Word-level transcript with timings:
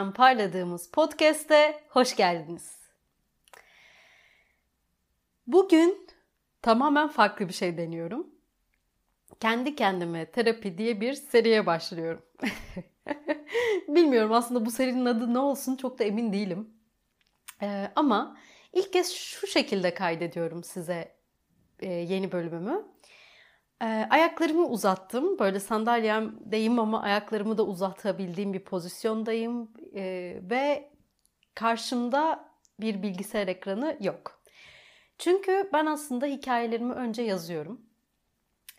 yerden 0.00 0.12
parladığımız 0.12 0.90
podcast'e 0.90 1.80
hoş 1.88 2.16
geldiniz. 2.16 2.80
Bugün 5.46 6.06
tamamen 6.62 7.08
farklı 7.08 7.48
bir 7.48 7.52
şey 7.52 7.76
deniyorum. 7.76 8.26
Kendi 9.40 9.76
kendime 9.76 10.30
terapi 10.30 10.78
diye 10.78 11.00
bir 11.00 11.14
seriye 11.14 11.66
başlıyorum. 11.66 12.22
Bilmiyorum 13.88 14.32
aslında 14.32 14.66
bu 14.66 14.70
serinin 14.70 15.04
adı 15.04 15.34
ne 15.34 15.38
olsun 15.38 15.76
çok 15.76 15.98
da 15.98 16.04
emin 16.04 16.32
değilim. 16.32 16.70
Ee, 17.62 17.90
ama 17.96 18.36
ilk 18.72 18.92
kez 18.92 19.12
şu 19.12 19.46
şekilde 19.46 19.94
kaydediyorum 19.94 20.64
size 20.64 21.14
e, 21.80 21.92
yeni 21.92 22.32
bölümümü. 22.32 22.84
Ee, 23.82 24.06
ayaklarımı 24.10 24.66
uzattım. 24.66 25.38
Böyle 25.38 25.60
sandalyemdeyim 25.60 26.78
ama 26.78 27.02
ayaklarımı 27.02 27.58
da 27.58 27.62
uzatabildiğim 27.62 28.52
bir 28.52 28.64
pozisyondayım. 28.64 29.70
Ee, 29.94 30.40
ve 30.42 30.92
karşımda 31.54 32.50
bir 32.80 33.02
bilgisayar 33.02 33.48
ekranı 33.48 33.96
yok. 34.00 34.42
Çünkü 35.18 35.70
ben 35.72 35.86
aslında 35.86 36.26
hikayelerimi 36.26 36.92
önce 36.92 37.22
yazıyorum. 37.22 37.80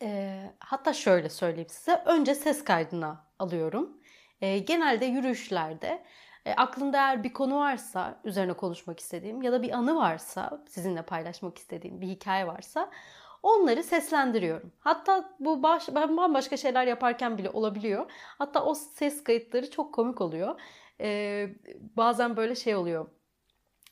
Ee, 0.01 0.53
hatta 0.59 0.93
şöyle 0.93 1.29
söyleyeyim 1.29 1.70
size. 1.70 2.03
Önce 2.05 2.35
ses 2.35 2.63
kaydına 2.63 3.27
alıyorum. 3.39 4.01
Genelde 4.41 5.05
yürüyüşlerde 5.05 6.04
e, 6.45 6.54
aklımda 6.54 6.98
eğer 6.98 7.23
bir 7.23 7.33
konu 7.33 7.57
varsa, 7.57 8.20
üzerine 8.23 8.54
konuşmak 8.54 8.99
istediğim 8.99 9.41
ya 9.41 9.51
da 9.51 9.61
bir 9.61 9.71
anı 9.71 9.95
varsa, 9.95 10.63
sizinle 10.67 11.01
paylaşmak 11.01 11.57
istediğim 11.57 12.01
bir 12.01 12.07
hikaye 12.07 12.48
varsa 12.48 12.91
onları 13.43 13.84
seslendiriyorum. 13.84 14.71
Hatta 14.79 15.35
bu 15.39 15.63
baş, 15.63 15.89
ben 15.95 16.17
bambaşka 16.17 16.57
şeyler 16.57 16.87
yaparken 16.87 17.37
bile 17.37 17.49
olabiliyor. 17.49 18.11
Hatta 18.37 18.65
o 18.65 18.73
ses 18.73 19.23
kayıtları 19.23 19.71
çok 19.71 19.93
komik 19.93 20.21
oluyor. 20.21 20.59
Ee, 21.01 21.49
bazen 21.98 22.37
böyle 22.37 22.55
şey 22.55 22.75
oluyor. 22.75 23.07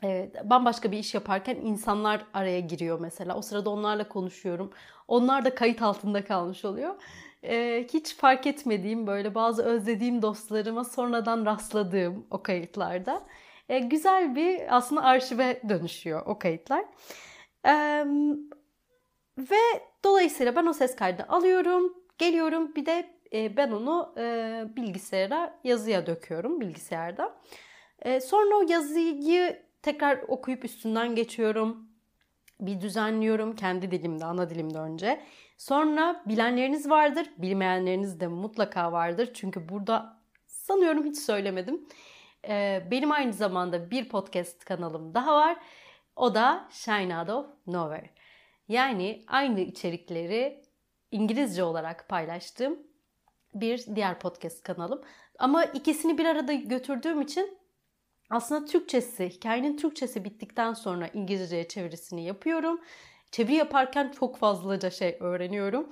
Evet, 0.03 0.35
bambaşka 0.49 0.91
bir 0.91 0.97
iş 0.97 1.13
yaparken 1.13 1.55
insanlar 1.55 2.25
araya 2.33 2.59
giriyor 2.59 2.99
mesela. 2.99 3.37
O 3.37 3.41
sırada 3.41 3.69
onlarla 3.69 4.09
konuşuyorum. 4.09 4.73
Onlar 5.07 5.45
da 5.45 5.55
kayıt 5.55 5.81
altında 5.81 6.25
kalmış 6.25 6.65
oluyor. 6.65 6.95
Ee, 7.43 7.87
hiç 7.93 8.15
fark 8.15 8.47
etmediğim 8.47 9.07
böyle 9.07 9.35
bazı 9.35 9.63
özlediğim 9.63 10.21
dostlarıma 10.21 10.83
sonradan 10.83 11.45
rastladığım 11.45 12.27
o 12.31 12.43
kayıtlarda. 12.43 13.25
Ee, 13.69 13.79
güzel 13.79 14.35
bir 14.35 14.77
aslında 14.77 15.03
arşive 15.03 15.61
dönüşüyor 15.69 16.25
o 16.25 16.39
kayıtlar. 16.39 16.85
Ee, 17.65 18.05
ve 19.39 19.83
dolayısıyla 20.03 20.55
ben 20.55 20.65
o 20.65 20.73
ses 20.73 20.95
kaydını 20.95 21.29
alıyorum, 21.29 21.93
geliyorum 22.17 22.75
bir 22.75 22.85
de 22.85 23.09
e, 23.33 23.57
ben 23.57 23.71
onu 23.71 24.13
e, 24.17 24.63
bilgisayara 24.75 25.59
yazıya 25.63 26.05
döküyorum 26.05 26.61
bilgisayarda. 26.61 27.35
E, 28.01 28.21
sonra 28.21 28.55
o 28.55 28.61
yazıyı 28.69 29.63
tekrar 29.81 30.19
okuyup 30.27 30.65
üstünden 30.65 31.15
geçiyorum. 31.15 31.89
Bir 32.59 32.81
düzenliyorum 32.81 33.55
kendi 33.55 33.91
dilimde, 33.91 34.25
ana 34.25 34.49
dilimde 34.49 34.77
önce. 34.79 35.21
Sonra 35.57 36.23
bilenleriniz 36.25 36.89
vardır, 36.89 37.29
bilmeyenleriniz 37.37 38.19
de 38.19 38.27
mutlaka 38.27 38.91
vardır. 38.91 39.31
Çünkü 39.33 39.69
burada 39.69 40.19
sanıyorum 40.45 41.05
hiç 41.05 41.17
söylemedim. 41.17 41.87
Benim 42.91 43.11
aynı 43.11 43.33
zamanda 43.33 43.91
bir 43.91 44.09
podcast 44.09 44.65
kanalım 44.65 45.13
daha 45.13 45.35
var. 45.35 45.57
O 46.15 46.35
da 46.35 46.67
Shine 46.71 47.19
Out 47.19 47.29
of 47.29 47.45
Nowhere. 47.67 48.09
Yani 48.69 49.23
aynı 49.27 49.59
içerikleri 49.59 50.61
İngilizce 51.11 51.63
olarak 51.63 52.09
paylaştığım 52.09 52.79
bir 53.53 53.95
diğer 53.95 54.19
podcast 54.19 54.63
kanalım. 54.63 55.01
Ama 55.39 55.63
ikisini 55.63 56.17
bir 56.17 56.25
arada 56.25 56.53
götürdüğüm 56.53 57.21
için 57.21 57.57
aslında 58.29 58.65
Türkçesi, 58.65 59.29
hikayenin 59.29 59.77
Türkçesi 59.77 60.25
bittikten 60.25 60.73
sonra 60.73 61.07
İngilizceye 61.07 61.67
çevirisini 61.67 62.25
yapıyorum. 62.25 62.81
Çeviri 63.31 63.55
yaparken 63.55 64.11
çok 64.19 64.37
fazlaca 64.37 64.89
şey 64.89 65.17
öğreniyorum. 65.19 65.89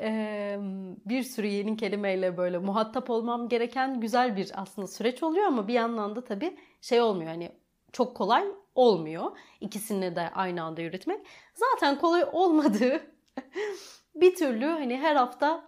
Ee, 0.00 0.58
bir 1.06 1.22
sürü 1.22 1.46
yeni 1.46 1.76
kelimeyle 1.76 2.36
böyle 2.36 2.58
muhatap 2.58 3.10
olmam 3.10 3.48
gereken 3.48 4.00
güzel 4.00 4.36
bir 4.36 4.50
aslında 4.54 4.86
süreç 4.88 5.22
oluyor 5.22 5.46
ama 5.46 5.68
bir 5.68 5.74
yandan 5.74 6.16
da 6.16 6.24
tabii 6.24 6.56
şey 6.80 7.00
olmuyor 7.00 7.30
hani 7.30 7.52
çok 7.92 8.16
kolay 8.16 8.44
olmuyor. 8.74 9.38
İkisini 9.60 10.16
de 10.16 10.30
aynı 10.34 10.62
anda 10.62 10.80
yürütmek. 10.80 11.26
Zaten 11.54 11.98
kolay 11.98 12.24
olmadığı 12.32 13.06
bir 14.14 14.34
türlü 14.34 14.66
hani 14.66 14.98
her 14.98 15.16
hafta 15.16 15.64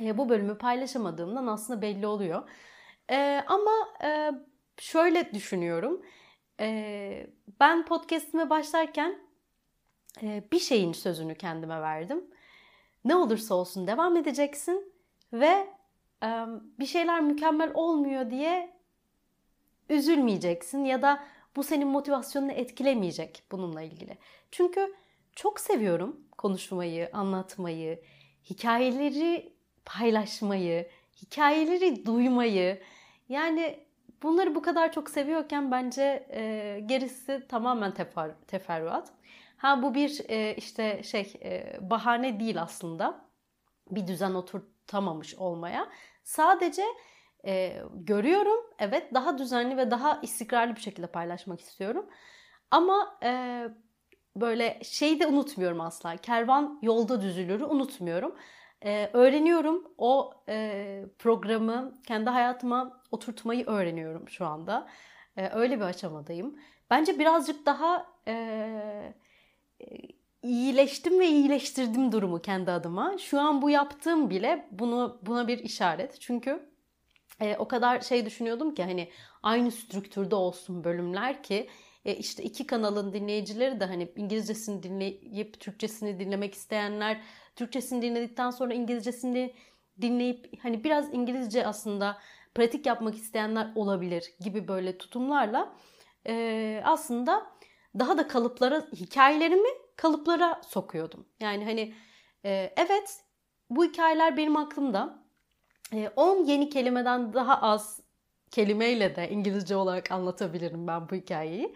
e, 0.00 0.18
bu 0.18 0.28
bölümü 0.28 0.58
paylaşamadığımdan 0.58 1.46
aslında 1.46 1.82
belli 1.82 2.06
oluyor. 2.06 2.48
E, 3.10 3.44
ama 3.46 3.72
e, 4.04 4.30
şöyle 4.78 5.34
düşünüyorum. 5.34 6.02
Ben 7.60 7.84
podcastime 7.84 8.50
başlarken 8.50 9.18
bir 10.22 10.58
şeyin 10.58 10.92
sözünü 10.92 11.34
kendime 11.34 11.80
verdim. 11.80 12.24
Ne 13.04 13.16
olursa 13.16 13.54
olsun 13.54 13.86
devam 13.86 14.16
edeceksin 14.16 14.92
ve 15.32 15.66
bir 16.78 16.86
şeyler 16.86 17.20
mükemmel 17.20 17.70
olmuyor 17.74 18.30
diye 18.30 18.74
üzülmeyeceksin 19.88 20.84
ya 20.84 21.02
da 21.02 21.24
bu 21.56 21.62
senin 21.62 21.88
motivasyonunu 21.88 22.52
etkilemeyecek 22.52 23.42
bununla 23.52 23.82
ilgili. 23.82 24.18
Çünkü 24.50 24.94
çok 25.32 25.60
seviyorum 25.60 26.20
konuşmayı, 26.38 27.10
anlatmayı, 27.12 28.02
hikayeleri 28.50 29.52
paylaşmayı, 29.84 30.88
hikayeleri 31.22 32.06
duymayı. 32.06 32.82
Yani 33.28 33.86
bunları 34.22 34.54
bu 34.54 34.62
kadar 34.62 34.92
çok 34.92 35.10
seviyorken 35.10 35.70
bence 35.70 36.26
e, 36.30 36.80
gerisi 36.86 37.46
tamamen 37.48 37.94
tefer, 37.94 38.30
teferruat. 38.46 39.12
Ha 39.56 39.82
bu 39.82 39.94
bir 39.94 40.20
e, 40.28 40.54
işte 40.54 41.02
şey 41.02 41.32
e, 41.42 41.78
bahane 41.90 42.40
değil 42.40 42.62
aslında. 42.62 43.24
Bir 43.90 44.06
düzen 44.06 44.34
oturtamamış 44.34 45.34
olmaya. 45.34 45.88
Sadece 46.24 46.84
e, 47.46 47.82
görüyorum. 47.94 48.60
Evet 48.78 49.14
daha 49.14 49.38
düzenli 49.38 49.76
ve 49.76 49.90
daha 49.90 50.20
istikrarlı 50.22 50.76
bir 50.76 50.80
şekilde 50.80 51.06
paylaşmak 51.06 51.60
istiyorum. 51.60 52.06
Ama 52.70 53.18
e, 53.22 53.62
böyle 54.36 54.80
şeyi 54.84 55.20
de 55.20 55.26
unutmuyorum 55.26 55.80
asla. 55.80 56.16
Kervan 56.16 56.78
yolda 56.82 57.22
düzülürü 57.22 57.64
unutmuyorum. 57.64 58.36
E, 58.84 59.10
öğreniyorum 59.12 59.94
o 59.98 60.34
e, 60.48 61.04
programı 61.18 62.00
kendi 62.06 62.30
hayatıma 62.30 63.02
oturtmayı 63.10 63.66
öğreniyorum 63.66 64.28
şu 64.28 64.46
anda. 64.46 64.88
E, 65.36 65.48
öyle 65.48 65.76
bir 65.76 65.84
aşamadayım. 65.84 66.58
Bence 66.90 67.18
birazcık 67.18 67.66
daha 67.66 68.06
e, 68.28 69.14
iyileştim 70.42 71.20
ve 71.20 71.28
iyileştirdim 71.28 72.12
durumu 72.12 72.42
kendi 72.42 72.70
adıma. 72.70 73.18
Şu 73.18 73.40
an 73.40 73.62
bu 73.62 73.70
yaptığım 73.70 74.30
bile 74.30 74.68
bunu 74.70 75.20
buna 75.22 75.48
bir 75.48 75.58
işaret. 75.58 76.20
Çünkü 76.20 76.73
e, 77.40 77.56
o 77.56 77.68
kadar 77.68 78.00
şey 78.00 78.26
düşünüyordum 78.26 78.74
ki 78.74 78.82
hani 78.82 79.10
aynı 79.42 79.70
strüktürde 79.70 80.34
olsun 80.34 80.84
bölümler 80.84 81.42
ki 81.42 81.68
e, 82.04 82.14
işte 82.16 82.42
iki 82.42 82.66
kanalın 82.66 83.12
dinleyicileri 83.12 83.80
de 83.80 83.84
hani 83.84 84.12
İngilizcesini 84.16 84.82
dinleyip 84.82 85.60
Türkçesini 85.60 86.18
dinlemek 86.18 86.54
isteyenler 86.54 87.20
Türkçesini 87.56 88.02
dinledikten 88.02 88.50
sonra 88.50 88.74
İngilizcesini 88.74 89.54
dinleyip 90.00 90.62
hani 90.62 90.84
biraz 90.84 91.14
İngilizce 91.14 91.66
aslında 91.66 92.18
pratik 92.54 92.86
yapmak 92.86 93.14
isteyenler 93.14 93.72
olabilir 93.74 94.34
gibi 94.40 94.68
böyle 94.68 94.98
tutumlarla 94.98 95.76
e, 96.26 96.82
aslında 96.84 97.46
daha 97.98 98.18
da 98.18 98.28
kalıplara 98.28 98.86
hikayelerimi 98.92 99.68
kalıplara 99.96 100.60
sokuyordum. 100.66 101.26
Yani 101.40 101.64
hani 101.64 101.94
e, 102.44 102.74
evet 102.76 103.20
bu 103.70 103.84
hikayeler 103.84 104.36
benim 104.36 104.56
aklımda 104.56 105.23
10 105.92 105.96
ee, 105.96 106.52
yeni 106.52 106.68
kelimeden 106.68 107.32
daha 107.32 107.62
az 107.62 108.00
kelimeyle 108.50 109.16
de 109.16 109.30
İngilizce 109.30 109.76
olarak 109.76 110.10
anlatabilirim 110.10 110.86
ben 110.86 111.08
bu 111.08 111.14
hikayeyi. 111.14 111.74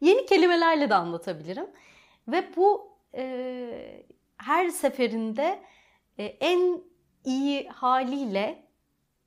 Yeni 0.00 0.26
kelimelerle 0.26 0.90
de 0.90 0.94
anlatabilirim. 0.94 1.66
Ve 2.28 2.56
bu 2.56 2.92
e, 3.14 4.06
her 4.36 4.68
seferinde 4.68 5.62
e, 6.18 6.24
en 6.24 6.82
iyi 7.24 7.68
haliyle 7.68 8.68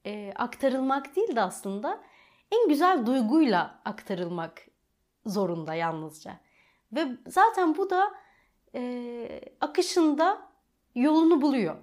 e, 0.05 0.33
aktarılmak 0.35 1.15
değil 1.15 1.35
de 1.35 1.41
aslında 1.41 2.03
en 2.51 2.69
güzel 2.69 3.05
duyguyla 3.05 3.81
aktarılmak 3.85 4.67
zorunda 5.25 5.73
yalnızca. 5.73 6.39
Ve 6.91 7.07
zaten 7.27 7.77
bu 7.77 7.89
da 7.89 8.11
e, 8.75 9.41
akışında 9.61 10.49
yolunu 10.95 11.41
buluyor. 11.41 11.75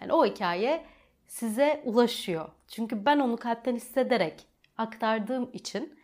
Yani 0.00 0.12
o 0.12 0.26
hikaye 0.26 0.86
size 1.26 1.82
ulaşıyor. 1.84 2.48
Çünkü 2.68 3.04
ben 3.04 3.18
onu 3.18 3.36
kalpten 3.36 3.76
hissederek 3.76 4.46
aktardığım 4.78 5.50
için 5.52 5.98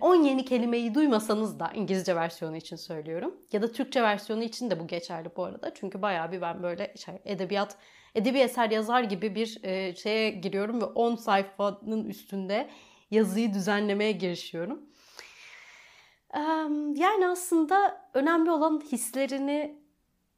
10 0.00 0.24
e, 0.24 0.28
yeni 0.28 0.44
kelimeyi 0.44 0.94
duymasanız 0.94 1.60
da 1.60 1.70
İngilizce 1.74 2.16
versiyonu 2.16 2.56
için 2.56 2.76
söylüyorum. 2.76 3.34
Ya 3.52 3.62
da 3.62 3.72
Türkçe 3.72 4.02
versiyonu 4.02 4.42
için 4.42 4.70
de 4.70 4.80
bu 4.80 4.86
geçerli 4.86 5.30
bu 5.36 5.44
arada. 5.44 5.74
Çünkü 5.74 6.02
bayağı 6.02 6.32
bir 6.32 6.40
ben 6.40 6.62
böyle 6.62 6.94
şey, 6.96 7.14
edebiyat, 7.24 7.76
edebi 8.14 8.38
eser 8.38 8.70
yazar 8.70 9.02
gibi 9.02 9.34
bir 9.34 9.58
e, 9.62 9.96
şeye 9.96 10.30
giriyorum 10.30 10.80
ve 10.80 10.84
10 10.84 11.16
sayfanın 11.16 12.04
üstünde 12.04 12.70
yazıyı 13.10 13.54
düzenlemeye 13.54 14.12
girişiyorum. 14.12 14.80
Yani 16.94 17.28
aslında 17.28 18.08
önemli 18.14 18.50
olan 18.50 18.80
hislerini 18.80 19.85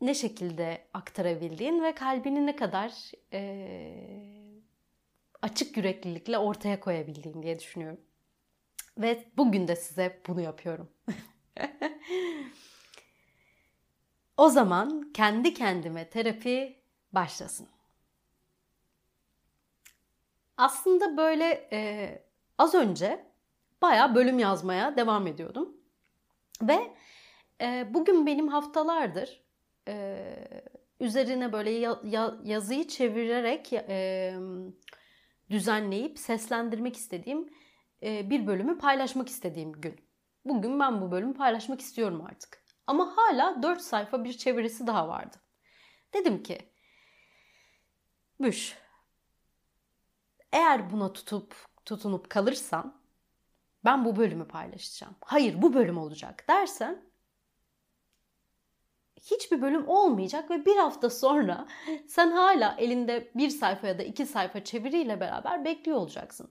ne 0.00 0.14
şekilde 0.14 0.88
aktarabildiğin 0.94 1.82
ve 1.82 1.94
kalbini 1.94 2.46
ne 2.46 2.56
kadar 2.56 2.92
e, 3.32 4.08
açık 5.42 5.76
yüreklilikle 5.76 6.38
ortaya 6.38 6.80
koyabildiğin 6.80 7.42
diye 7.42 7.58
düşünüyorum. 7.58 8.00
Ve 8.98 9.24
bugün 9.36 9.68
de 9.68 9.76
size 9.76 10.22
bunu 10.28 10.40
yapıyorum. 10.40 10.88
o 14.36 14.48
zaman 14.48 15.12
kendi 15.14 15.54
kendime 15.54 16.10
terapi 16.10 16.82
başlasın. 17.12 17.68
Aslında 20.56 21.16
böyle 21.16 21.68
e, 21.72 22.22
az 22.58 22.74
önce 22.74 23.26
baya 23.82 24.14
bölüm 24.14 24.38
yazmaya 24.38 24.96
devam 24.96 25.26
ediyordum. 25.26 25.76
Ve 26.62 26.96
e, 27.60 27.94
bugün 27.94 28.26
benim 28.26 28.48
haftalardır 28.48 29.47
e, 29.88 30.35
üzerine 31.00 31.52
böyle 31.52 31.70
ya, 31.70 32.00
ya, 32.05 32.35
yazıyı 32.44 32.88
çevirerek 32.88 33.73
e, 33.73 34.35
düzenleyip 35.50 36.19
seslendirmek 36.19 36.96
istediğim 36.96 37.49
e, 38.02 38.31
bir 38.31 38.46
bölümü 38.46 38.79
paylaşmak 38.79 39.29
istediğim 39.29 39.73
gün. 39.73 40.00
Bugün 40.44 40.81
ben 40.81 41.00
bu 41.00 41.11
bölümü 41.11 41.35
paylaşmak 41.35 41.81
istiyorum 41.81 42.25
artık. 42.26 42.64
Ama 42.87 43.17
hala 43.17 43.62
4 43.62 43.81
sayfa 43.81 44.25
bir 44.25 44.32
çevirisi 44.32 44.87
daha 44.87 45.08
vardı. 45.08 45.37
Dedim 46.14 46.43
ki, 46.43 46.58
Büş, 48.41 48.79
eğer 50.52 50.91
buna 50.91 51.12
tutup 51.12 51.55
tutunup 51.84 52.31
kalırsan 52.31 53.02
ben 53.84 54.05
bu 54.05 54.17
bölümü 54.17 54.49
paylaşacağım. 54.49 55.17
Hayır 55.20 55.62
bu 55.62 55.75
bölüm 55.75 55.99
olacak 55.99 56.44
dersen 56.49 57.07
hiçbir 59.23 59.62
bölüm 59.62 59.88
olmayacak 59.88 60.50
ve 60.50 60.67
bir 60.67 60.76
hafta 60.76 61.11
sonra 61.11 61.67
sen 62.06 62.31
hala 62.31 62.75
elinde 62.79 63.31
bir 63.35 63.50
sayfa 63.50 63.87
ya 63.87 63.99
da 63.99 64.03
iki 64.03 64.26
sayfa 64.26 64.65
çeviriyle 64.65 65.20
beraber 65.20 65.65
bekliyor 65.65 65.97
olacaksın. 65.99 66.50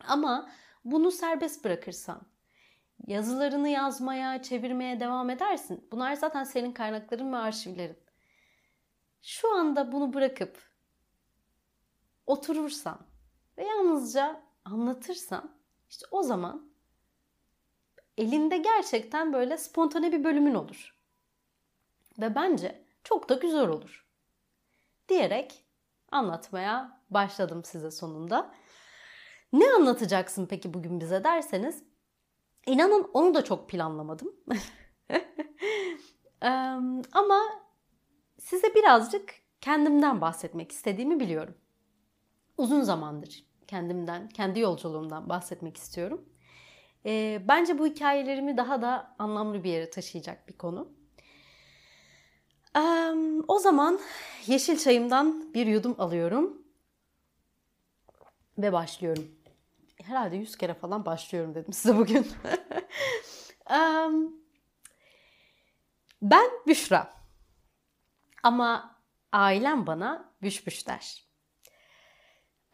Ama 0.00 0.50
bunu 0.84 1.10
serbest 1.10 1.64
bırakırsan, 1.64 2.26
yazılarını 3.06 3.68
yazmaya, 3.68 4.42
çevirmeye 4.42 5.00
devam 5.00 5.30
edersin. 5.30 5.88
Bunlar 5.92 6.14
zaten 6.14 6.44
senin 6.44 6.72
kaynakların 6.72 7.32
ve 7.32 7.36
arşivlerin. 7.36 7.98
Şu 9.22 9.56
anda 9.56 9.92
bunu 9.92 10.12
bırakıp 10.12 10.58
oturursan 12.26 13.06
ve 13.58 13.64
yalnızca 13.64 14.42
anlatırsan 14.64 15.56
işte 15.88 16.06
o 16.10 16.22
zaman 16.22 16.72
elinde 18.18 18.56
gerçekten 18.56 19.32
böyle 19.32 19.56
spontane 19.58 20.12
bir 20.12 20.24
bölümün 20.24 20.54
olur. 20.54 20.93
Ve 22.20 22.34
bence 22.34 22.84
çok 23.04 23.28
da 23.28 23.34
güzel 23.34 23.68
olur. 23.68 24.06
Diyerek 25.08 25.64
anlatmaya 26.10 27.02
başladım 27.10 27.64
size 27.64 27.90
sonunda. 27.90 28.54
Ne 29.52 29.70
anlatacaksın 29.70 30.46
peki 30.46 30.74
bugün 30.74 31.00
bize 31.00 31.24
derseniz 31.24 31.84
inanın 32.66 33.10
onu 33.14 33.34
da 33.34 33.44
çok 33.44 33.68
planlamadım. 33.68 34.36
Ama 37.12 37.40
size 38.38 38.74
birazcık 38.74 39.34
kendimden 39.60 40.20
bahsetmek 40.20 40.72
istediğimi 40.72 41.20
biliyorum. 41.20 41.54
Uzun 42.58 42.82
zamandır 42.82 43.44
kendimden, 43.66 44.28
kendi 44.28 44.60
yolculuğumdan 44.60 45.28
bahsetmek 45.28 45.76
istiyorum. 45.76 46.28
Bence 47.48 47.78
bu 47.78 47.86
hikayelerimi 47.86 48.56
daha 48.56 48.82
da 48.82 49.14
anlamlı 49.18 49.64
bir 49.64 49.70
yere 49.70 49.90
taşıyacak 49.90 50.48
bir 50.48 50.58
konu. 50.58 50.92
E, 52.76 52.80
o 53.48 53.58
zaman 53.58 54.00
yeşil 54.46 54.78
çayımdan 54.78 55.54
bir 55.54 55.66
yudum 55.66 55.94
alıyorum 55.98 56.62
ve 58.58 58.72
başlıyorum. 58.72 59.28
Herhalde 60.02 60.36
yüz 60.36 60.56
kere 60.56 60.74
falan 60.74 61.06
başlıyorum 61.06 61.54
dedim 61.54 61.72
size 61.72 61.96
bugün. 61.96 62.26
e, 63.70 63.78
ben 66.22 66.50
Büşra. 66.66 67.14
Ama 68.42 68.96
ailem 69.32 69.86
bana 69.86 70.32
Büş 70.42 70.66
Büş 70.66 70.86
der. 70.86 71.24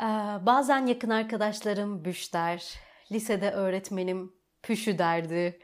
Ee, 0.00 0.04
bazen 0.46 0.86
yakın 0.86 1.10
arkadaşlarım 1.10 2.04
Büş 2.04 2.34
der. 2.34 2.74
Lisede 3.12 3.50
öğretmenim 3.50 4.32
Püşü 4.62 4.98
derdi. 4.98 5.60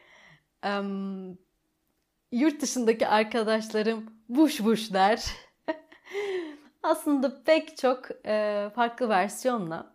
yurt 2.33 2.63
dışındaki 2.63 3.09
arkadaşlarım 3.09 4.16
Buş 4.29 4.65
Buş 4.65 4.93
der. 4.93 5.25
Aslında 6.83 7.45
pek 7.45 7.77
çok 7.77 8.09
e, 8.27 8.71
farklı 8.75 9.09
versiyonla 9.09 9.95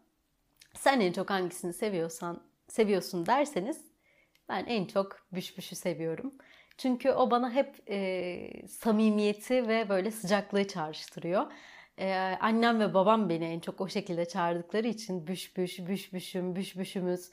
sen 0.74 1.00
en 1.00 1.14
çok 1.14 1.30
hangisini 1.30 1.74
seviyorsan 1.74 2.44
seviyorsun 2.68 3.26
derseniz 3.26 3.86
ben 4.50 4.66
en 4.66 4.86
çok 4.86 5.28
Büş 5.34 5.58
Büş'ü 5.58 5.76
seviyorum. 5.76 6.34
Çünkü 6.78 7.12
o 7.12 7.32
bana 7.32 7.52
hep 7.52 7.76
e, 7.90 8.68
samimiyeti 8.68 9.68
ve 9.68 9.90
böyle 9.90 10.12
sıcaklığı 10.12 10.68
çağrıştırıyor. 10.68 11.52
Ee, 12.00 12.38
annem 12.42 12.80
ve 12.80 12.94
babam 12.94 13.30
beni 13.30 13.46
en 13.46 13.60
çok 13.60 13.82
o 13.82 13.88
şekilde 13.90 14.26
çağırdıkları 14.28 14.88
için 14.88 15.28
büş 15.28 15.58
büş, 15.58 15.80
büş 15.88 16.14
büşüm, 16.14 16.56
büş 16.56 16.78
büşümüz. 16.78 17.32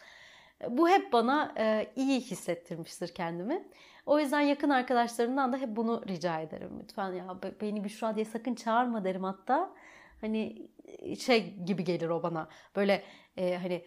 Bu 0.69 0.89
hep 0.89 1.13
bana 1.13 1.55
e, 1.59 1.93
iyi 1.97 2.21
hissettirmiştir 2.21 3.15
kendimi. 3.15 3.69
O 4.09 4.21
yüzden 4.21 4.41
yakın 4.41 4.71
arkadaşlarımdan 4.71 5.53
da 5.53 5.57
hep 5.57 5.77
bunu 5.77 6.03
rica 6.09 6.41
ederim. 6.41 6.71
Lütfen 6.83 7.13
ya 7.13 7.39
beni 7.61 7.85
Büşra 7.85 8.15
diye 8.15 8.25
sakın 8.25 8.55
çağırma 8.55 9.05
derim 9.05 9.25
hatta. 9.25 9.71
Hani 10.21 10.69
şey 11.19 11.55
gibi 11.65 11.85
gelir 11.85 12.09
o 12.09 12.23
bana. 12.23 12.49
Böyle 12.77 13.03
e, 13.37 13.57
hani 13.57 13.85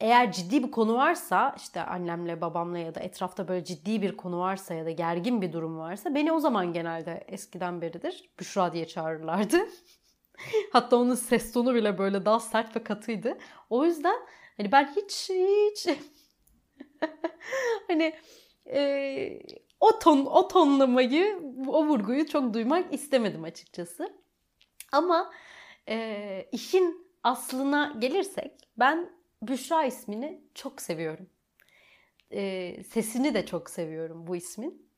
eğer 0.00 0.32
ciddi 0.32 0.62
bir 0.62 0.70
konu 0.70 0.94
varsa 0.94 1.54
işte 1.56 1.82
annemle 1.82 2.40
babamla 2.40 2.78
ya 2.78 2.94
da 2.94 3.00
etrafta 3.00 3.48
böyle 3.48 3.64
ciddi 3.64 4.02
bir 4.02 4.16
konu 4.16 4.38
varsa 4.38 4.74
ya 4.74 4.86
da 4.86 4.90
gergin 4.90 5.42
bir 5.42 5.52
durum 5.52 5.78
varsa 5.78 6.14
beni 6.14 6.32
o 6.32 6.40
zaman 6.40 6.72
genelde 6.72 7.24
eskiden 7.28 7.80
beridir 7.80 8.30
Büşra 8.40 8.72
diye 8.72 8.86
çağırırlardı. 8.86 9.58
Hatta 10.72 10.96
onun 10.96 11.14
ses 11.14 11.52
tonu 11.52 11.74
bile 11.74 11.98
böyle 11.98 12.24
daha 12.24 12.40
sert 12.40 12.76
ve 12.76 12.84
katıydı. 12.84 13.38
O 13.70 13.84
yüzden 13.84 14.16
hani 14.56 14.72
ben 14.72 14.94
hiç 14.96 15.30
hiç 15.30 15.88
hani 17.88 18.14
e, 18.66 19.40
o 19.84 19.98
ton 19.98 20.26
o 20.26 20.48
tonlamayı 20.48 21.40
o 21.66 21.86
vurguyu 21.86 22.26
çok 22.26 22.54
duymak 22.54 22.94
istemedim 22.94 23.44
açıkçası. 23.44 24.12
Ama 24.92 25.32
e, 25.88 26.48
işin 26.52 27.06
aslına 27.22 27.94
gelirsek 27.98 28.52
ben 28.78 29.10
Büşra 29.42 29.84
ismini 29.84 30.40
çok 30.54 30.82
seviyorum. 30.82 31.30
E, 32.30 32.82
sesini 32.84 33.34
de 33.34 33.46
çok 33.46 33.70
seviyorum 33.70 34.26
bu 34.26 34.36
ismin. 34.36 34.88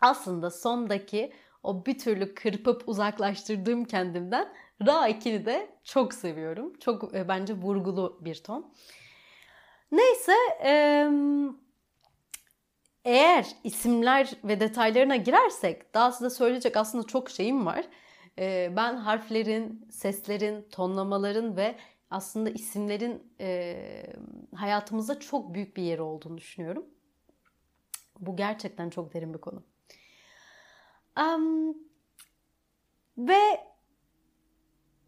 Aslında 0.00 0.50
sondaki 0.50 1.32
o 1.62 1.86
bir 1.86 1.98
türlü 1.98 2.34
kırpıp 2.34 2.88
uzaklaştırdığım 2.88 3.84
kendimden 3.84 4.52
Ra 4.86 5.08
2'ni 5.08 5.46
de 5.46 5.68
çok 5.84 6.14
seviyorum. 6.14 6.72
Çok 6.80 7.14
e, 7.14 7.28
bence 7.28 7.54
vurgulu 7.54 8.18
bir 8.20 8.42
ton. 8.42 8.74
Neyse 9.92 10.32
e, 10.64 11.08
eğer 13.06 13.46
isimler 13.64 14.32
ve 14.44 14.60
detaylarına 14.60 15.16
girersek 15.16 15.94
daha 15.94 16.12
size 16.12 16.30
söyleyecek 16.30 16.76
aslında 16.76 17.06
çok 17.06 17.30
şeyim 17.30 17.66
var. 17.66 17.84
E, 18.38 18.72
ben 18.76 18.96
harflerin, 18.96 19.88
seslerin, 19.90 20.68
tonlamaların 20.70 21.56
ve 21.56 21.76
aslında 22.10 22.50
isimlerin 22.50 23.32
e, 23.40 24.06
hayatımızda 24.54 25.20
çok 25.20 25.54
büyük 25.54 25.76
bir 25.76 25.82
yeri 25.82 26.02
olduğunu 26.02 26.38
düşünüyorum. 26.38 26.86
Bu 28.20 28.36
gerçekten 28.36 28.90
çok 28.90 29.14
derin 29.14 29.34
bir 29.34 29.40
konu. 29.40 29.62
Ve 33.18 33.60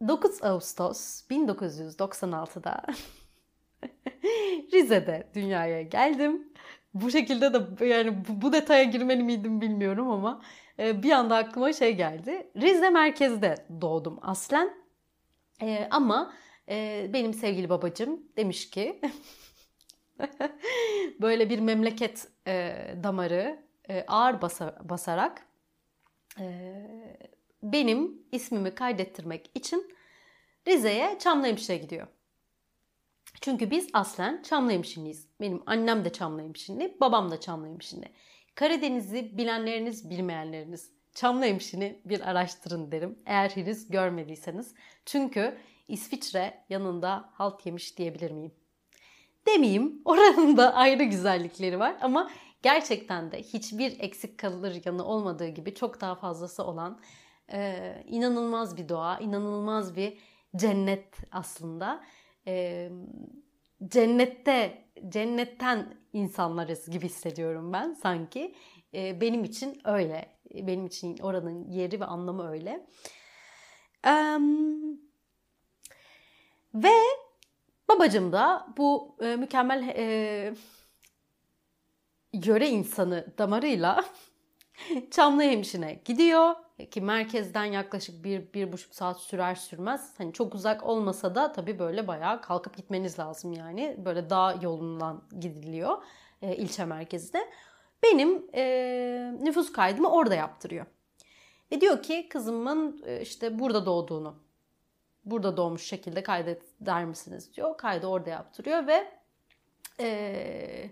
9 0.09 0.43
Ağustos 0.45 1.23
1996'da 1.31 2.83
Rize'de 4.73 5.31
dünyaya 5.35 5.83
geldim. 5.83 6.53
Bu 6.95 7.11
şekilde 7.11 7.55
de 7.55 7.87
yani 7.87 8.25
bu, 8.29 8.43
bu 8.43 8.53
detaya 8.53 8.85
girmeli 8.85 9.23
miydim 9.23 9.61
bilmiyorum 9.61 10.11
ama 10.11 10.43
e, 10.79 11.03
bir 11.03 11.11
anda 11.11 11.37
aklıma 11.37 11.73
şey 11.73 11.97
geldi. 11.97 12.51
Rize 12.57 12.91
merkezde 12.91 13.55
doğdum 13.81 14.19
aslen. 14.23 14.71
E, 15.63 15.89
ama 15.91 16.35
e, 16.69 17.07
benim 17.13 17.35
sevgili 17.35 17.69
babacım 17.69 18.23
demiş 18.37 18.71
ki 18.71 19.01
böyle 21.21 21.51
bir 21.51 21.59
memleket 21.59 22.29
e, 22.47 22.77
damarı 23.03 23.59
e, 23.89 24.05
ağır 24.09 24.43
basa, 24.43 24.79
basarak 24.85 25.47
e, 26.41 26.47
benim 27.63 28.23
ismimi 28.33 28.75
kaydettirmek 28.75 29.51
için 29.55 29.95
Rize'ye 30.69 31.19
Çamlıhemşin'e 31.19 31.77
gidiyor. 31.77 32.07
Çünkü 33.41 33.71
biz 33.71 33.89
aslen 33.93 34.43
Çamlıhemşinliyiz. 34.43 35.29
Benim 35.41 35.63
annem 35.67 36.05
de 36.05 36.13
Çamlıhemşinli, 36.13 36.97
babam 37.01 37.31
da 37.31 37.41
Çamlıhemşinli. 37.41 38.09
Karadeniz'i 38.55 39.39
bilenleriniz, 39.39 40.11
bilmeyenleriniz 40.11 40.91
Çamlıhemşin'i 41.15 42.01
bir 42.05 42.31
araştırın 42.31 42.93
derim. 42.93 43.19
Eğer 43.27 43.51
henüz 43.51 43.89
görmediyseniz. 43.89 44.75
Çünkü 45.07 45.59
İsviçre 45.89 46.65
yanında 46.69 47.31
halt 47.33 47.67
yemiş 47.67 47.99
diyebilir 47.99 48.31
miyim? 48.31 48.53
Demeyeyim. 49.47 50.03
Oranın 50.05 50.57
da 50.57 50.75
ayrı 50.75 51.03
güzellikleri 51.03 51.79
var 51.79 51.97
ama 52.01 52.31
gerçekten 52.63 53.33
de 53.33 53.43
hiçbir 53.43 54.01
eksik 54.01 54.39
kalır 54.39 54.83
yanı 54.85 55.05
olmadığı 55.05 55.49
gibi 55.49 55.75
çok 55.75 56.01
daha 56.01 56.15
fazlası 56.15 56.65
olan 56.65 57.01
e, 57.53 57.95
inanılmaz 58.07 58.77
bir 58.77 58.89
doğa, 58.89 59.19
inanılmaz 59.19 59.97
bir 59.97 60.19
cennet 60.57 61.15
aslında. 61.33 62.05
E, 62.49 62.89
cennette, 63.89 64.85
cennetten 65.09 65.95
insanlarız 66.13 66.91
gibi 66.91 67.05
hissediyorum 67.05 67.73
ben 67.73 67.93
sanki. 67.93 68.55
E, 68.95 69.21
benim 69.21 69.45
için 69.45 69.81
öyle. 69.85 70.39
Benim 70.55 70.87
için 70.87 71.19
oranın 71.19 71.69
yeri 71.71 72.01
ve 72.01 72.05
anlamı 72.05 72.51
öyle. 72.51 72.87
Um, 74.07 75.01
ve 76.75 76.95
babacım 77.89 78.33
da 78.33 78.67
bu 78.77 79.17
e, 79.21 79.37
mükemmel 79.37 79.89
e, 79.97 80.55
yöre 82.33 82.69
insanı 82.69 83.27
damarıyla 83.39 84.05
Çamlıhemşin'e 85.11 86.01
gidiyor 86.05 86.55
ki 86.91 87.01
merkezden 87.01 87.65
yaklaşık 87.65 88.25
bir, 88.25 88.53
bir 88.53 88.73
buçuk 88.73 88.95
saat 88.95 89.21
sürer 89.21 89.55
sürmez. 89.55 90.15
Hani 90.19 90.33
çok 90.33 90.55
uzak 90.55 90.85
olmasa 90.85 91.35
da 91.35 91.53
tabii 91.53 91.79
böyle 91.79 92.07
bayağı 92.07 92.43
kalkıp 92.43 92.77
gitmeniz 92.77 93.19
lazım 93.19 93.53
yani. 93.53 93.97
Böyle 94.05 94.31
dağ 94.31 94.59
yolundan 94.63 95.23
gidiliyor 95.41 96.03
e, 96.43 96.57
ilçe 96.57 96.85
merkezde. 96.85 97.51
Benim 98.03 98.47
e, 98.55 99.35
nüfus 99.41 99.73
kaydımı 99.73 100.11
orada 100.11 100.35
yaptırıyor. 100.35 100.87
Ve 101.73 101.81
diyor 101.81 102.03
ki 102.03 102.29
kızımın 102.29 103.03
e, 103.07 103.21
işte 103.21 103.59
burada 103.59 103.87
doğduğunu, 103.87 104.35
burada 105.25 105.57
doğmuş 105.57 105.83
şekilde 105.83 106.23
kaydeder 106.23 107.05
misiniz 107.05 107.57
diyor. 107.57 107.77
Kaydı 107.77 108.07
orada 108.07 108.31
yaptırıyor 108.31 108.87
ve 108.87 109.13
e, 110.01 110.91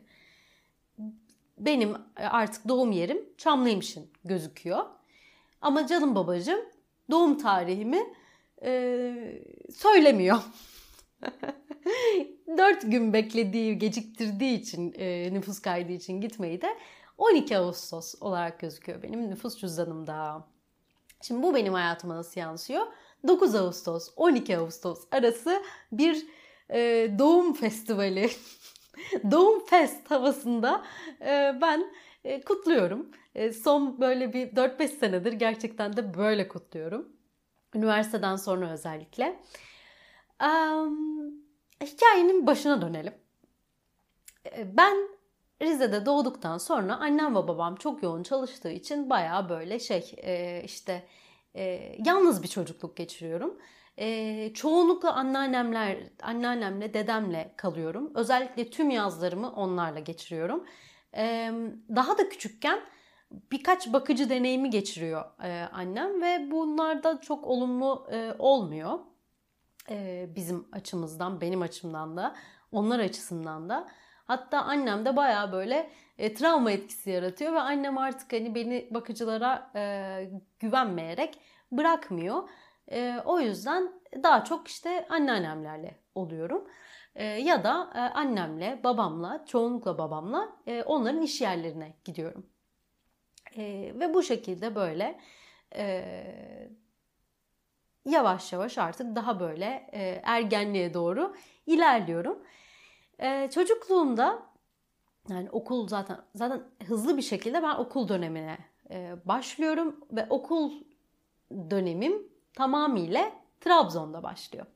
benim 1.59 1.95
artık 2.17 2.69
doğum 2.69 2.93
yerim 2.93 3.19
Çamlıymış'ın 3.39 4.07
gözüküyor. 4.25 4.85
Ama 5.61 5.87
canım 5.87 6.15
babacığım 6.15 6.61
doğum 7.11 7.39
tarihimi 7.39 8.15
e, 8.63 9.43
söylemiyor. 9.75 10.39
Dört 12.59 12.83
gün 12.83 13.13
beklediği, 13.13 13.79
geciktirdiği 13.79 14.61
için 14.61 14.95
e, 14.99 15.35
nüfus 15.35 15.59
kaydı 15.59 15.93
için 15.93 16.21
gitmeyi 16.21 16.61
de 16.61 16.77
12 17.19 17.59
Ağustos 17.59 18.15
olarak 18.21 18.61
gözüküyor 18.61 19.03
benim 19.03 19.31
nüfus 19.31 19.59
cüzdanımda. 19.59 20.47
Şimdi 21.23 21.43
bu 21.43 21.55
benim 21.55 21.73
hayatıma 21.73 22.17
nasıl 22.17 22.41
yansıyor? 22.41 22.87
9 23.29 23.55
Ağustos, 23.55 24.09
12 24.17 24.59
Ağustos 24.59 25.05
arası 25.11 25.63
bir 25.93 26.27
e, 26.71 27.11
doğum 27.19 27.55
festivali, 27.55 28.31
doğum 29.31 29.67
fest 29.67 30.11
havasında 30.11 30.85
e, 31.21 31.59
ben 31.61 31.93
e, 32.25 32.41
kutluyorum. 32.41 33.11
E, 33.35 33.53
son 33.53 34.01
böyle 34.01 34.33
bir 34.33 34.49
4-5 34.49 34.89
senedir 34.89 35.33
gerçekten 35.33 35.97
de 35.97 36.15
böyle 36.15 36.49
kutluyorum. 36.49 37.09
Üniversiteden 37.75 38.37
sonra 38.37 38.71
özellikle. 38.71 39.41
Um, 40.43 41.35
hikayenin 41.83 42.47
başına 42.47 42.83
dönelim. 42.83 43.15
Ben 44.65 45.09
Rize'de 45.63 46.07
doğduktan 46.07 46.59
sonra 46.59 46.97
annem 46.97 47.37
ve 47.37 47.49
babam 47.49 47.77
çok 47.77 48.03
yoğun 48.03 48.23
çalıştığı 48.23 48.71
için 48.71 49.11
baya 49.11 49.49
böyle 49.49 49.79
şey 49.79 50.15
işte 50.65 51.07
yalnız 52.07 52.43
bir 52.43 52.49
çocukluk 52.49 52.97
geçiriyorum. 52.97 53.59
E, 53.99 54.53
çoğunlukla 54.55 55.13
anneannemler, 55.13 55.99
anneannemle, 56.23 56.95
dedemle 56.95 57.55
kalıyorum. 57.57 58.13
Özellikle 58.15 58.71
tüm 58.71 58.91
yazlarımı 58.91 59.53
onlarla 59.53 60.01
geçiriyorum. 60.01 60.65
E, 61.17 61.53
daha 61.97 62.19
da 62.19 62.29
küçükken 62.29 62.81
birkaç 63.53 63.93
bakıcı 63.93 64.31
deneyimi 64.31 64.71
geçiriyor 64.71 65.25
e, 65.43 65.69
annem 65.73 66.23
ve 66.23 66.51
bunlar 66.51 67.03
da 67.03 67.21
çok 67.21 67.45
olumlu 67.47 68.07
e, 68.13 68.33
olmuyor. 68.39 68.99
E, 69.91 70.29
bizim 70.37 70.69
açımızdan, 70.73 71.41
benim 71.41 71.63
açımdan 71.63 72.17
da, 72.17 72.35
onlar 72.73 72.99
açısından 72.99 73.69
da. 73.69 73.89
Hatta 74.25 74.63
annem 74.63 75.05
de 75.05 75.17
baya 75.17 75.53
böyle 75.53 75.91
e, 76.19 76.35
travma 76.35 76.71
etkisi 76.71 77.11
yaratıyor 77.11 77.53
ve 77.53 77.61
annem 77.61 77.99
artık 77.99 78.33
hani 78.33 78.55
beni 78.55 78.89
bakıcılara 78.91 79.71
e, 79.75 80.31
güvenmeyerek 80.61 81.41
bırakmıyor. 81.73 82.49
E, 82.91 83.21
o 83.25 83.41
yüzden 83.41 83.93
daha 84.23 84.45
çok 84.45 84.69
işte 84.69 85.07
anneannemlerle 85.09 86.01
oluyorum. 86.15 86.69
E, 87.15 87.25
ya 87.25 87.65
da 87.65 87.91
e, 87.95 87.99
annemle, 87.99 88.81
babamla, 88.85 89.45
çoğunlukla 89.47 89.99
babamla 89.99 90.57
e, 90.67 90.83
onların 90.83 91.23
iş 91.23 91.41
yerlerine 91.41 91.95
gidiyorum. 92.05 92.47
E, 93.57 93.93
ve 93.95 94.15
bu 94.15 94.23
şekilde 94.23 94.75
böyle 94.75 95.21
e, 95.77 96.05
yavaş 98.05 98.53
yavaş 98.53 98.79
artık 98.79 99.17
daha 99.17 99.41
böyle 99.41 99.91
e, 99.93 100.21
ergenliğe 100.25 100.95
doğru 100.95 101.35
ilerliyorum. 101.67 102.43
E, 103.19 103.51
çocukluğumda 103.51 104.43
yani 105.29 105.51
okul 105.51 105.89
zaten 105.89 106.19
zaten 106.35 106.63
hızlı 106.87 107.17
bir 107.17 107.23
şekilde 107.23 107.63
ben 107.63 107.75
okul 107.75 108.09
dönemine 108.09 108.59
e, 108.91 109.17
başlıyorum 109.25 110.05
ve 110.13 110.27
okul 110.31 110.73
dönemim 111.71 112.36
tamamıyla 112.57 113.33
Trabzon'da 113.61 114.23
başlıyor. 114.23 114.67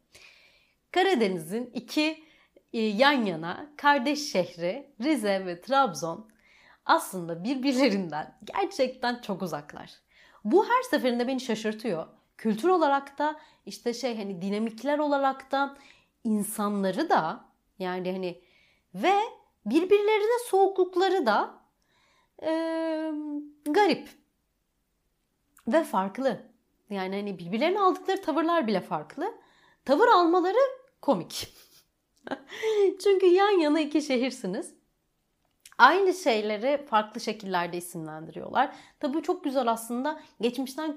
Karadeniz'in 0.92 1.70
iki 1.74 2.24
e, 2.72 2.80
yan 2.80 3.24
yana 3.24 3.70
kardeş 3.76 4.32
şehri 4.32 4.94
Rize 5.02 5.46
ve 5.46 5.60
Trabzon 5.60 6.30
aslında 6.86 7.44
birbirlerinden 7.44 8.38
gerçekten 8.44 9.20
çok 9.20 9.42
uzaklar. 9.42 9.90
Bu 10.44 10.64
her 10.64 10.82
seferinde 10.82 11.28
beni 11.28 11.40
şaşırtıyor. 11.40 12.06
Kültür 12.36 12.68
olarak 12.68 13.18
da 13.18 13.40
işte 13.66 13.94
şey 13.94 14.16
hani 14.16 14.42
dinamikler 14.42 14.98
olarak 14.98 15.52
da 15.52 15.76
insanları 16.24 17.10
da 17.10 17.44
yani 17.78 18.12
hani 18.12 18.42
ve 18.94 19.14
birbirlerine 19.66 20.38
soğuklukları 20.46 21.26
da 21.26 21.54
e, 22.42 22.50
garip 23.64 24.08
ve 25.68 25.84
farklı. 25.84 26.49
Yani 26.90 27.16
hani 27.16 27.38
birbirlerine 27.38 27.80
aldıkları 27.80 28.22
tavırlar 28.22 28.66
bile 28.66 28.80
farklı. 28.80 29.34
Tavır 29.84 30.08
almaları 30.08 30.58
komik. 31.02 31.54
Çünkü 33.04 33.26
yan 33.26 33.60
yana 33.60 33.80
iki 33.80 34.02
şehirsiniz. 34.02 34.74
Aynı 35.78 36.14
şeyleri 36.14 36.86
farklı 36.86 37.20
şekillerde 37.20 37.76
isimlendiriyorlar. 37.76 38.72
Tabii 39.00 39.22
çok 39.22 39.44
güzel 39.44 39.70
aslında 39.70 40.20
geçmişten 40.40 40.96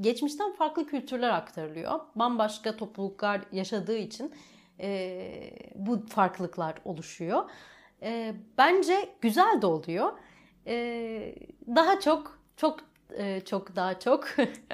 geçmişten 0.00 0.52
farklı 0.52 0.86
kültürler 0.86 1.30
aktarılıyor. 1.30 2.00
Bambaşka 2.14 2.76
topluluklar 2.76 3.40
yaşadığı 3.52 3.96
için 3.96 4.32
e, 4.80 5.30
bu 5.74 6.06
farklılıklar 6.06 6.74
oluşuyor. 6.84 7.50
E, 8.02 8.34
bence 8.58 9.08
güzel 9.20 9.62
de 9.62 9.66
oluyor. 9.66 10.12
E, 10.66 11.34
daha 11.66 12.00
çok 12.00 12.38
çok 12.56 12.80
e, 13.10 13.40
çok 13.40 13.76
daha 13.76 13.98
çok 13.98 14.28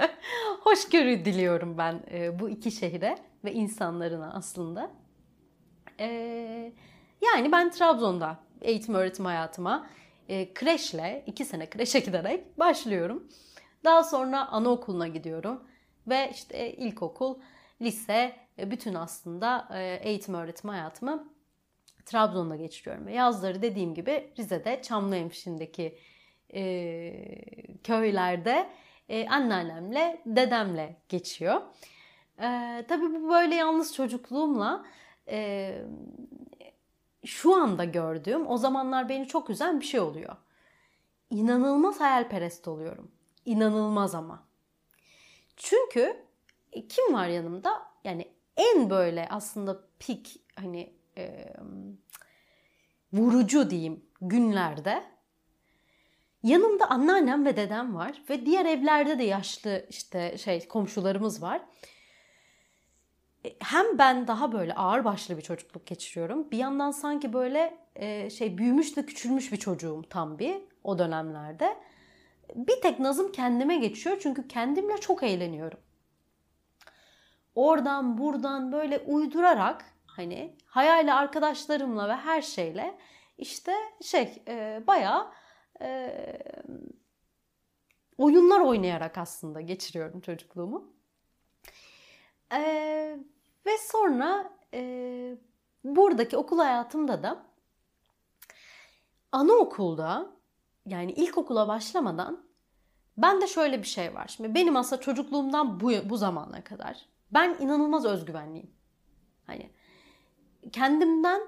hoşgörü 0.60 1.24
diliyorum 1.24 1.78
ben 1.78 2.02
e, 2.12 2.40
bu 2.40 2.48
iki 2.48 2.70
şehre 2.70 3.18
ve 3.44 3.52
insanlarına 3.52 4.32
aslında. 4.34 4.90
E, 6.00 6.06
yani 7.22 7.52
ben 7.52 7.70
Trabzon'da 7.70 8.38
eğitim 8.60 8.94
öğretim 8.94 9.24
hayatıma 9.24 9.86
kreşle, 10.54 11.24
iki 11.26 11.44
sene 11.44 11.70
kreşe 11.70 11.98
giderek 11.98 12.58
başlıyorum. 12.58 13.28
Daha 13.84 14.04
sonra 14.04 14.48
anaokuluna 14.48 15.08
gidiyorum 15.08 15.62
ve 16.06 16.30
işte 16.32 16.72
ilkokul, 16.72 17.38
lise, 17.82 18.36
bütün 18.58 18.94
aslında 18.94 19.68
eğitim 20.02 20.34
öğretim 20.34 20.70
hayatımı 20.70 21.32
Trabzon'da 22.04 22.56
geçiriyorum. 22.56 23.06
Ve 23.06 23.12
yazları 23.12 23.62
dediğim 23.62 23.94
gibi 23.94 24.32
Rize'de 24.38 24.82
Çamlıhemşin'deki 24.82 25.98
e, 26.54 27.12
köylerde 27.84 28.70
e, 29.08 29.28
anneannemle, 29.28 30.22
dedemle 30.26 30.96
geçiyor. 31.08 31.60
E, 32.38 32.84
tabii 32.88 33.14
bu 33.14 33.28
böyle 33.30 33.54
yalnız 33.54 33.94
çocukluğumla 33.94 34.84
e, 35.28 35.78
şu 37.24 37.54
anda 37.54 37.84
gördüğüm, 37.84 38.46
o 38.50 38.56
zamanlar 38.56 39.08
beni 39.08 39.28
çok 39.28 39.50
üzen 39.50 39.80
bir 39.80 39.84
şey 39.84 40.00
oluyor. 40.00 40.36
İnanılmaz 41.30 42.00
hayalperest 42.00 42.68
oluyorum. 42.68 43.12
İnanılmaz 43.44 44.14
ama. 44.14 44.46
Çünkü 45.56 46.16
e, 46.72 46.88
kim 46.88 47.14
var 47.14 47.28
yanımda? 47.28 47.82
Yani 48.04 48.28
en 48.56 48.90
böyle 48.90 49.28
aslında 49.30 49.80
pik 49.98 50.40
hani 50.56 50.92
e, 51.18 51.54
vurucu 53.12 53.70
diyeyim 53.70 54.06
günlerde 54.20 55.11
yanımda 56.42 56.90
anneannem 56.90 57.44
ve 57.44 57.56
dedem 57.56 57.94
var 57.94 58.22
ve 58.30 58.46
diğer 58.46 58.66
evlerde 58.66 59.18
de 59.18 59.22
yaşlı 59.22 59.86
işte 59.90 60.38
şey 60.38 60.68
komşularımız 60.68 61.42
var. 61.42 61.62
E, 63.44 63.48
hem 63.58 63.98
ben 63.98 64.26
daha 64.26 64.52
böyle 64.52 64.74
ağır 64.74 65.04
başlı 65.04 65.36
bir 65.36 65.42
çocukluk 65.42 65.86
geçiriyorum. 65.86 66.50
Bir 66.50 66.58
yandan 66.58 66.90
sanki 66.90 67.32
böyle 67.32 67.78
e, 67.96 68.30
şey 68.30 68.58
büyümüş 68.58 68.96
de 68.96 69.06
küçülmüş 69.06 69.52
bir 69.52 69.56
çocuğum 69.56 70.02
tam 70.10 70.38
bir 70.38 70.56
o 70.84 70.98
dönemlerde. 70.98 71.76
Bir 72.54 72.80
tek 72.80 72.98
nazım 72.98 73.32
kendime 73.32 73.76
geçiyor 73.76 74.16
çünkü 74.22 74.48
kendimle 74.48 74.96
çok 75.00 75.22
eğleniyorum. 75.22 75.80
Oradan 77.54 78.18
buradan 78.18 78.72
böyle 78.72 78.98
uydurarak 78.98 79.84
hani 80.06 80.56
hayali 80.66 81.12
arkadaşlarımla 81.12 82.08
ve 82.08 82.16
her 82.16 82.42
şeyle 82.42 82.94
işte 83.38 83.72
şey 84.02 84.42
e, 84.48 84.82
bayağı 84.86 85.32
oyunlar 88.18 88.60
oynayarak 88.60 89.18
aslında 89.18 89.60
geçiriyorum 89.60 90.20
çocukluğumu. 90.20 90.92
E, 92.52 92.60
ve 93.66 93.78
sonra 93.78 94.52
e, 94.74 95.36
buradaki 95.84 96.36
okul 96.36 96.58
hayatımda 96.58 97.22
da 97.22 97.46
anaokulda 99.32 100.32
yani 100.86 101.12
ilkokula 101.12 101.68
başlamadan 101.68 102.44
ben 103.16 103.40
de 103.40 103.46
şöyle 103.46 103.78
bir 103.78 103.86
şey 103.86 104.14
var. 104.14 104.28
Şimdi 104.28 104.54
benim 104.54 104.76
aslında 104.76 105.02
çocukluğumdan 105.02 105.80
bu, 105.80 105.92
bu 106.04 106.16
zamana 106.16 106.64
kadar 106.64 107.06
ben 107.30 107.56
inanılmaz 107.60 108.04
özgüvenliyim. 108.04 108.70
Hani 109.46 109.70
kendimden 110.72 111.42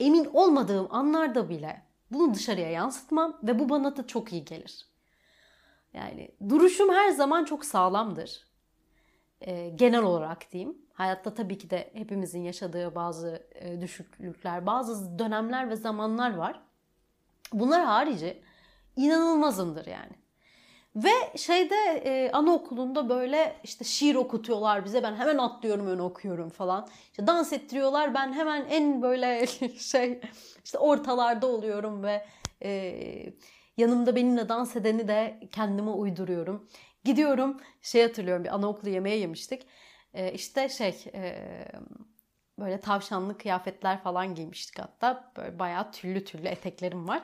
emin 0.00 0.24
olmadığım 0.24 0.86
anlarda 0.90 1.48
bile 1.48 1.85
bunu 2.10 2.34
dışarıya 2.34 2.70
yansıtmam 2.70 3.38
ve 3.42 3.58
bu 3.58 3.68
bana 3.68 3.96
da 3.96 4.06
çok 4.06 4.32
iyi 4.32 4.44
gelir. 4.44 4.86
Yani 5.94 6.30
duruşum 6.48 6.92
her 6.92 7.08
zaman 7.10 7.44
çok 7.44 7.64
sağlamdır. 7.64 8.46
Ee, 9.40 9.68
genel 9.68 10.02
olarak 10.02 10.52
diyeyim. 10.52 10.78
Hayatta 10.92 11.34
tabii 11.34 11.58
ki 11.58 11.70
de 11.70 11.90
hepimizin 11.92 12.42
yaşadığı 12.42 12.94
bazı 12.94 13.46
e, 13.54 13.80
düşüklükler, 13.80 14.66
bazı 14.66 15.18
dönemler 15.18 15.70
ve 15.70 15.76
zamanlar 15.76 16.34
var. 16.34 16.62
Bunlar 17.52 17.84
harici 17.84 18.42
inanılmazımdır 18.96 19.86
yani. 19.86 20.12
Ve 20.96 21.38
şeyde 21.38 22.02
e, 22.04 22.30
anaokulunda 22.32 23.08
böyle 23.08 23.56
işte 23.64 23.84
şiir 23.84 24.14
okutuyorlar 24.14 24.84
bize. 24.84 25.02
Ben 25.02 25.16
hemen 25.16 25.38
atlıyorum 25.38 25.86
ön 25.86 25.98
okuyorum 25.98 26.50
falan. 26.50 26.88
İşte 27.10 27.26
dans 27.26 27.52
ettiriyorlar. 27.52 28.14
Ben 28.14 28.32
hemen 28.32 28.66
en 28.70 29.02
böyle 29.02 29.46
şey 29.78 30.20
işte 30.64 30.78
ortalarda 30.78 31.46
oluyorum 31.46 32.02
ve 32.02 32.26
e, 32.62 33.32
yanımda 33.76 34.16
benimle 34.16 34.48
dans 34.48 34.76
edeni 34.76 35.08
de 35.08 35.40
kendime 35.52 35.90
uyduruyorum. 35.90 36.68
Gidiyorum 37.04 37.60
şey 37.82 38.02
hatırlıyorum 38.02 38.44
bir 38.44 38.54
anaokulu 38.54 38.90
yemeği 38.90 39.20
yemiştik. 39.20 39.66
E, 40.14 40.32
işte 40.32 40.68
şey 40.68 41.04
e, 41.14 41.36
böyle 42.58 42.80
tavşanlı 42.80 43.38
kıyafetler 43.38 44.02
falan 44.02 44.34
giymiştik 44.34 44.78
hatta. 44.78 45.32
Böyle 45.36 45.58
bayağı 45.58 45.92
tüllü 45.92 46.24
tüllü 46.24 46.48
eteklerim 46.48 47.08
var. 47.08 47.22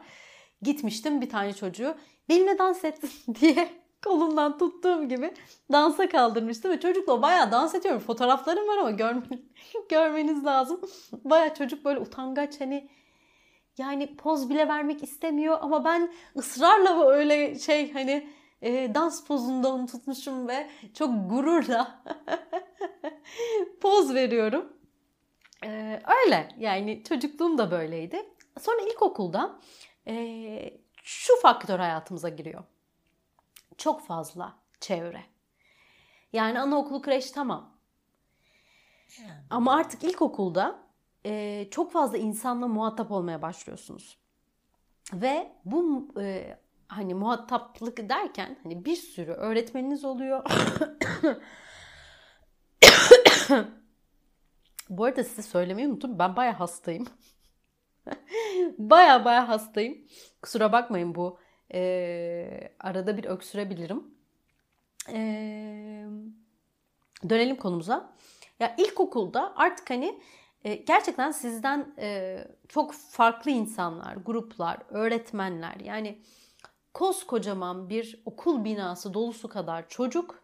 Gitmiştim 0.62 1.20
bir 1.20 1.30
tane 1.30 1.52
çocuğu 1.52 1.96
benimle 2.28 2.58
dans 2.58 2.84
et 2.84 3.00
diye 3.40 3.68
kolundan 4.04 4.58
tuttuğum 4.58 5.08
gibi 5.08 5.34
dansa 5.72 6.08
kaldırmıştım 6.08 6.70
ve 6.70 6.80
çocukla 6.80 7.22
bayağı 7.22 7.52
dans 7.52 7.74
ediyorum. 7.74 8.00
Fotoğraflarım 8.00 8.68
var 8.68 8.78
ama 8.78 8.90
görme, 8.90 9.22
görmeniz 9.88 10.44
lazım. 10.44 10.80
Bayağı 11.24 11.54
çocuk 11.54 11.84
böyle 11.84 12.00
utangaç 12.00 12.60
hani 12.60 12.88
yani 13.78 14.16
poz 14.16 14.50
bile 14.50 14.68
vermek 14.68 15.02
istemiyor 15.02 15.58
ama 15.60 15.84
ben 15.84 16.12
ısrarla 16.36 17.06
öyle 17.08 17.58
şey 17.58 17.92
hani 17.92 18.28
e, 18.62 18.94
dans 18.94 19.24
pozunda 19.24 19.72
onu 19.72 19.86
tutmuşum 19.86 20.48
ve 20.48 20.70
çok 20.94 21.30
gururla 21.30 22.02
poz 23.80 24.14
veriyorum. 24.14 24.72
E, 25.64 26.00
öyle 26.24 26.48
yani 26.58 27.02
çocukluğum 27.08 27.58
da 27.58 27.70
böyleydi. 27.70 28.22
Sonra 28.60 28.80
ilkokulda 28.80 29.58
e, 30.06 30.14
şu 31.02 31.40
faktör 31.40 31.78
hayatımıza 31.78 32.28
giriyor. 32.28 32.64
Çok 33.76 34.06
fazla 34.06 34.54
çevre. 34.80 35.24
Yani 36.32 36.60
anaokulu 36.60 37.02
kreş 37.02 37.30
tamam. 37.30 37.72
Ama 39.50 39.74
artık 39.74 40.04
ilkokulda 40.04 40.78
e, 41.26 41.66
çok 41.70 41.92
fazla 41.92 42.18
insanla 42.18 42.68
muhatap 42.68 43.10
olmaya 43.10 43.42
başlıyorsunuz. 43.42 44.18
Ve 45.12 45.52
bu 45.64 46.08
e, 46.20 46.58
hani 46.88 47.14
muhataplık 47.14 48.08
derken 48.08 48.58
hani 48.62 48.84
bir 48.84 48.96
sürü 48.96 49.32
öğretmeniniz 49.32 50.04
oluyor. 50.04 50.44
bu 54.90 55.04
arada 55.04 55.24
size 55.24 55.42
söylemeyi 55.42 55.88
unuttum. 55.88 56.18
Ben 56.18 56.36
baya 56.36 56.60
hastayım. 56.60 57.06
baya 58.78 59.24
baya 59.24 59.48
hastayım. 59.48 59.98
Kusura 60.42 60.72
bakmayın 60.72 61.14
bu 61.14 61.38
e, 61.74 62.74
arada 62.80 63.16
bir 63.16 63.24
öksürebilirim. 63.24 64.04
E, 65.08 65.18
dönelim 67.28 67.56
konumuza. 67.56 68.12
Ya 68.60 68.74
ilkokulda 68.78 69.52
artık 69.56 69.90
hani 69.90 70.20
e, 70.64 70.74
gerçekten 70.74 71.30
sizden 71.30 71.94
e, 71.98 72.38
çok 72.68 72.92
farklı 72.94 73.50
insanlar, 73.50 74.16
gruplar, 74.16 74.78
öğretmenler 74.88 75.76
yani 75.84 76.18
koskocaman 76.94 77.88
bir 77.88 78.22
okul 78.24 78.64
binası 78.64 79.14
dolusu 79.14 79.48
kadar 79.48 79.88
çocuk 79.88 80.42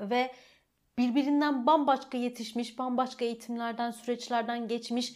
ve 0.00 0.32
birbirinden 0.98 1.66
bambaşka 1.66 2.18
yetişmiş, 2.18 2.78
bambaşka 2.78 3.24
eğitimlerden, 3.24 3.90
süreçlerden 3.90 4.68
geçmiş 4.68 5.14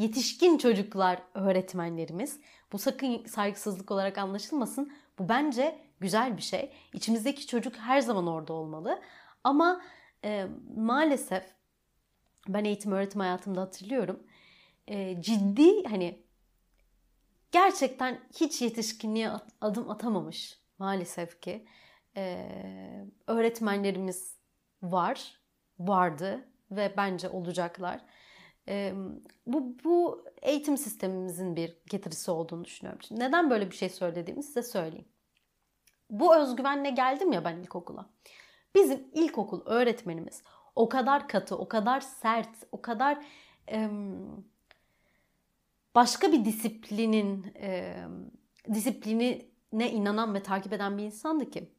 yetişkin 0.00 0.58
çocuklar 0.58 1.22
öğretmenlerimiz. 1.34 2.40
Bu 2.72 2.78
sakın 2.78 3.24
saygısızlık 3.26 3.90
olarak 3.90 4.18
anlaşılmasın. 4.18 4.92
Bu 5.18 5.28
bence 5.28 5.78
güzel 6.00 6.36
bir 6.36 6.42
şey. 6.42 6.72
İçimizdeki 6.92 7.46
çocuk 7.46 7.76
her 7.76 8.00
zaman 8.00 8.26
orada 8.26 8.52
olmalı. 8.52 9.02
Ama 9.44 9.82
e, 10.24 10.46
maalesef 10.76 11.44
ben 12.48 12.64
eğitim 12.64 12.92
öğretim 12.92 13.20
hayatımda 13.20 13.60
hatırlıyorum. 13.60 14.22
E, 14.86 15.22
ciddi 15.22 15.84
hani 15.84 16.22
gerçekten 17.52 18.20
hiç 18.40 18.62
yetişkinliğe 18.62 19.30
adım 19.60 19.90
atamamış 19.90 20.60
maalesef 20.78 21.40
ki 21.40 21.66
e, 22.16 22.46
öğretmenlerimiz 23.26 24.36
var, 24.82 25.40
vardı 25.78 26.48
ve 26.70 26.94
bence 26.96 27.28
olacaklar. 27.28 28.00
Bu, 29.46 29.76
bu 29.84 30.24
eğitim 30.42 30.76
sistemimizin 30.78 31.56
bir 31.56 31.76
getirisi 31.90 32.30
olduğunu 32.30 32.64
düşünüyorum. 32.64 33.02
Şimdi 33.02 33.20
neden 33.20 33.50
böyle 33.50 33.70
bir 33.70 33.76
şey 33.76 33.88
söylediğimi 33.88 34.42
size 34.42 34.62
söyleyeyim. 34.62 35.08
Bu 36.10 36.36
özgüvenle 36.36 36.90
geldim 36.90 37.32
ya 37.32 37.44
ben 37.44 37.56
ilkokula. 37.56 38.10
Bizim 38.74 39.08
ilkokul 39.14 39.66
öğretmenimiz 39.66 40.42
o 40.76 40.88
kadar 40.88 41.28
katı, 41.28 41.58
o 41.58 41.68
kadar 41.68 42.00
sert, 42.00 42.48
o 42.72 42.82
kadar 42.82 43.24
başka 45.94 46.32
bir 46.32 46.44
disiplinin 46.44 47.54
disiplinine 48.74 49.90
inanan 49.90 50.34
ve 50.34 50.42
takip 50.42 50.72
eden 50.72 50.98
bir 50.98 51.04
insandı 51.04 51.50
ki. 51.50 51.72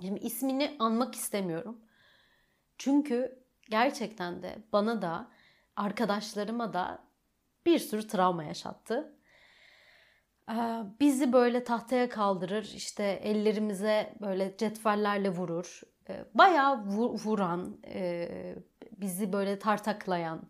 Şimdi 0.00 0.20
ismini 0.20 0.76
anmak 0.78 1.14
istemiyorum. 1.14 1.80
Çünkü 2.78 3.44
gerçekten 3.70 4.42
de 4.42 4.58
bana 4.72 5.02
da 5.02 5.31
arkadaşlarıma 5.76 6.72
da 6.72 6.98
bir 7.66 7.78
sürü 7.78 8.06
travma 8.06 8.44
yaşattı. 8.44 9.12
Ee, 10.50 10.82
bizi 11.00 11.32
böyle 11.32 11.64
tahtaya 11.64 12.08
kaldırır, 12.08 12.72
işte 12.74 13.04
ellerimize 13.04 14.14
böyle 14.20 14.56
cetvellerle 14.56 15.30
vurur. 15.30 15.80
Ee, 16.08 16.24
bayağı 16.34 16.84
vuran, 17.24 17.76
e, 17.86 18.28
bizi 18.92 19.32
böyle 19.32 19.58
tartaklayan 19.58 20.48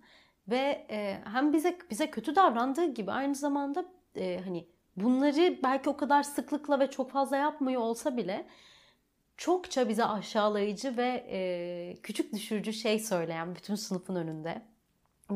ve 0.48 0.86
e, 0.90 1.18
hem 1.24 1.52
bize 1.52 1.78
bize 1.90 2.10
kötü 2.10 2.36
davrandığı 2.36 2.94
gibi 2.94 3.12
aynı 3.12 3.34
zamanda 3.34 3.84
e, 4.16 4.40
hani 4.44 4.68
bunları 4.96 5.58
belki 5.62 5.90
o 5.90 5.96
kadar 5.96 6.22
sıklıkla 6.22 6.80
ve 6.80 6.90
çok 6.90 7.10
fazla 7.10 7.36
yapmıyor 7.36 7.80
olsa 7.80 8.16
bile 8.16 8.46
çokça 9.36 9.88
bize 9.88 10.04
aşağılayıcı 10.04 10.96
ve 10.96 11.96
küçük 12.02 12.32
düşürücü 12.32 12.72
şey 12.72 12.98
söyleyen 12.98 13.54
bütün 13.54 13.74
sınıfın 13.74 14.14
önünde. 14.14 14.71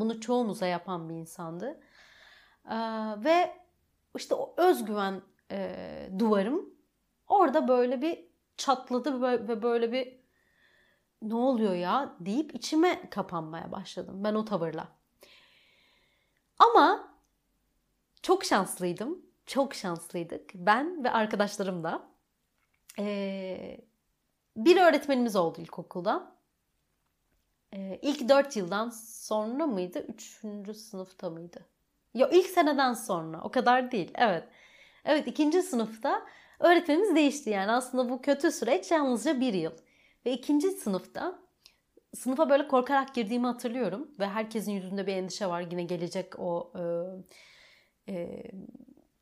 Bunu 0.01 0.21
çoğumuza 0.21 0.67
yapan 0.67 1.09
bir 1.09 1.15
insandı. 1.15 1.81
Ve 3.25 3.57
işte 4.17 4.35
o 4.35 4.55
özgüven 4.57 5.23
duvarım 6.19 6.75
orada 7.27 7.69
böyle 7.69 8.03
bir 8.03 8.29
çatladı 8.57 9.23
ve 9.23 9.63
böyle 9.63 9.93
bir 9.93 10.21
ne 11.23 11.35
oluyor 11.35 11.75
ya 11.75 12.17
deyip 12.21 12.55
içime 12.55 13.11
kapanmaya 13.11 13.73
başladım 13.73 14.25
ben 14.25 14.35
o 14.35 14.45
tavırla. 14.45 14.89
Ama 16.59 17.15
çok 18.23 18.45
şanslıydım. 18.45 19.27
Çok 19.47 19.75
şanslıydık. 19.75 20.51
Ben 20.55 21.05
ve 21.05 21.11
arkadaşlarım 21.11 21.85
da. 21.85 22.09
Ee, 22.99 23.81
bir 24.57 24.77
öğretmenimiz 24.77 25.37
oldu 25.37 25.61
ilkokulda. 25.61 26.36
Ee, 27.77 27.99
ilk 28.03 28.29
dört 28.29 28.57
yıldan 28.57 28.91
sonra 28.91 29.67
mıydı? 29.67 30.07
Üçüncü 30.09 30.75
sınıfta 30.75 31.31
mıydı? 31.31 31.67
Yok 32.15 32.33
ilk 32.35 32.47
seneden 32.47 32.93
sonra. 32.93 33.41
O 33.43 33.51
kadar 33.51 33.91
değil. 33.93 34.11
Evet. 34.15 34.45
Evet 35.05 35.27
ikinci 35.27 35.63
sınıfta 35.63 36.27
öğretmenimiz 36.61 37.17
değişti. 37.17 37.51
Yani 37.51 37.73
aslında 37.73 38.09
bu 38.09 38.23
kötü 38.23 38.53
süreç 38.53 38.91
yalnızca 38.91 39.41
bir 39.41 39.55
yıl. 39.55 39.73
Ve 40.27 40.33
ikinci 40.33 40.71
sınıfta 40.71 41.39
sınıfa 42.15 42.51
böyle 42.51 42.69
korkarak 42.69 43.15
girdiğimi 43.15 43.47
hatırlıyorum. 43.47 44.11
Ve 44.19 44.27
herkesin 44.29 44.73
yüzünde 44.73 45.07
bir 45.07 45.13
endişe 45.13 45.47
var. 45.47 45.61
Yine 45.71 45.83
gelecek 45.83 46.39
o 46.39 46.73
e, 48.09 48.13
e, 48.13 48.43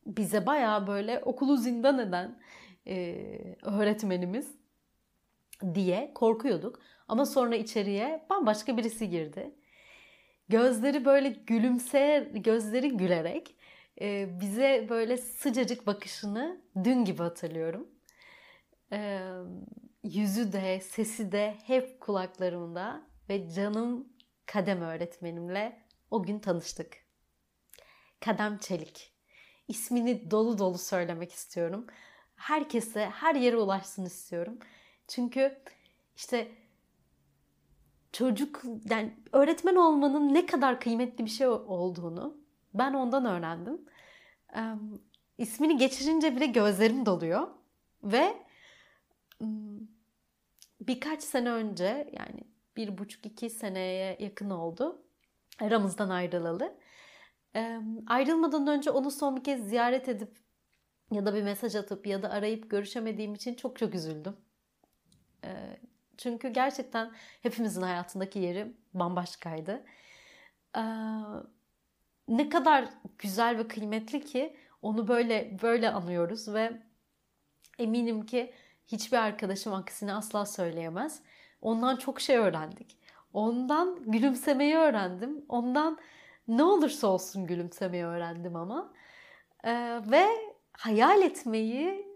bize 0.06 0.46
bayağı 0.46 0.86
böyle 0.86 1.20
okulu 1.24 1.56
zindan 1.56 1.98
eden 1.98 2.38
e, 2.86 3.16
öğretmenimiz 3.62 4.63
diye 5.74 6.12
korkuyorduk. 6.14 6.81
Ama 7.09 7.27
sonra 7.27 7.57
içeriye 7.57 8.27
bambaşka 8.31 8.77
birisi 8.77 9.11
girdi. 9.11 9.55
Gözleri 10.48 11.05
böyle 11.05 11.29
gülümse, 11.29 12.31
gözleri 12.35 12.96
gülerek 12.96 13.57
e, 14.00 14.40
bize 14.40 14.87
böyle 14.88 15.16
sıcacık 15.16 15.87
bakışını 15.87 16.61
dün 16.85 17.05
gibi 17.05 17.22
hatırlıyorum. 17.22 17.88
E, 18.92 19.20
yüzü 20.03 20.53
de, 20.53 20.81
sesi 20.81 21.33
de 21.33 21.55
hep 21.66 22.00
kulaklarımda 22.00 23.03
ve 23.29 23.50
canım 23.50 24.09
Kadem 24.46 24.83
öğretmenimle 24.83 25.83
o 26.11 26.22
gün 26.22 26.38
tanıştık. 26.38 26.96
Kadem 28.20 28.59
Çelik. 28.59 29.12
İsmini 29.68 30.31
dolu 30.31 30.59
dolu 30.59 30.79
söylemek 30.79 31.33
istiyorum. 31.33 31.87
Herkese, 32.37 33.07
her 33.07 33.35
yere 33.35 33.57
ulaşsın 33.57 34.05
istiyorum. 34.05 34.59
Çünkü 35.08 35.58
işte 36.16 36.52
çocuk 38.12 38.62
yani 38.90 39.16
öğretmen 39.32 39.76
olmanın 39.76 40.34
ne 40.34 40.46
kadar 40.46 40.80
kıymetli 40.80 41.24
bir 41.24 41.30
şey 41.30 41.46
olduğunu 41.46 42.36
ben 42.74 42.94
ondan 42.94 43.24
öğrendim. 43.24 43.80
Ee, 44.56 44.74
ismini 45.38 45.76
geçirince 45.76 46.36
bile 46.36 46.46
gözlerim 46.46 47.06
doluyor 47.06 47.48
ve 48.02 48.34
birkaç 50.80 51.22
sene 51.22 51.50
önce 51.50 52.10
yani 52.12 52.44
bir 52.76 52.98
buçuk 52.98 53.26
iki 53.26 53.50
seneye 53.50 54.16
yakın 54.20 54.50
oldu 54.50 55.02
aramızdan 55.60 56.08
ayrılalı. 56.08 56.78
Ee, 57.56 57.80
ayrılmadan 58.06 58.66
önce 58.66 58.90
onu 58.90 59.10
son 59.10 59.36
bir 59.36 59.44
kez 59.44 59.68
ziyaret 59.68 60.08
edip 60.08 60.38
ya 61.12 61.26
da 61.26 61.34
bir 61.34 61.42
mesaj 61.42 61.74
atıp 61.76 62.06
ya 62.06 62.22
da 62.22 62.30
arayıp 62.30 62.70
görüşemediğim 62.70 63.34
için 63.34 63.54
çok 63.54 63.78
çok 63.78 63.94
üzüldüm. 63.94 64.36
Ee, 65.44 65.78
çünkü 66.18 66.48
gerçekten 66.48 67.12
hepimizin 67.42 67.83
hayatındaki 67.83 68.38
yeri 68.38 68.72
bambaşkaydı. 68.94 69.85
Ee, 70.76 70.83
ne 72.28 72.48
kadar 72.48 72.88
güzel 73.18 73.59
ve 73.59 73.68
kıymetli 73.68 74.24
ki 74.24 74.57
onu 74.83 75.09
böyle 75.09 75.59
böyle 75.62 75.90
anıyoruz 75.90 76.54
ve 76.54 76.72
eminim 77.78 78.26
ki 78.26 78.52
hiçbir 78.87 79.16
arkadaşım 79.16 79.74
aksine 79.74 80.14
asla 80.14 80.46
söyleyemez. 80.46 81.22
Ondan 81.62 81.96
çok 81.96 82.20
şey 82.20 82.37
öğrendik. 82.37 82.98
Ondan 83.33 84.02
gülümsemeyi 84.12 84.76
öğrendim. 84.76 85.44
Ondan 85.48 85.98
ne 86.48 86.62
olursa 86.62 87.07
olsun 87.07 87.46
gülümsemeyi 87.46 88.04
öğrendim 88.04 88.57
ama. 88.57 88.92
Ee, 89.64 90.00
ve 90.07 90.26
hayal 90.72 91.22
etmeyi 91.22 92.07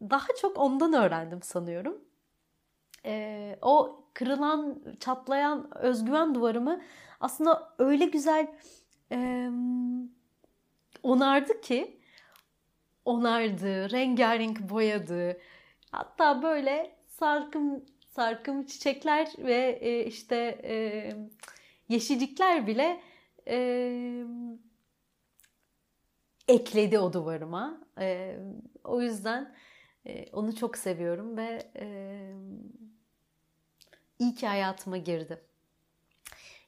daha 0.00 0.26
çok 0.40 0.58
ondan 0.58 0.92
öğrendim 0.92 1.42
sanıyorum. 1.42 2.05
Ee, 3.06 3.58
o 3.62 4.04
kırılan, 4.14 4.82
çatlayan 5.00 5.78
özgüven 5.78 6.34
duvarımı 6.34 6.80
aslında 7.20 7.74
öyle 7.78 8.04
güzel 8.04 8.46
e, 9.12 9.50
onardı 11.02 11.60
ki 11.60 12.00
onardı, 13.04 13.90
rengarenk 13.90 14.70
boyadı. 14.70 15.40
Hatta 15.90 16.42
böyle 16.42 16.96
sarkım 17.06 17.84
sarkım 18.08 18.66
çiçekler 18.66 19.28
ve 19.38 19.78
e, 19.82 20.04
işte 20.04 20.36
e, 20.64 20.76
yeşillikler 21.88 22.66
bile 22.66 23.00
e, 23.48 24.24
ekledi 26.48 26.98
o 26.98 27.12
duvarıma. 27.12 27.80
E, 28.00 28.38
o 28.84 29.02
yüzden 29.02 29.54
e, 30.06 30.30
onu 30.32 30.56
çok 30.56 30.76
seviyorum 30.76 31.36
ve 31.36 31.70
e, 31.76 31.86
iyi 34.18 34.34
ki 34.34 34.46
hayatıma 34.46 34.96
girdi. 34.96 35.42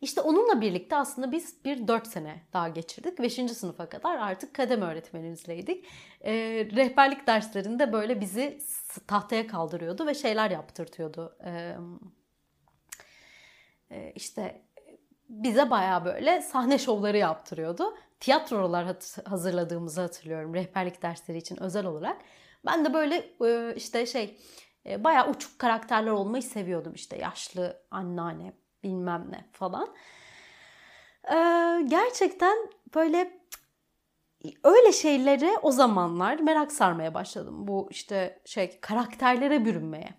İşte 0.01 0.21
onunla 0.21 0.61
birlikte 0.61 0.97
aslında 0.97 1.33
biz 1.33 1.65
bir 1.65 1.89
dört 1.89 2.07
sene 2.07 2.43
daha 2.53 2.69
geçirdik. 2.69 3.19
Beşinci 3.19 3.55
sınıfa 3.55 3.89
kadar 3.89 4.19
artık 4.19 4.55
kademe 4.55 4.87
öğretmenimizleydik. 4.87 5.85
E, 6.21 6.33
rehberlik 6.77 7.27
derslerinde 7.27 7.93
böyle 7.93 8.21
bizi 8.21 8.59
tahtaya 9.07 9.47
kaldırıyordu 9.47 10.07
ve 10.07 10.15
şeyler 10.15 10.51
yaptırtıyordu. 10.51 11.37
E, 11.45 11.77
e, 13.91 14.13
işte 14.15 14.63
bize 15.29 15.71
baya 15.71 16.05
böyle 16.05 16.43
sahne 16.43 16.79
şovları 16.79 17.17
yaptırıyordu. 17.17 17.95
Tiyatrolar 18.21 18.97
hazırladığımızı 19.25 20.01
hatırlıyorum 20.01 20.55
rehberlik 20.55 21.03
dersleri 21.03 21.39
için 21.39 21.63
özel 21.63 21.87
olarak. 21.87 22.21
Ben 22.67 22.85
de 22.85 22.95
böyle 22.95 23.31
e, 23.45 23.75
işte 23.77 24.07
şey 24.07 24.39
e, 24.89 25.05
bayağı 25.05 25.31
uçuk 25.31 25.59
karakterler 25.59 26.11
olmayı 26.11 26.43
seviyordum 26.43 26.95
işte 26.95 27.17
yaşlı 27.17 27.83
anneanne 27.91 28.53
bilmem 28.83 29.27
ne 29.31 29.45
falan. 29.53 29.95
E, 31.25 31.35
gerçekten 31.89 32.57
böyle 32.95 33.39
öyle 34.65 34.93
şeylere 34.93 35.51
o 35.63 35.71
zamanlar 35.71 36.39
merak 36.39 36.73
sarmaya 36.73 37.15
başladım. 37.15 37.69
Bu 37.69 37.89
işte 37.91 38.41
şey 38.45 38.81
karakterlere 38.81 39.65
bürünmeye. 39.65 40.15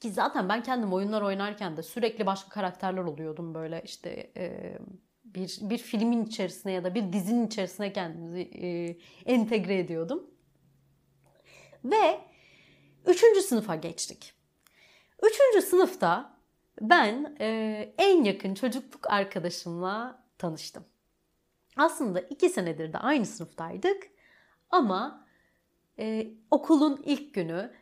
Ki 0.00 0.10
zaten 0.10 0.48
ben 0.48 0.62
kendim 0.62 0.92
oyunlar 0.92 1.22
oynarken 1.22 1.76
de 1.76 1.82
sürekli 1.82 2.26
başka 2.26 2.48
karakterler 2.48 3.02
oluyordum 3.02 3.54
böyle 3.54 3.82
işte 3.84 4.32
e, 4.36 4.78
bir 5.24 5.58
bir 5.62 5.78
filmin 5.78 6.24
içerisine 6.24 6.72
ya 6.72 6.84
da 6.84 6.94
bir 6.94 7.12
dizinin 7.12 7.46
içerisine 7.46 7.92
kendimizi 7.92 8.40
e, 8.40 8.98
entegre 9.32 9.78
ediyordum. 9.78 10.30
Ve 11.84 12.29
üçüncü 13.10 13.40
sınıfa 13.40 13.76
geçtik. 13.76 14.32
Üçüncü 15.22 15.66
sınıfta 15.66 16.36
ben 16.80 17.36
e, 17.40 17.94
en 17.98 18.24
yakın 18.24 18.54
çocukluk 18.54 19.10
arkadaşımla 19.10 20.24
tanıştım. 20.38 20.84
Aslında 21.76 22.20
iki 22.20 22.48
senedir 22.48 22.92
de 22.92 22.98
aynı 22.98 23.26
sınıftaydık 23.26 24.02
ama 24.70 25.26
e, 25.98 26.26
okulun 26.50 27.02
ilk 27.04 27.34
günü 27.34 27.72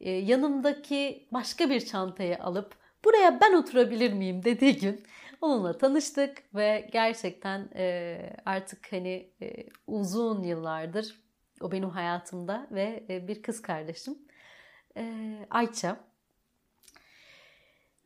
e, 0.00 0.10
yanımdaki 0.10 1.28
başka 1.32 1.70
bir 1.70 1.86
çantayı 1.86 2.42
alıp 2.42 2.76
buraya 3.04 3.40
ben 3.40 3.52
oturabilir 3.52 4.12
miyim 4.12 4.44
dediği 4.44 4.76
gün 4.76 5.04
onunla 5.40 5.78
tanıştık 5.78 6.42
ve 6.54 6.88
gerçekten 6.92 7.68
e, 7.74 8.18
artık 8.44 8.92
hani 8.92 9.30
e, 9.42 9.66
uzun 9.86 10.42
yıllardır 10.42 11.20
o 11.60 11.72
benim 11.72 11.90
hayatımda 11.90 12.66
ve 12.70 13.04
e, 13.08 13.28
bir 13.28 13.42
kız 13.42 13.62
kardeşim 13.62 14.18
e, 14.96 15.36
Ayça. 15.50 15.96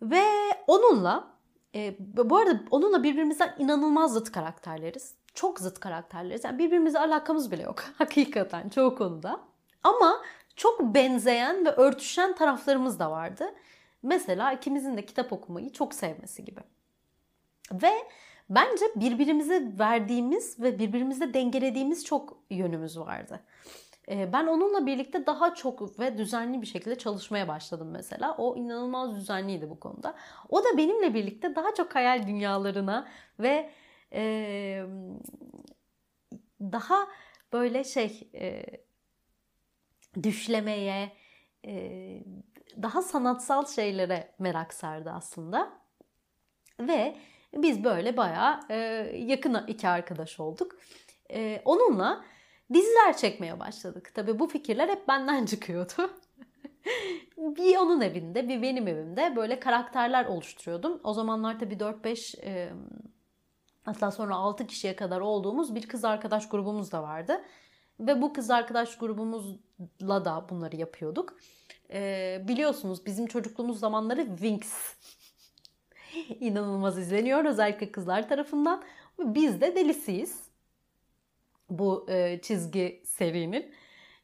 Ve 0.03 0.25
onunla 0.67 1.39
e, 1.75 1.97
bu 1.99 2.37
arada 2.37 2.61
onunla 2.71 3.03
birbirimizden 3.03 3.55
inanılmaz 3.59 4.13
zıt 4.13 4.33
karakterleriz. 4.33 5.15
Çok 5.35 5.61
zıt 5.61 5.81
karakterleriz. 5.81 6.45
Yani 6.45 6.59
birbirimize 6.59 6.99
alakamız 6.99 7.51
bile 7.51 7.63
yok 7.63 7.85
hakikaten 7.99 8.69
çoğu 8.69 8.97
konuda. 8.97 9.41
Ama 9.83 10.23
çok 10.57 10.95
benzeyen 10.95 11.65
ve 11.65 11.71
örtüşen 11.71 12.35
taraflarımız 12.35 12.99
da 12.99 13.11
vardı. 13.11 13.55
Mesela 14.03 14.53
ikimizin 14.53 14.97
de 14.97 15.07
kitap 15.07 15.33
okumayı 15.33 15.73
çok 15.73 15.95
sevmesi 15.95 16.45
gibi. 16.45 16.61
Ve 17.73 17.93
bence 18.51 18.85
birbirimize 18.97 19.73
verdiğimiz 19.79 20.61
ve 20.61 20.79
birbirimizde 20.79 21.35
dengelediğimiz 21.35 22.05
çok 22.05 22.37
yönümüz 22.51 22.99
vardı. 22.99 23.41
Ee, 24.11 24.33
ben 24.33 24.47
onunla 24.47 24.87
birlikte 24.87 25.27
daha 25.27 25.55
çok 25.55 26.01
ve 26.01 26.19
düzenli 26.19 26.63
bir 26.63 26.67
şekilde 26.67 26.99
çalışmaya 26.99 27.49
başladım 27.49 27.91
mesela. 27.93 28.35
O 28.39 28.57
inanılmaz 28.57 29.17
düzenliydi 29.17 29.71
bu 29.71 29.81
konuda. 29.81 30.15
O 30.49 30.65
da 30.65 30.77
benimle 30.77 31.15
birlikte 31.15 31.57
daha 31.57 31.75
çok 31.75 31.95
hayal 31.95 32.27
dünyalarına 32.27 33.09
ve 33.41 33.71
e, 34.13 34.85
daha 36.61 37.09
böyle 37.53 37.85
şey 37.85 38.31
e, 38.35 38.65
düşlemeye, 40.23 41.13
e, 41.67 42.23
daha 42.83 43.03
sanatsal 43.03 43.67
şeylere 43.67 44.35
merak 44.39 44.75
sardı 44.75 45.11
aslında. 45.11 45.73
Ve 46.81 47.17
Biz 47.55 47.85
böyle 47.85 48.17
bayağı 48.17 48.61
e, 48.71 48.77
yakın 49.17 49.67
iki 49.67 49.89
arkadaş 49.89 50.41
olduk. 50.41 50.77
E, 51.31 51.63
onunla 51.65 52.25
diziler 52.75 53.17
çekmeye 53.17 53.61
başladık. 53.61 54.11
Tabii 54.15 54.39
bu 54.39 54.47
fikirler 54.47 54.89
hep 54.89 55.09
benden 55.09 55.47
çıkıyordu. 55.47 56.11
bir 57.37 57.77
onun 57.77 58.01
evinde, 58.01 58.49
bir 58.49 58.63
benim 58.63 58.89
evimde 58.89 59.37
böyle 59.37 59.61
karakterler 59.61 60.27
oluşturuyordum. 60.27 61.01
O 61.05 61.13
zamanlar 61.13 61.59
tabii 61.59 61.75
4-5 61.75 62.45
e, 62.45 62.73
hatta 63.85 64.11
sonra 64.11 64.35
6 64.37 64.67
kişiye 64.67 64.97
kadar 64.97 65.21
olduğumuz 65.21 65.75
bir 65.75 65.89
kız 65.89 66.05
arkadaş 66.05 66.49
grubumuz 66.49 66.93
da 66.93 67.03
vardı. 67.03 67.41
Ve 68.01 68.23
bu 68.23 68.33
kız 68.33 68.51
arkadaş 68.51 68.99
grubumuzla 68.99 70.25
da 70.25 70.47
bunları 70.51 70.77
yapıyorduk. 70.77 71.37
E, 71.93 72.45
biliyorsunuz 72.49 73.07
bizim 73.07 73.27
çocukluğumuz 73.27 73.81
zamanları 73.81 74.27
Winx 74.27 74.95
inanılmaz 76.41 76.99
izleniyor 76.99 77.45
özellikle 77.45 77.93
kızlar 77.93 78.29
tarafından. 78.29 78.83
Biz 79.19 79.61
de 79.61 79.77
delisiyiz 79.77 80.48
bu 81.71 82.07
e, 82.11 82.41
çizgi 82.43 83.03
serinin. 83.05 83.75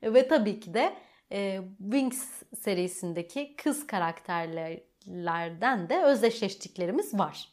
Ve 0.02 0.28
tabii 0.28 0.60
ki 0.60 0.74
de 0.74 0.94
e, 1.32 1.60
Wings 1.78 2.42
serisindeki 2.58 3.56
kız 3.56 3.86
karakterlerden 3.86 5.88
de 5.88 6.02
özdeşleştiklerimiz 6.02 7.18
var. 7.18 7.48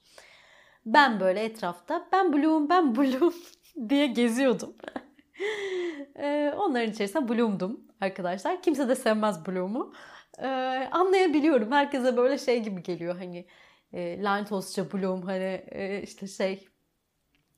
Ben 0.86 1.19
böyle 1.19 1.43
etrafta 1.43 2.08
ben 2.12 2.34
Bloom 2.34 2.69
ben 2.69 2.95
Bloom 2.95 3.34
diye 3.89 4.08
geziyordum. 4.08 4.75
e, 6.15 6.54
onların 6.58 6.91
içerisinde 6.91 7.30
Bloom'dum 7.30 7.88
arkadaşlar. 8.01 8.62
Kimse 8.62 8.89
de 8.89 8.95
sevmez 8.95 9.47
Bloom'u. 9.47 9.93
E, 10.38 10.47
anlayabiliyorum. 10.91 11.71
Herkese 11.71 12.17
böyle 12.17 12.38
şey 12.38 12.63
gibi 12.63 12.84
geliyor 12.84 13.17
hani 13.17 13.47
e, 13.93 14.23
lanet 14.23 14.51
olsunca 14.51 14.91
Bloom 14.91 15.21
hani 15.21 15.65
e, 15.71 16.01
işte 16.01 16.27
şey 16.27 16.67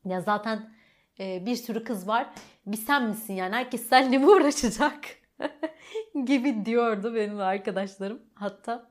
ya 0.05 0.21
zaten 0.21 0.73
e, 1.19 1.45
bir 1.45 1.56
sürü 1.56 1.84
kız 1.84 2.08
var. 2.08 2.30
Bir 2.65 2.78
sen 2.78 3.04
misin 3.04 3.34
yani 3.34 3.56
herkes 3.56 3.89
seninle 3.89 4.17
mi 4.17 4.28
uğraşacak? 4.28 5.06
gibi 6.26 6.65
diyordu 6.65 7.15
benim 7.15 7.39
arkadaşlarım. 7.39 8.21
Hatta 8.34 8.89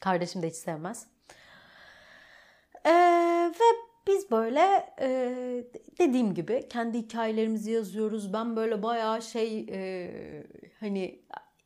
kardeşim 0.00 0.42
de 0.42 0.48
hiç 0.48 0.56
sevmez. 0.56 1.06
Ee, 2.84 2.90
ve 3.60 3.92
biz 4.06 4.30
böyle 4.30 4.94
e, 5.00 5.08
dediğim 5.98 6.34
gibi 6.34 6.68
kendi 6.68 6.98
hikayelerimizi 6.98 7.70
yazıyoruz. 7.70 8.32
Ben 8.32 8.56
böyle 8.56 8.82
bayağı 8.82 9.22
şey 9.22 9.66
e, 9.70 10.10
hani 10.80 11.24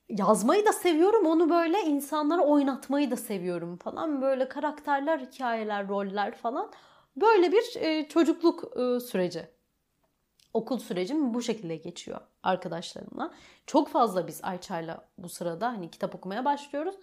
yazmayı 0.08 0.66
da 0.66 0.72
seviyorum. 0.72 1.26
Onu 1.26 1.50
böyle 1.50 1.80
insanlara 1.80 2.42
oynatmayı 2.42 3.10
da 3.10 3.16
seviyorum 3.16 3.76
falan. 3.76 4.22
Böyle 4.22 4.48
karakterler, 4.48 5.18
hikayeler, 5.18 5.88
roller 5.88 6.34
falan. 6.34 6.70
Böyle 7.16 7.52
bir 7.52 7.80
e, 7.80 8.08
çocukluk 8.08 8.78
e, 8.78 9.00
süreci 9.00 9.55
okul 10.56 10.78
sürecim 10.78 11.34
bu 11.34 11.42
şekilde 11.42 11.76
geçiyor 11.76 12.20
arkadaşlarımla. 12.42 13.30
Çok 13.66 13.88
fazla 13.88 14.26
biz 14.26 14.40
Ayça'yla 14.42 15.04
bu 15.18 15.28
sırada 15.28 15.68
hani 15.68 15.90
kitap 15.90 16.14
okumaya 16.14 16.44
başlıyoruz. 16.44 16.94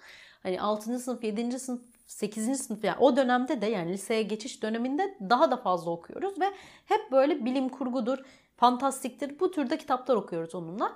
Hani 0.43 0.61
6. 0.61 0.99
sınıf, 0.99 1.23
7. 1.23 1.59
sınıf, 1.59 1.81
8. 2.05 2.61
sınıf 2.61 2.83
yani 2.83 2.97
o 2.99 3.15
dönemde 3.15 3.61
de 3.61 3.65
yani 3.65 3.93
liseye 3.93 4.23
geçiş 4.23 4.63
döneminde 4.63 5.17
daha 5.29 5.51
da 5.51 5.57
fazla 5.57 5.91
okuyoruz 5.91 6.39
ve 6.39 6.45
hep 6.85 7.11
böyle 7.11 7.45
bilim 7.45 7.69
kurgudur, 7.69 8.17
fantastiktir 8.57 9.39
bu 9.39 9.51
türde 9.51 9.77
kitaplar 9.77 10.15
okuyoruz 10.15 10.55
onunla. 10.55 10.95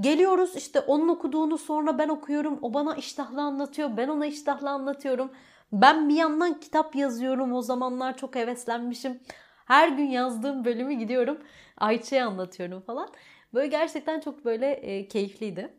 Geliyoruz 0.00 0.56
işte 0.56 0.80
onun 0.80 1.08
okuduğunu 1.08 1.58
sonra 1.58 1.98
ben 1.98 2.08
okuyorum. 2.08 2.58
O 2.62 2.74
bana 2.74 2.94
iştahlı 2.94 3.42
anlatıyor. 3.42 3.96
Ben 3.96 4.08
ona 4.08 4.26
iştahlı 4.26 4.70
anlatıyorum. 4.70 5.30
Ben 5.72 6.08
bir 6.08 6.14
yandan 6.14 6.60
kitap 6.60 6.96
yazıyorum. 6.96 7.52
O 7.52 7.62
zamanlar 7.62 8.16
çok 8.16 8.34
heveslenmişim. 8.34 9.20
Her 9.64 9.88
gün 9.88 10.06
yazdığım 10.06 10.64
bölümü 10.64 10.94
gidiyorum 10.94 11.38
Ayça'ya 11.82 12.26
anlatıyorum 12.26 12.80
falan. 12.80 13.08
Böyle 13.54 13.66
gerçekten 13.66 14.20
çok 14.20 14.44
böyle 14.44 14.70
e, 14.72 15.08
keyifliydi. 15.08 15.74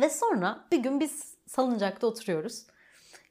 Ve 0.00 0.10
sonra 0.10 0.64
bir 0.72 0.78
gün 0.78 1.00
biz 1.00 1.34
salıncakta 1.46 2.06
oturuyoruz. 2.06 2.66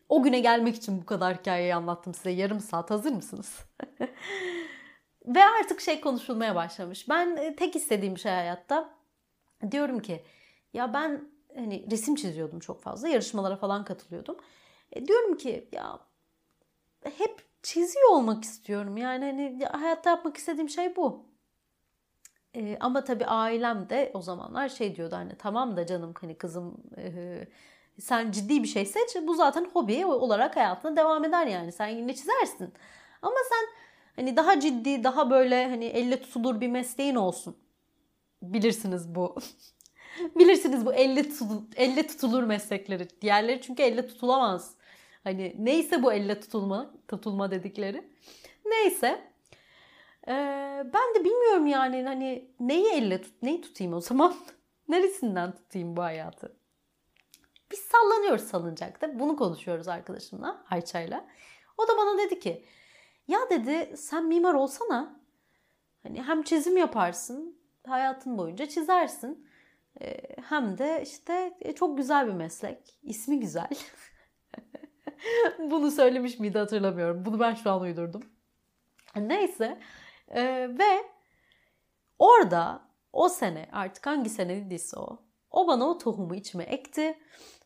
O 0.10 0.24
güne 0.24 0.40
gelmek 0.40 0.76
için 0.76 1.02
bu 1.02 1.06
kadar 1.06 1.38
hikayeyi 1.38 1.76
anlattım 1.76 2.14
size. 2.14 2.30
Yarım 2.30 2.60
saat 2.60 2.92
hazır 2.92 3.12
mısınız? 3.12 3.60
Ve 5.26 5.44
artık 5.44 5.82
şey 5.82 6.02
konuşulmaya 6.02 6.56
başlamış. 6.56 7.10
Ben 7.10 7.36
e, 7.36 7.56
tek 7.56 7.76
istediğim 7.76 8.18
şey 8.18 8.32
hayatta 8.32 8.90
diyorum 9.72 10.00
ki 10.00 10.24
ya 10.74 10.94
ben 10.94 11.32
hani 11.56 11.92
resim 11.92 12.16
çiziyordum 12.16 12.60
çok 12.60 12.82
fazla. 12.82 13.08
Yarışmalara 13.08 13.56
falan 13.56 13.86
katılıyordum. 13.86 14.38
E, 14.92 15.06
diyorum 15.06 15.38
ki 15.38 15.70
ya 15.72 16.00
hep 17.04 17.46
çiziyor 17.64 18.10
olmak 18.10 18.44
istiyorum. 18.44 18.98
Yani 18.98 19.26
hani 19.26 19.66
hayatta 19.66 20.10
yapmak 20.10 20.38
istediğim 20.38 20.70
şey 20.70 20.96
bu. 20.96 21.27
E, 22.58 22.78
ama 22.80 23.04
tabii 23.04 23.26
ailem 23.26 23.90
de 23.90 24.12
o 24.14 24.22
zamanlar 24.22 24.70
şey 24.70 24.96
diyordu 24.96 25.16
hani 25.16 25.36
tamam 25.38 25.78
da 25.78 25.86
canım 25.86 26.14
hani 26.22 26.38
kızım 26.38 26.78
e, 26.98 27.12
sen 28.00 28.32
ciddi 28.32 28.64
bir 28.64 28.68
şey 28.68 28.86
seç 28.86 29.16
bu 29.28 29.36
zaten 29.36 29.70
hobi 29.74 30.06
olarak 30.06 30.56
hayatına 30.56 30.96
devam 30.98 31.26
eder 31.26 31.48
yani 31.48 31.72
sen 31.72 31.88
yine 31.88 32.16
çizersin. 32.16 32.74
Ama 33.22 33.36
sen 33.50 33.68
hani 34.16 34.38
daha 34.38 34.60
ciddi 34.60 35.04
daha 35.04 35.30
böyle 35.30 35.68
hani 35.70 35.86
elle 35.86 36.22
tutulur 36.22 36.62
bir 36.62 36.68
mesleğin 36.68 37.16
olsun. 37.16 37.58
Bilirsiniz 38.42 39.16
bu. 39.16 39.36
Bilirsiniz 40.36 40.86
bu 40.86 40.94
elle, 40.94 41.30
tutulur, 41.30 41.62
elle 41.76 42.08
tutulur 42.08 42.44
meslekleri. 42.44 43.08
Diğerleri 43.22 43.62
çünkü 43.62 43.84
elle 43.84 44.08
tutulamaz. 44.08 44.76
Hani 45.24 45.56
neyse 45.60 46.04
bu 46.04 46.14
elle 46.14 46.40
tutulma, 46.40 46.94
tutulma 47.08 47.52
dedikleri. 47.52 48.04
Neyse. 48.66 49.22
Ee, 50.28 50.84
ben 50.94 51.16
de 51.16 51.26
bilmiyorum 51.26 51.66
yani 51.66 52.04
hani 52.04 52.52
neyi 52.60 52.88
elle 52.88 53.22
tut, 53.22 53.44
neyi 53.44 53.62
tutayım 53.62 53.94
o 53.94 54.02
zaman? 54.02 54.36
Neresinden 54.88 55.56
tutayım 55.56 55.98
bu 55.98 56.04
hayatı? 56.04 56.58
Biz 57.72 57.80
sallanıyoruz 57.80 58.44
salıncakta. 58.44 59.20
Bunu 59.20 59.36
konuşuyoruz 59.36 59.88
arkadaşımla, 59.88 60.66
Ayça'yla. 60.70 61.28
O 61.78 61.88
da 61.88 61.98
bana 61.98 62.18
dedi 62.18 62.40
ki, 62.40 62.66
ya 63.28 63.40
dedi 63.50 63.98
sen 63.98 64.26
mimar 64.26 64.54
olsana. 64.54 65.20
Hani 66.04 66.24
hem 66.24 66.44
çizim 66.44 66.78
yaparsın, 66.78 67.60
hayatın 67.88 68.38
boyunca 68.38 68.66
çizersin. 68.66 69.48
Hem 70.50 70.78
de 70.78 71.04
işte 71.04 71.58
e, 71.62 71.76
çok 71.76 71.98
güzel 71.98 72.28
bir 72.28 72.34
meslek. 72.34 73.00
İsmi 73.04 73.40
güzel. 73.40 73.70
Bunu 75.60 75.92
söylemiş 75.92 76.40
miydi 76.40 76.58
hatırlamıyorum. 76.58 77.26
Bunu 77.26 77.40
ben 77.40 77.54
şu 77.54 77.72
an 77.72 77.82
uydurdum. 77.82 78.24
Neyse. 79.16 79.80
Ee, 80.36 80.70
ve 80.80 81.04
orada 82.20 82.82
o 83.14 83.30
sene 83.30 83.70
artık 83.72 84.06
hangi 84.06 84.30
senediyse 84.30 85.00
o. 85.00 85.20
O 85.52 85.68
bana 85.68 85.86
o 85.86 85.98
tohumu 85.98 86.36
içime 86.36 86.64
ekti. 86.64 87.20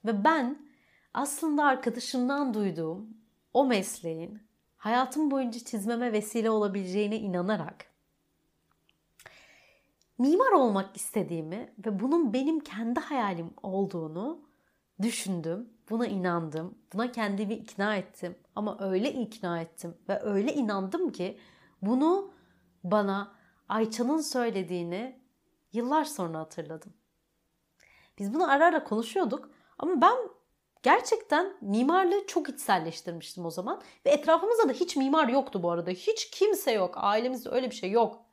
Ve 0.06 0.24
ben 0.24 0.71
aslında 1.13 1.65
arkadaşımdan 1.65 2.54
duyduğum 2.54 3.17
o 3.54 3.65
mesleğin 3.65 4.41
hayatım 4.78 5.32
boyunca 5.32 5.60
çizmeme 5.60 6.12
vesile 6.12 6.50
olabileceğine 6.50 7.17
inanarak 7.19 7.86
mimar 10.17 10.52
olmak 10.52 10.97
istediğimi 10.97 11.74
ve 11.86 12.00
bunun 12.00 12.34
benim 12.34 12.60
kendi 12.60 13.00
hayalim 13.00 13.54
olduğunu 13.63 14.41
düşündüm 15.02 15.69
Buna 15.91 16.08
inandım. 16.08 16.78
Buna 16.93 17.12
kendimi 17.12 17.54
ikna 17.54 17.95
ettim. 17.95 18.36
Ama 18.56 18.78
öyle 18.80 19.13
ikna 19.13 19.62
ettim 19.62 19.93
ve 20.10 20.21
öyle 20.21 20.54
inandım 20.54 21.12
ki 21.12 21.38
bunu 21.82 22.32
bana 22.84 23.36
Ayça'nın 23.70 24.22
söylediğini 24.22 25.20
yıllar 25.74 26.06
sonra 26.06 26.39
hatırladım. 26.39 26.94
Biz 28.20 28.34
bunu 28.34 28.52
ara 28.52 28.65
ara 28.65 28.84
konuşuyorduk 28.84 29.50
ama 29.80 30.02
ben 30.02 30.17
gerçekten 30.84 31.54
mimarlığı 31.62 32.28
çok 32.28 32.50
içselleştirmiştim 32.50 33.46
o 33.46 33.50
zaman. 33.50 33.82
Ve 34.06 34.10
etrafımızda 34.10 34.70
da 34.70 34.74
hiç 34.74 34.96
mimar 34.96 35.28
yoktu 35.28 35.63
bu 35.63 35.72
arada. 35.72 35.89
Hiç 35.89 36.30
kimse 36.30 36.72
yok. 36.72 36.94
Ailemizde 36.98 37.50
öyle 37.50 37.70
bir 37.70 37.76
şey 37.76 37.91
yok. 37.91 38.26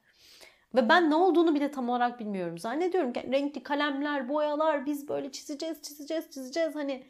Ve 0.74 0.88
ben 0.88 1.10
ne 1.10 1.14
olduğunu 1.14 1.54
bile 1.54 1.70
tam 1.70 1.88
olarak 1.88 2.20
bilmiyorum. 2.20 2.58
Zannediyorum 2.58 3.12
ki 3.12 3.28
renkli 3.32 3.62
kalemler, 3.62 4.28
boyalar 4.28 4.86
biz 4.86 5.08
böyle 5.08 5.32
çizeceğiz, 5.32 5.82
çizeceğiz, 5.82 6.30
çizeceğiz. 6.30 6.74
Hani 6.74 7.04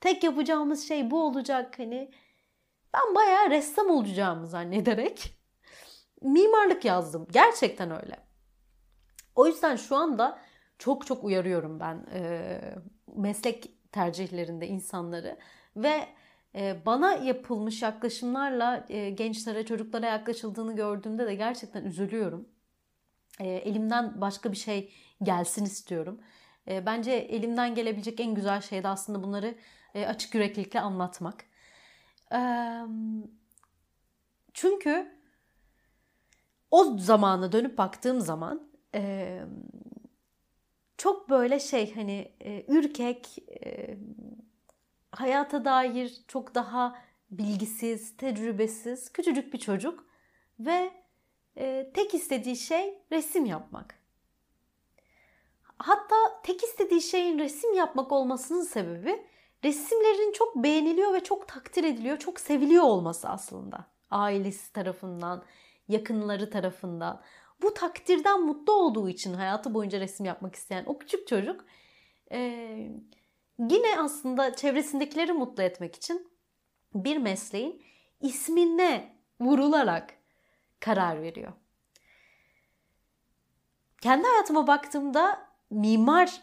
Tek 0.00 0.24
yapacağımız 0.24 0.88
şey 0.88 1.10
bu 1.10 1.22
olacak 1.22 1.78
hani. 1.78 2.10
Ben 2.94 3.14
bayağı 3.14 3.50
ressam 3.50 3.90
olacağımı 3.90 4.46
zannederek 4.46 5.39
mimarlık 6.22 6.84
yazdım. 6.84 7.26
Gerçekten 7.30 7.90
öyle. 7.90 8.16
O 9.34 9.46
yüzden 9.46 9.76
şu 9.76 9.96
anda 9.96 10.38
çok 10.78 11.06
çok 11.06 11.24
uyarıyorum 11.24 11.80
ben 11.80 12.06
e, 12.12 12.60
meslek 13.16 13.70
tercihlerinde 13.92 14.68
insanları 14.68 15.38
ve 15.76 16.06
e, 16.54 16.86
bana 16.86 17.12
yapılmış 17.14 17.82
yaklaşımlarla 17.82 18.86
e, 18.88 19.10
gençlere, 19.10 19.66
çocuklara 19.66 20.06
yaklaşıldığını 20.06 20.76
gördüğümde 20.76 21.26
de 21.26 21.34
gerçekten 21.34 21.84
üzülüyorum. 21.84 22.48
E, 23.40 23.48
elimden 23.48 24.20
başka 24.20 24.52
bir 24.52 24.56
şey 24.56 24.92
gelsin 25.22 25.64
istiyorum. 25.64 26.20
E, 26.68 26.86
bence 26.86 27.12
elimden 27.12 27.74
gelebilecek 27.74 28.20
en 28.20 28.34
güzel 28.34 28.60
şey 28.60 28.82
de 28.82 28.88
aslında 28.88 29.22
bunları 29.22 29.54
e, 29.94 30.06
açık 30.06 30.34
yüreklilikle 30.34 30.80
anlatmak. 30.80 31.44
Çünkü 34.54 35.19
o 36.70 36.98
zamana 36.98 37.52
dönüp 37.52 37.78
baktığım 37.78 38.20
zaman 38.20 38.68
e, 38.94 39.40
çok 40.98 41.30
böyle 41.30 41.60
şey 41.60 41.94
hani 41.94 42.32
e, 42.40 42.64
ürkek, 42.68 43.38
e, 43.64 43.96
hayata 45.12 45.64
dair 45.64 46.16
çok 46.28 46.54
daha 46.54 46.98
bilgisiz, 47.30 48.16
tecrübesiz, 48.16 49.12
küçücük 49.12 49.54
bir 49.54 49.58
çocuk 49.58 50.04
ve 50.60 50.90
e, 51.56 51.90
tek 51.94 52.14
istediği 52.14 52.56
şey 52.56 52.98
resim 53.12 53.46
yapmak. 53.46 53.94
Hatta 55.78 56.16
tek 56.42 56.64
istediği 56.64 57.02
şeyin 57.02 57.38
resim 57.38 57.74
yapmak 57.74 58.12
olmasının 58.12 58.62
sebebi 58.62 59.26
resimlerin 59.64 60.32
çok 60.32 60.56
beğeniliyor 60.56 61.14
ve 61.14 61.20
çok 61.20 61.48
takdir 61.48 61.84
ediliyor, 61.84 62.18
çok 62.18 62.40
seviliyor 62.40 62.84
olması 62.84 63.28
aslında. 63.28 63.86
Ailesi 64.10 64.72
tarafından, 64.72 65.44
yakınları 65.90 66.50
tarafından. 66.50 67.22
Bu 67.62 67.74
takdirden 67.74 68.42
mutlu 68.46 68.72
olduğu 68.72 69.08
için 69.08 69.34
hayatı 69.34 69.74
boyunca 69.74 70.00
resim 70.00 70.26
yapmak 70.26 70.54
isteyen 70.54 70.84
o 70.86 70.98
küçük 70.98 71.28
çocuk 71.28 71.64
e, 72.32 72.38
yine 73.58 74.00
aslında 74.00 74.56
çevresindekileri 74.56 75.32
mutlu 75.32 75.62
etmek 75.62 75.96
için 75.96 76.32
bir 76.94 77.16
mesleğin 77.16 77.82
ismine 78.20 79.16
vurularak 79.40 80.14
karar 80.80 81.22
veriyor. 81.22 81.52
Kendi 84.00 84.28
hayatıma 84.28 84.66
baktığımda 84.66 85.46
mimar 85.70 86.42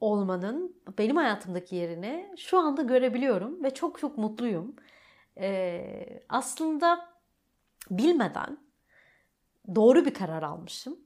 olmanın 0.00 0.76
benim 0.98 1.16
hayatımdaki 1.16 1.76
yerini 1.76 2.34
şu 2.36 2.58
anda 2.58 2.82
görebiliyorum 2.82 3.64
ve 3.64 3.74
çok 3.74 3.98
çok 3.98 4.18
mutluyum. 4.18 4.76
Ee, 5.38 6.22
aslında 6.28 7.08
bilmeden 7.90 8.58
doğru 9.74 10.04
bir 10.04 10.14
karar 10.14 10.42
almışım. 10.42 10.98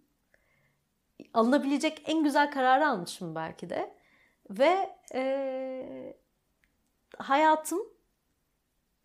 Alınabilecek 1.34 2.02
en 2.06 2.24
güzel 2.24 2.50
kararı 2.50 2.88
almışım 2.88 3.34
belki 3.34 3.70
de. 3.70 3.96
Ve 4.50 4.96
e, 5.14 6.16
hayatım 7.18 7.80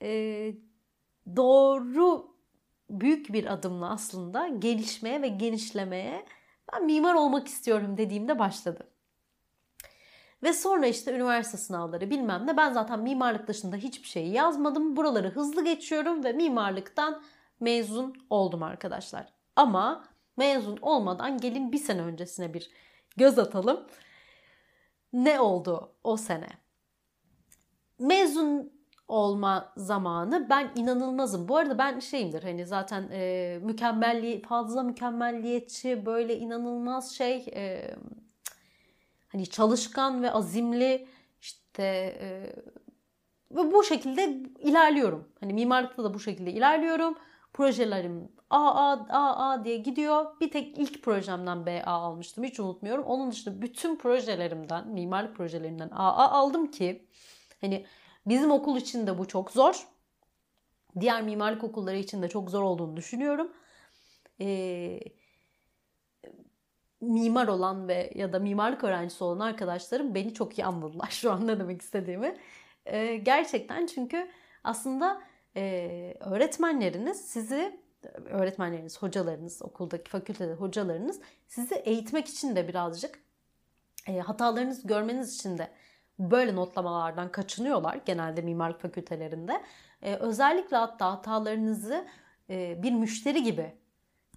e, 0.01 0.53
doğru 1.36 2.36
büyük 2.89 3.34
bir 3.34 3.53
adımla 3.53 3.89
aslında 3.89 4.47
gelişmeye 4.47 5.21
ve 5.21 5.27
genişlemeye 5.27 6.25
ben 6.73 6.86
mimar 6.86 7.13
olmak 7.13 7.47
istiyorum 7.47 7.97
dediğimde 7.97 8.39
başladı. 8.39 8.91
Ve 10.43 10.53
sonra 10.53 10.88
işte 10.88 11.12
üniversite 11.15 11.58
sınavları 11.58 12.10
bilmem 12.10 12.47
ne. 12.47 12.58
Ben 12.58 12.73
zaten 12.73 12.99
mimarlık 12.99 13.47
dışında 13.47 13.75
hiçbir 13.75 14.08
şey 14.08 14.27
yazmadım. 14.27 14.95
Buraları 14.95 15.30
hızlı 15.30 15.63
geçiyorum 15.63 16.23
ve 16.23 16.34
mimarlıktan 16.34 17.21
mezun 17.60 18.15
oldum 18.30 18.63
arkadaşlar. 18.63 19.34
Ama 19.56 20.04
mezun 20.38 20.78
olmadan 20.82 21.38
gelin 21.38 21.72
bir 21.72 21.78
sene 21.78 22.02
öncesine 22.02 22.54
bir 22.54 22.72
göz 23.17 23.39
atalım. 23.39 23.88
Ne 25.13 25.39
oldu 25.39 25.91
o 26.04 26.17
sene? 26.17 26.50
Mezun 28.00 28.78
olma 29.08 29.74
zamanı 29.78 30.50
ben 30.50 30.72
inanılmazım. 30.76 31.48
Bu 31.48 31.58
arada 31.58 31.78
ben 31.78 32.00
şeyimdir 32.00 32.43
hani 32.43 32.65
zaten 32.65 33.10
e, 33.12 33.60
mükemmelliği 33.63 34.41
fazla 34.41 34.84
mükemmelliyetçi 34.84 36.06
böyle 36.06 36.38
inanılmaz 36.38 37.15
şey 37.15 37.46
e, 37.56 37.96
hani 39.28 39.48
çalışkan 39.48 40.24
ve 40.24 40.32
azimli 40.32 41.08
işte 41.41 41.84
e, 42.22 42.56
ve 43.52 43.72
bu 43.72 43.84
şekilde 43.84 44.24
ilerliyorum. 44.60 45.28
Hani 45.39 45.54
mimarlıkta 45.54 46.04
da 46.04 46.13
bu 46.13 46.20
şekilde 46.20 46.52
ilerliyorum. 46.52 47.17
Projelerim 47.53 48.31
A 48.49 48.57
A 48.57 49.07
A 49.10 49.51
A 49.51 49.65
diye 49.65 49.77
gidiyor. 49.77 50.25
Bir 50.41 50.51
tek 50.51 50.77
ilk 50.77 51.03
projemden 51.03 51.65
B 51.65 51.83
A 51.86 51.91
almıştım. 51.91 52.43
Hiç 52.43 52.60
unutmuyorum. 52.60 53.03
Onun 53.03 53.31
dışında 53.31 53.62
bütün 53.62 53.95
projelerimden, 53.95 54.88
mimarlık 54.88 55.36
projelerimden 55.36 55.89
A 55.89 56.13
A 56.13 56.31
aldım 56.31 56.71
ki 56.71 57.07
hani 57.62 57.86
bizim 58.25 58.51
okul 58.51 58.77
için 58.77 59.07
de 59.07 59.17
bu 59.17 59.27
çok 59.27 59.51
zor. 59.51 59.88
Diğer 60.99 61.21
mimarlık 61.21 61.63
okulları 61.63 61.97
için 61.97 62.21
de 62.21 62.29
çok 62.29 62.49
zor 62.49 62.62
olduğunu 62.62 62.97
düşünüyorum. 62.97 63.51
Ee, 64.41 64.99
mimar 67.01 67.47
olan 67.47 67.88
ve 67.88 68.12
ya 68.15 68.33
da 68.33 68.39
mimarlık 68.39 68.83
öğrencisi 68.83 69.23
olan 69.23 69.39
arkadaşlarım 69.39 70.15
beni 70.15 70.33
çok 70.33 70.60
iyi 70.60 70.65
anladılar 70.65 71.07
şu 71.12 71.31
an 71.31 71.47
demek 71.47 71.81
istediğimi. 71.81 72.38
Ee, 72.86 73.15
gerçekten 73.15 73.86
çünkü 73.86 74.29
aslında 74.63 75.21
e, 75.58 76.13
öğretmenleriniz 76.20 77.22
sizi 77.22 77.80
öğretmenleriniz, 78.26 79.02
hocalarınız, 79.02 79.62
okuldaki 79.62 80.10
fakültede 80.10 80.54
hocalarınız 80.54 81.20
sizi 81.48 81.76
eğitmek 81.76 82.28
için 82.28 82.56
de 82.56 82.67
birazcık 82.67 83.20
e, 84.08 84.20
hatalarınızı 84.20 84.88
görmeniz 84.88 85.36
için 85.36 85.58
de 85.58 85.72
böyle 86.20 86.56
notlamalardan 86.56 87.32
kaçınıyorlar 87.32 88.00
genelde 88.06 88.41
mimarlık 88.41 88.82
fakültelerinde. 88.82 89.63
E, 90.02 90.15
özellikle 90.15 90.78
hatta 90.78 91.12
hatalarınızı 91.12 92.08
e, 92.50 92.84
bir 92.84 92.91
müşteri 92.91 93.43
gibi 93.43 93.74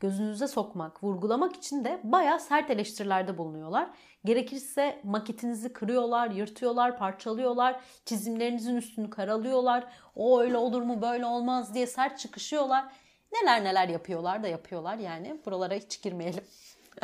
gözünüze 0.00 0.48
sokmak, 0.48 1.04
vurgulamak 1.04 1.56
için 1.56 1.84
de 1.84 2.00
bayağı 2.02 2.40
sert 2.40 2.70
eleştirilerde 2.70 3.38
bulunuyorlar. 3.38 3.90
Gerekirse 4.24 5.00
maketinizi 5.04 5.72
kırıyorlar, 5.72 6.30
yırtıyorlar, 6.30 6.98
parçalıyorlar, 6.98 7.80
çizimlerinizin 8.04 8.76
üstünü 8.76 9.10
karalıyorlar. 9.10 9.84
O 10.16 10.40
öyle 10.40 10.56
olur 10.56 10.82
mu, 10.82 11.02
böyle 11.02 11.26
olmaz 11.26 11.74
diye 11.74 11.86
sert 11.86 12.18
çıkışıyorlar. 12.18 12.84
Neler 13.32 13.64
neler 13.64 13.88
yapıyorlar 13.88 14.42
da 14.42 14.48
yapıyorlar 14.48 14.96
yani. 14.96 15.40
Buralara 15.46 15.74
hiç 15.74 16.02
girmeyelim. 16.02 16.44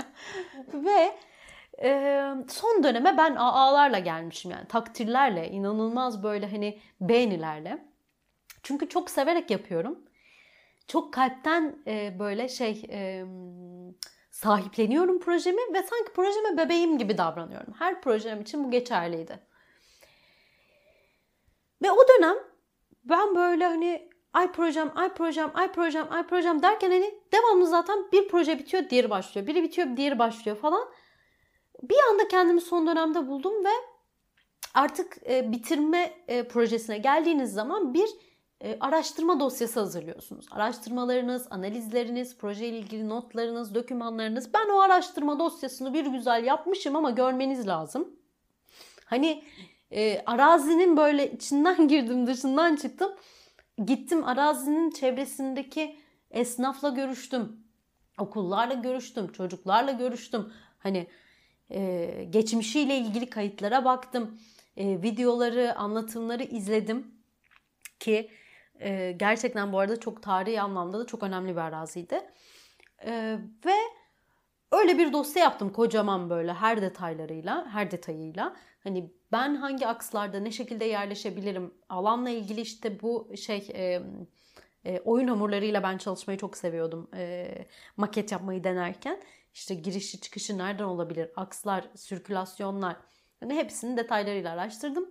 Ve 0.74 1.16
e, 1.82 2.22
son 2.48 2.84
döneme 2.84 3.16
ben 3.16 3.36
AA'larla 3.36 3.98
gelmişim 3.98 4.50
yani 4.50 4.68
takdirlerle, 4.68 5.50
inanılmaz 5.50 6.22
böyle 6.22 6.50
hani 6.50 6.80
beğenilerle. 7.00 7.86
Çünkü 8.62 8.88
çok 8.88 9.10
severek 9.10 9.50
yapıyorum 9.50 9.98
çok 10.88 11.14
kalpten 11.14 11.78
e, 11.86 12.18
böyle 12.18 12.48
şey 12.48 12.82
e, 12.90 13.24
sahipleniyorum 14.30 15.20
projemi 15.20 15.62
ve 15.74 15.82
sanki 15.82 16.12
projeme 16.12 16.56
bebeğim 16.56 16.98
gibi 16.98 17.18
davranıyorum. 17.18 17.74
Her 17.78 18.00
projem 18.00 18.40
için 18.40 18.64
bu 18.64 18.70
geçerliydi. 18.70 19.40
Ve 21.82 21.90
o 21.90 22.08
dönem 22.08 22.36
ben 23.04 23.34
böyle 23.34 23.66
hani 23.66 24.10
ay 24.32 24.52
projem, 24.52 24.92
ay 24.94 25.14
projem, 25.14 25.50
ay 25.54 25.72
projem, 25.72 26.06
ay 26.10 26.26
projem 26.26 26.62
derken 26.62 26.90
hani 26.90 27.14
devamlı 27.32 27.66
zaten 27.66 28.12
bir 28.12 28.28
proje 28.28 28.58
bitiyor, 28.58 28.90
diğeri 28.90 29.10
başlıyor. 29.10 29.46
Biri 29.46 29.62
bitiyor, 29.62 29.96
diğeri 29.96 30.18
başlıyor 30.18 30.56
falan. 30.56 30.88
Bir 31.82 31.96
anda 32.10 32.28
kendimi 32.28 32.60
son 32.60 32.86
dönemde 32.86 33.28
buldum 33.28 33.64
ve 33.64 33.70
artık 34.74 35.16
e, 35.28 35.52
bitirme 35.52 36.24
e, 36.28 36.48
projesine 36.48 36.98
geldiğiniz 36.98 37.52
zaman 37.52 37.94
bir 37.94 38.08
e, 38.60 38.76
araştırma 38.80 39.40
dosyası 39.40 39.80
hazırlıyorsunuz. 39.80 40.46
Araştırmalarınız, 40.50 41.46
analizleriniz, 41.50 42.38
proje 42.38 42.68
ile 42.68 42.78
ilgili 42.78 43.08
notlarınız, 43.08 43.74
dokümanlarınız. 43.74 44.54
Ben 44.54 44.68
o 44.68 44.80
araştırma 44.80 45.38
dosyasını 45.38 45.94
bir 45.94 46.06
güzel 46.06 46.44
yapmışım 46.44 46.96
ama 46.96 47.10
görmeniz 47.10 47.66
lazım. 47.68 48.08
Hani 49.04 49.44
e, 49.90 50.22
arazinin 50.26 50.96
böyle 50.96 51.32
içinden 51.32 51.88
girdim, 51.88 52.26
dışından 52.26 52.76
çıktım. 52.76 53.12
Gittim 53.86 54.24
arazinin 54.24 54.90
çevresindeki 54.90 55.98
esnafla 56.30 56.88
görüştüm. 56.88 57.66
Okullarla 58.18 58.74
görüştüm, 58.74 59.32
çocuklarla 59.32 59.92
görüştüm. 59.92 60.52
Hani 60.78 61.06
e, 61.70 62.10
geçmişiyle 62.30 62.98
ilgili 62.98 63.30
kayıtlara 63.30 63.84
baktım. 63.84 64.38
E, 64.76 65.02
videoları, 65.02 65.74
anlatımları 65.76 66.42
izledim 66.42 67.14
ki 68.00 68.30
e, 68.80 69.12
gerçekten 69.12 69.72
bu 69.72 69.78
arada 69.78 70.00
çok 70.00 70.22
tarihi 70.22 70.60
anlamda 70.60 70.98
da 71.00 71.06
çok 71.06 71.22
önemli 71.22 71.52
bir 71.52 71.60
araziydi. 71.60 72.20
E, 73.04 73.38
ve 73.66 73.74
öyle 74.72 74.98
bir 74.98 75.12
dosya 75.12 75.42
yaptım 75.42 75.72
kocaman 75.72 76.30
böyle 76.30 76.52
her 76.52 76.82
detaylarıyla, 76.82 77.66
her 77.70 77.90
detayıyla. 77.90 78.56
Hani 78.84 79.12
ben 79.32 79.54
hangi 79.54 79.86
akslarda 79.86 80.40
ne 80.40 80.50
şekilde 80.50 80.84
yerleşebilirim? 80.84 81.74
Alanla 81.88 82.30
ilgili 82.30 82.60
işte 82.60 83.00
bu 83.02 83.32
şey 83.36 83.68
e, 84.86 85.00
oyun 85.04 85.28
hamurlarıyla 85.28 85.82
ben 85.82 85.98
çalışmayı 85.98 86.38
çok 86.38 86.56
seviyordum. 86.56 87.10
E, 87.14 87.48
maket 87.96 88.32
yapmayı 88.32 88.64
denerken 88.64 89.22
işte 89.54 89.74
girişi 89.74 90.20
çıkışı 90.20 90.58
nereden 90.58 90.84
olabilir? 90.84 91.30
Akslar, 91.36 91.88
sirkülasyonlar. 91.94 92.96
Yani 93.42 93.54
hepsini 93.54 93.96
detaylarıyla 93.96 94.52
araştırdım. 94.52 95.10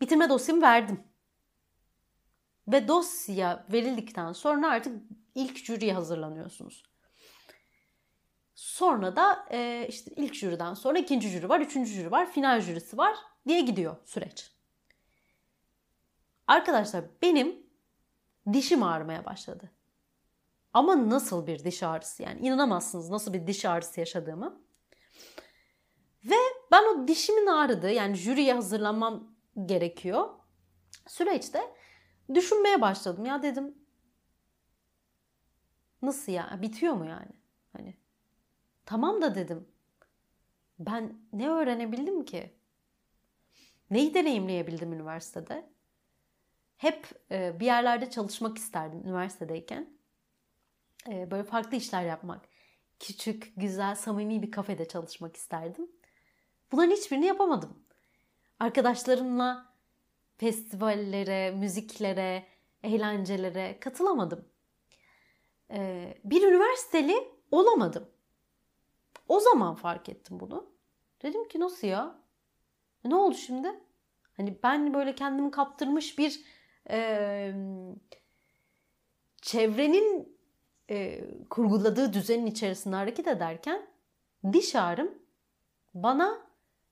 Bitirme 0.00 0.28
dosyamı 0.28 0.62
verdim. 0.62 1.00
Ve 2.68 2.88
dosya 2.88 3.66
verildikten 3.72 4.32
sonra 4.32 4.70
artık 4.70 5.02
ilk 5.34 5.58
jüriye 5.58 5.94
hazırlanıyorsunuz. 5.94 6.82
Sonra 8.54 9.16
da 9.16 9.46
e, 9.50 9.86
işte 9.88 10.10
ilk 10.16 10.34
jüriden 10.34 10.74
sonra 10.74 10.98
ikinci 10.98 11.28
jüri 11.28 11.48
var, 11.48 11.60
üçüncü 11.60 11.92
jüri 11.92 12.10
var, 12.10 12.32
final 12.32 12.60
jürisi 12.60 12.98
var 12.98 13.16
diye 13.48 13.60
gidiyor 13.60 13.96
süreç. 14.04 14.50
Arkadaşlar 16.46 17.04
benim 17.22 17.66
dişim 18.52 18.82
ağrımaya 18.82 19.24
başladı. 19.24 19.70
Ama 20.72 21.10
nasıl 21.10 21.46
bir 21.46 21.64
diş 21.64 21.82
ağrısı 21.82 22.22
yani 22.22 22.40
inanamazsınız 22.40 23.10
nasıl 23.10 23.32
bir 23.32 23.46
diş 23.46 23.64
ağrısı 23.64 24.00
yaşadığımı. 24.00 24.62
Ve 26.24 26.36
ben 26.72 26.82
o 26.84 27.08
dişimin 27.08 27.46
ağrıdığı 27.46 27.90
yani 27.90 28.16
jüriye 28.16 28.54
hazırlanmam 28.54 29.36
gerekiyor. 29.66 30.28
Süreçte 31.06 31.77
düşünmeye 32.34 32.80
başladım. 32.80 33.26
Ya 33.26 33.42
dedim 33.42 33.74
nasıl 36.02 36.32
ya 36.32 36.58
bitiyor 36.62 36.94
mu 36.94 37.06
yani? 37.06 37.32
Hani 37.72 37.96
tamam 38.86 39.22
da 39.22 39.34
dedim 39.34 39.68
ben 40.78 41.20
ne 41.32 41.48
öğrenebildim 41.50 42.24
ki? 42.24 42.54
Neyi 43.90 44.14
deneyimleyebildim 44.14 44.92
üniversitede? 44.92 45.70
Hep 46.76 47.08
e, 47.30 47.60
bir 47.60 47.66
yerlerde 47.66 48.10
çalışmak 48.10 48.58
isterdim 48.58 49.00
üniversitedeyken. 49.04 49.98
E, 51.08 51.30
böyle 51.30 51.44
farklı 51.44 51.76
işler 51.76 52.04
yapmak. 52.04 52.48
Küçük, 53.00 53.52
güzel, 53.56 53.94
samimi 53.94 54.42
bir 54.42 54.50
kafede 54.50 54.88
çalışmak 54.88 55.36
isterdim. 55.36 55.90
Bunların 56.72 56.90
hiçbirini 56.90 57.26
yapamadım. 57.26 57.84
Arkadaşlarımla 58.60 59.67
festivallere, 60.38 61.50
müziklere, 61.50 62.46
eğlencelere 62.82 63.80
katılamadım. 63.80 64.44
E, 65.70 66.14
bir 66.24 66.42
üniversiteli 66.42 67.14
olamadım. 67.50 68.08
O 69.28 69.40
zaman 69.40 69.74
fark 69.74 70.08
ettim 70.08 70.40
bunu. 70.40 70.70
Dedim 71.22 71.48
ki 71.48 71.60
nasıl 71.60 71.86
ya? 71.86 72.18
Ne 73.04 73.14
oldu 73.14 73.34
şimdi? 73.34 73.80
Hani 74.36 74.58
ben 74.62 74.94
böyle 74.94 75.14
kendimi 75.14 75.50
kaptırmış 75.50 76.18
bir 76.18 76.40
e, 76.90 77.52
çevrenin 79.42 80.38
e, 80.90 81.24
kurguladığı 81.50 82.12
düzenin 82.12 82.46
içerisinde 82.46 82.96
hareket 82.96 83.28
ederken 83.28 83.86
diş 84.52 84.76
ağrım 84.76 85.18
bana 85.94 86.46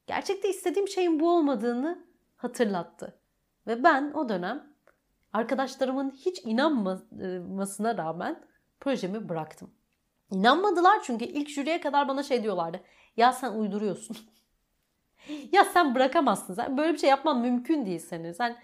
gerçekte 0.07 0.49
istediğim 0.49 0.89
şeyin 0.89 1.21
bu 1.21 1.31
olmadığını 1.31 2.07
hatırlattı. 2.37 3.16
Ve 3.67 3.85
ben 3.85 4.13
o 4.15 4.29
dönem 4.29 4.67
arkadaşlarımın 5.33 6.11
hiç 6.11 6.41
inanmamasına 6.45 7.99
rağmen 7.99 8.43
projemi 8.81 9.29
bıraktım. 9.29 9.71
İnanmadılar 10.31 11.03
çünkü 11.03 11.25
ilk 11.25 11.49
jüriye 11.49 11.81
kadar 11.81 12.09
bana 12.09 12.23
şey 12.23 12.43
diyorlardı. 12.43 12.81
Ya 13.17 13.33
sen 13.33 13.53
uyduruyorsun. 13.53 14.17
ya 15.53 15.65
sen 15.65 15.95
bırakamazsın. 15.95 16.55
Sen 16.55 16.77
böyle 16.77 16.93
bir 16.93 16.99
şey 16.99 17.11
yapman 17.11 17.41
mümkün 17.41 17.87
değil 17.87 17.99
senin. 17.99 18.33
Sen 18.33 18.57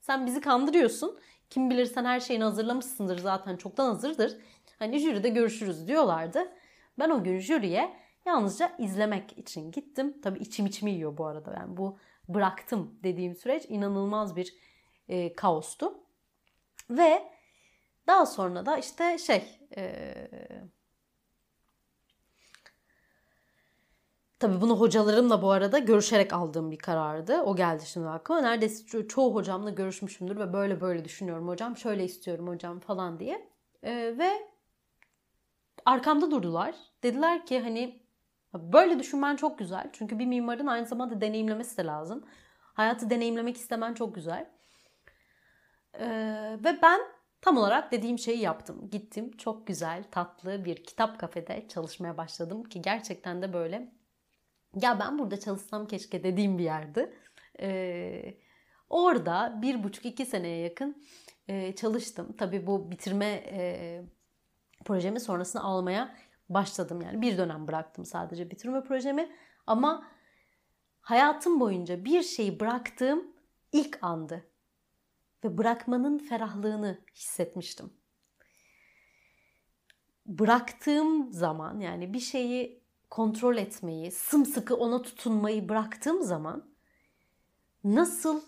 sen 0.00 0.26
bizi 0.26 0.40
kandırıyorsun. 0.40 1.18
Kim 1.50 1.70
bilir 1.70 1.86
sen 1.86 2.04
her 2.04 2.20
şeyini 2.20 2.44
hazırlamışsındır 2.44 3.18
zaten 3.18 3.56
çoktan 3.56 3.86
hazırdır. 3.86 4.36
Hani 4.78 4.98
jüride 4.98 5.28
görüşürüz 5.28 5.88
diyorlardı. 5.88 6.52
Ben 6.98 7.10
o 7.10 7.24
gün 7.24 7.38
jüriye 7.38 7.96
yalnızca 8.26 8.72
izlemek 8.78 9.38
için 9.38 9.70
gittim. 9.70 10.20
Tabii 10.22 10.38
içim 10.38 10.66
içimi 10.66 10.90
yiyor 10.90 11.18
bu 11.18 11.26
arada. 11.26 11.54
Yani 11.54 11.76
bu 11.76 11.98
bıraktım 12.28 12.98
dediğim 13.04 13.36
süreç 13.36 13.64
inanılmaz 13.68 14.36
bir 14.36 14.54
e, 15.08 15.32
kaostu. 15.34 15.94
Ve 16.90 17.22
daha 18.06 18.26
sonra 18.26 18.66
da 18.66 18.78
işte 18.78 19.18
şey 19.18 19.60
e, 19.76 20.14
Tabii 24.38 24.60
bunu 24.60 24.80
hocalarımla 24.80 25.42
bu 25.42 25.50
arada 25.50 25.78
görüşerek 25.78 26.32
aldığım 26.32 26.70
bir 26.70 26.78
karardı. 26.78 27.42
O 27.42 27.56
geldi 27.56 27.86
şimdi 27.86 28.08
aklıma. 28.08 28.40
Neredeyse 28.40 28.84
ço- 28.84 29.08
çoğu 29.08 29.34
hocamla 29.34 29.70
görüşmüşümdür 29.70 30.36
ve 30.38 30.52
böyle 30.52 30.80
böyle 30.80 31.04
düşünüyorum 31.04 31.48
hocam. 31.48 31.76
Şöyle 31.76 32.04
istiyorum 32.04 32.48
hocam 32.48 32.80
falan 32.80 33.20
diye. 33.20 33.48
Ee, 33.82 34.14
ve 34.18 34.30
arkamda 35.84 36.30
durdular. 36.30 36.74
Dediler 37.02 37.46
ki 37.46 37.60
hani 37.60 38.05
böyle 38.54 38.98
düşünmen 38.98 39.36
çok 39.36 39.58
güzel. 39.58 39.90
Çünkü 39.92 40.18
bir 40.18 40.26
mimarın 40.26 40.66
aynı 40.66 40.86
zamanda 40.86 41.20
deneyimlemesi 41.20 41.78
de 41.78 41.84
lazım. 41.84 42.24
Hayatı 42.58 43.10
deneyimlemek 43.10 43.56
istemen 43.56 43.94
çok 43.94 44.14
güzel. 44.14 44.50
Ee, 45.94 46.58
ve 46.64 46.78
ben 46.82 47.00
tam 47.40 47.56
olarak 47.56 47.92
dediğim 47.92 48.18
şeyi 48.18 48.38
yaptım. 48.40 48.90
Gittim 48.90 49.36
çok 49.36 49.66
güzel, 49.66 50.04
tatlı 50.10 50.64
bir 50.64 50.84
kitap 50.84 51.20
kafede 51.20 51.68
çalışmaya 51.68 52.16
başladım 52.16 52.64
ki 52.64 52.82
gerçekten 52.82 53.42
de 53.42 53.52
böyle 53.52 53.92
ya 54.82 55.00
ben 55.00 55.18
burada 55.18 55.40
çalışsam 55.40 55.86
keşke 55.86 56.24
dediğim 56.24 56.58
bir 56.58 56.64
yerdi. 56.64 57.14
Ee, 57.60 58.34
orada 58.90 59.58
bir 59.62 59.84
buçuk 59.84 60.06
iki 60.06 60.26
seneye 60.26 60.62
yakın 60.62 61.04
e, 61.48 61.74
çalıştım. 61.74 62.36
Tabii 62.38 62.66
bu 62.66 62.90
bitirme 62.90 63.26
e, 63.26 64.02
projemi 64.84 65.20
sonrasında 65.20 65.62
almaya 65.62 66.16
başladım. 66.48 67.00
Yani 67.00 67.22
bir 67.22 67.38
dönem 67.38 67.68
bıraktım 67.68 68.04
sadece 68.04 68.50
bitirme 68.50 68.84
projemi. 68.84 69.32
Ama 69.66 70.06
hayatım 71.00 71.60
boyunca 71.60 72.04
bir 72.04 72.22
şeyi 72.22 72.60
bıraktığım 72.60 73.32
ilk 73.72 73.98
andı. 74.02 74.46
Ve 75.44 75.58
bırakmanın 75.58 76.18
ferahlığını 76.18 76.98
hissetmiştim. 77.14 77.92
Bıraktığım 80.26 81.32
zaman 81.32 81.80
yani 81.80 82.12
bir 82.12 82.20
şeyi 82.20 82.86
kontrol 83.10 83.56
etmeyi, 83.56 84.10
sımsıkı 84.10 84.76
ona 84.76 85.02
tutunmayı 85.02 85.68
bıraktığım 85.68 86.22
zaman 86.22 86.74
nasıl 87.84 88.42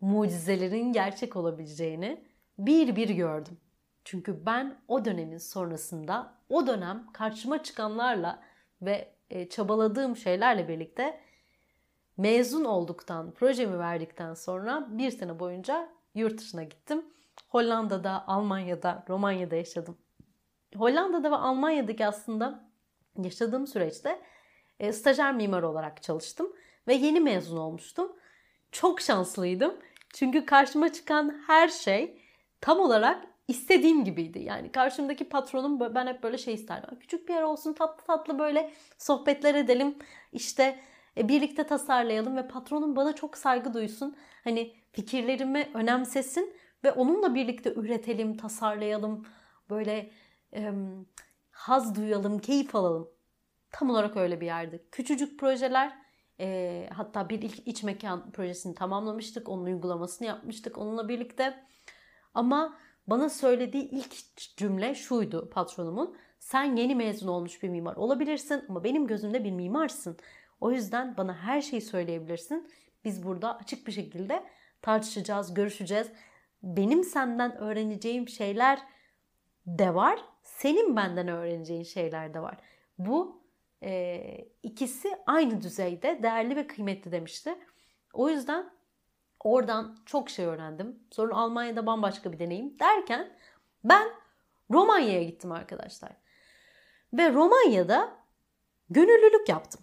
mucizelerin 0.00 0.92
gerçek 0.92 1.36
olabileceğini 1.36 2.24
bir 2.58 2.96
bir 2.96 3.08
gördüm. 3.08 3.60
Çünkü 4.04 4.46
ben 4.46 4.78
o 4.88 5.04
dönemin 5.04 5.38
sonrasında 5.38 6.34
o 6.48 6.66
dönem 6.66 7.06
karşıma 7.12 7.62
çıkanlarla 7.62 8.42
ve 8.82 9.14
e, 9.30 9.48
çabaladığım 9.48 10.16
şeylerle 10.16 10.68
birlikte 10.68 11.20
mezun 12.16 12.64
olduktan, 12.64 13.30
projemi 13.30 13.78
verdikten 13.78 14.34
sonra 14.34 14.86
bir 14.90 15.10
sene 15.10 15.38
boyunca 15.38 15.88
yurt 16.14 16.38
dışına 16.38 16.62
gittim. 16.62 17.04
Hollanda'da, 17.48 18.28
Almanya'da, 18.28 19.04
Romanya'da 19.08 19.56
yaşadım. 19.56 19.98
Hollanda'da 20.76 21.30
ve 21.30 21.36
Almanya'daki 21.36 22.06
aslında 22.06 22.64
yaşadığım 23.22 23.66
süreçte 23.66 24.20
e, 24.80 24.92
stajyer 24.92 25.34
mimar 25.34 25.62
olarak 25.62 26.02
çalıştım 26.02 26.52
ve 26.88 26.94
yeni 26.94 27.20
mezun 27.20 27.56
olmuştum. 27.56 28.12
Çok 28.72 29.00
şanslıydım. 29.00 29.74
Çünkü 30.14 30.46
karşıma 30.46 30.92
çıkan 30.92 31.42
her 31.46 31.68
şey 31.68 32.22
tam 32.60 32.80
olarak 32.80 33.33
istediğim 33.48 34.04
gibiydi. 34.04 34.38
Yani 34.38 34.72
karşımdaki 34.72 35.28
patronum 35.28 35.94
ben 35.94 36.06
hep 36.06 36.22
böyle 36.22 36.38
şey 36.38 36.54
isterdim. 36.54 36.98
Küçük 36.98 37.28
bir 37.28 37.34
yer 37.34 37.42
olsun 37.42 37.72
tatlı 37.72 38.04
tatlı 38.04 38.38
böyle 38.38 38.72
sohbetler 38.98 39.54
edelim. 39.54 39.98
İşte 40.32 40.80
e, 41.16 41.28
birlikte 41.28 41.66
tasarlayalım 41.66 42.36
ve 42.36 42.48
patronum 42.48 42.96
bana 42.96 43.14
çok 43.14 43.36
saygı 43.36 43.74
duysun. 43.74 44.16
Hani 44.44 44.74
fikirlerimi 44.92 45.70
önemsesin 45.74 46.56
ve 46.84 46.92
onunla 46.92 47.34
birlikte 47.34 47.74
üretelim, 47.74 48.36
tasarlayalım. 48.36 49.26
Böyle 49.70 50.10
e, 50.54 50.72
haz 51.50 51.94
duyalım, 51.94 52.38
keyif 52.38 52.74
alalım. 52.74 53.08
Tam 53.70 53.90
olarak 53.90 54.16
öyle 54.16 54.40
bir 54.40 54.46
yerdi. 54.46 54.86
Küçücük 54.92 55.40
projeler 55.40 55.92
e, 56.40 56.88
hatta 56.92 57.28
bir 57.28 57.42
ilk 57.42 57.68
iç 57.68 57.82
mekan 57.82 58.32
projesini 58.32 58.74
tamamlamıştık. 58.74 59.48
Onun 59.48 59.64
uygulamasını 59.64 60.28
yapmıştık 60.28 60.78
onunla 60.78 61.08
birlikte. 61.08 61.64
Ama 62.34 62.78
bana 63.06 63.28
söylediği 63.28 63.90
ilk 63.90 64.14
cümle 64.56 64.94
şuydu 64.94 65.50
patronumun. 65.50 66.16
Sen 66.38 66.76
yeni 66.76 66.94
mezun 66.94 67.28
olmuş 67.28 67.62
bir 67.62 67.68
mimar 67.68 67.96
olabilirsin 67.96 68.64
ama 68.68 68.84
benim 68.84 69.06
gözümde 69.06 69.44
bir 69.44 69.50
mimarsın. 69.50 70.16
O 70.60 70.70
yüzden 70.70 71.16
bana 71.16 71.36
her 71.36 71.60
şeyi 71.60 71.82
söyleyebilirsin. 71.82 72.68
Biz 73.04 73.22
burada 73.22 73.58
açık 73.58 73.86
bir 73.86 73.92
şekilde 73.92 74.44
tartışacağız, 74.82 75.54
görüşeceğiz. 75.54 76.10
Benim 76.62 77.04
senden 77.04 77.56
öğreneceğim 77.56 78.28
şeyler 78.28 78.78
de 79.66 79.94
var. 79.94 80.24
Senin 80.42 80.96
benden 80.96 81.28
öğreneceğin 81.28 81.82
şeyler 81.82 82.34
de 82.34 82.40
var. 82.40 82.56
Bu 82.98 83.42
e, 83.82 84.20
ikisi 84.62 85.18
aynı 85.26 85.62
düzeyde 85.62 86.22
değerli 86.22 86.56
ve 86.56 86.66
kıymetli 86.66 87.12
demişti. 87.12 87.54
O 88.12 88.28
yüzden 88.28 88.70
oradan 89.44 89.96
çok 90.06 90.30
şey 90.30 90.44
öğrendim. 90.44 90.98
Sonra 91.10 91.34
Almanya'da 91.34 91.86
bambaşka 91.86 92.32
bir 92.32 92.38
deneyim 92.38 92.78
derken 92.78 93.32
ben 93.84 94.08
Romanya'ya 94.70 95.22
gittim 95.22 95.52
arkadaşlar. 95.52 96.12
Ve 97.12 97.32
Romanya'da 97.32 98.16
gönüllülük 98.90 99.48
yaptım. 99.48 99.80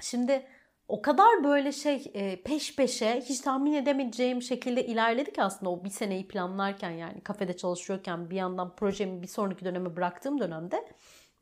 Şimdi 0.00 0.46
o 0.88 1.02
kadar 1.02 1.44
böyle 1.44 1.72
şey 1.72 2.10
e, 2.14 2.42
peş 2.42 2.76
peşe 2.76 3.20
hiç 3.20 3.40
tahmin 3.40 3.72
edemeyeceğim 3.72 4.42
şekilde 4.42 4.86
ilerledik 4.86 5.38
aslında 5.38 5.70
o 5.70 5.84
bir 5.84 5.90
seneyi 5.90 6.28
planlarken 6.28 6.90
yani 6.90 7.20
kafede 7.20 7.56
çalışıyorken 7.56 8.30
bir 8.30 8.36
yandan 8.36 8.76
projemi 8.76 9.22
bir 9.22 9.26
sonraki 9.26 9.64
döneme 9.64 9.96
bıraktığım 9.96 10.40
dönemde 10.40 10.88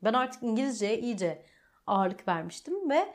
ben 0.03 0.13
artık 0.13 0.43
İngilizceye 0.43 0.99
iyice 0.99 1.45
ağırlık 1.87 2.27
vermiştim 2.27 2.89
ve 2.89 3.13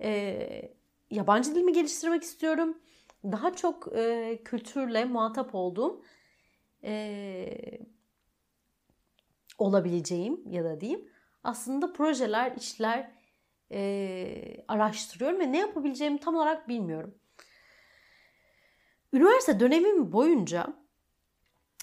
e, 0.00 0.72
yabancı 1.10 1.54
dilimi 1.54 1.72
geliştirmek 1.72 2.22
istiyorum. 2.22 2.78
Daha 3.32 3.54
çok 3.54 3.96
e, 3.96 4.38
kültürle 4.44 5.04
muhatap 5.04 5.54
olduğum 5.54 6.04
e, 6.84 7.48
olabileceğim 9.58 10.42
ya 10.50 10.64
da 10.64 10.80
diyeyim 10.80 11.08
aslında 11.44 11.92
projeler, 11.92 12.56
işler 12.56 13.10
e, 13.72 14.64
araştırıyorum 14.68 15.40
ve 15.40 15.52
ne 15.52 15.58
yapabileceğimi 15.58 16.18
tam 16.18 16.34
olarak 16.34 16.68
bilmiyorum. 16.68 17.14
Üniversite 19.12 19.60
dönemim 19.60 20.12
boyunca 20.12 20.66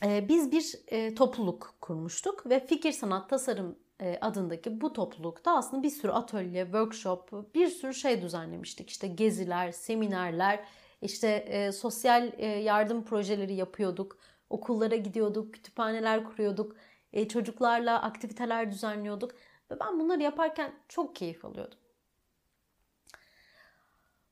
e, 0.06 0.30
biz 0.30 0.52
bir 0.52 0.76
e, 0.88 1.16
topluluk 1.16 1.76
kurmuştuk 1.82 2.50
ve 2.50 2.66
Fikir 2.66 2.92
Sanat 2.92 3.30
Tasarım 3.30 3.80
e, 4.02 4.18
adındaki 4.22 4.82
bu 4.82 4.94
toplulukta 4.94 5.56
aslında 5.58 5.84
bir 5.84 5.90
sürü 5.90 6.12
atölye, 6.12 6.64
workshop, 6.64 7.56
bir 7.56 7.68
sürü 7.68 7.94
şey 7.94 8.22
düzenlemiştik. 8.22 8.90
İşte 8.90 9.08
geziler, 9.08 9.72
seminerler, 9.72 10.64
işte 11.04 11.28
e, 11.30 11.72
sosyal 11.72 12.32
e, 12.38 12.46
yardım 12.46 13.06
projeleri 13.06 13.54
yapıyorduk. 13.54 14.18
Okullara 14.50 14.96
gidiyorduk, 14.96 15.54
kütüphaneler 15.54 16.24
kuruyorduk, 16.24 16.76
e, 17.14 17.28
çocuklarla 17.28 18.02
aktiviteler 18.02 18.72
düzenliyorduk. 18.72 19.32
Ve 19.72 19.80
ben 19.80 20.00
bunları 20.00 20.22
yaparken 20.22 20.74
çok 20.88 21.16
keyif 21.16 21.46
alıyordum. 21.46 21.80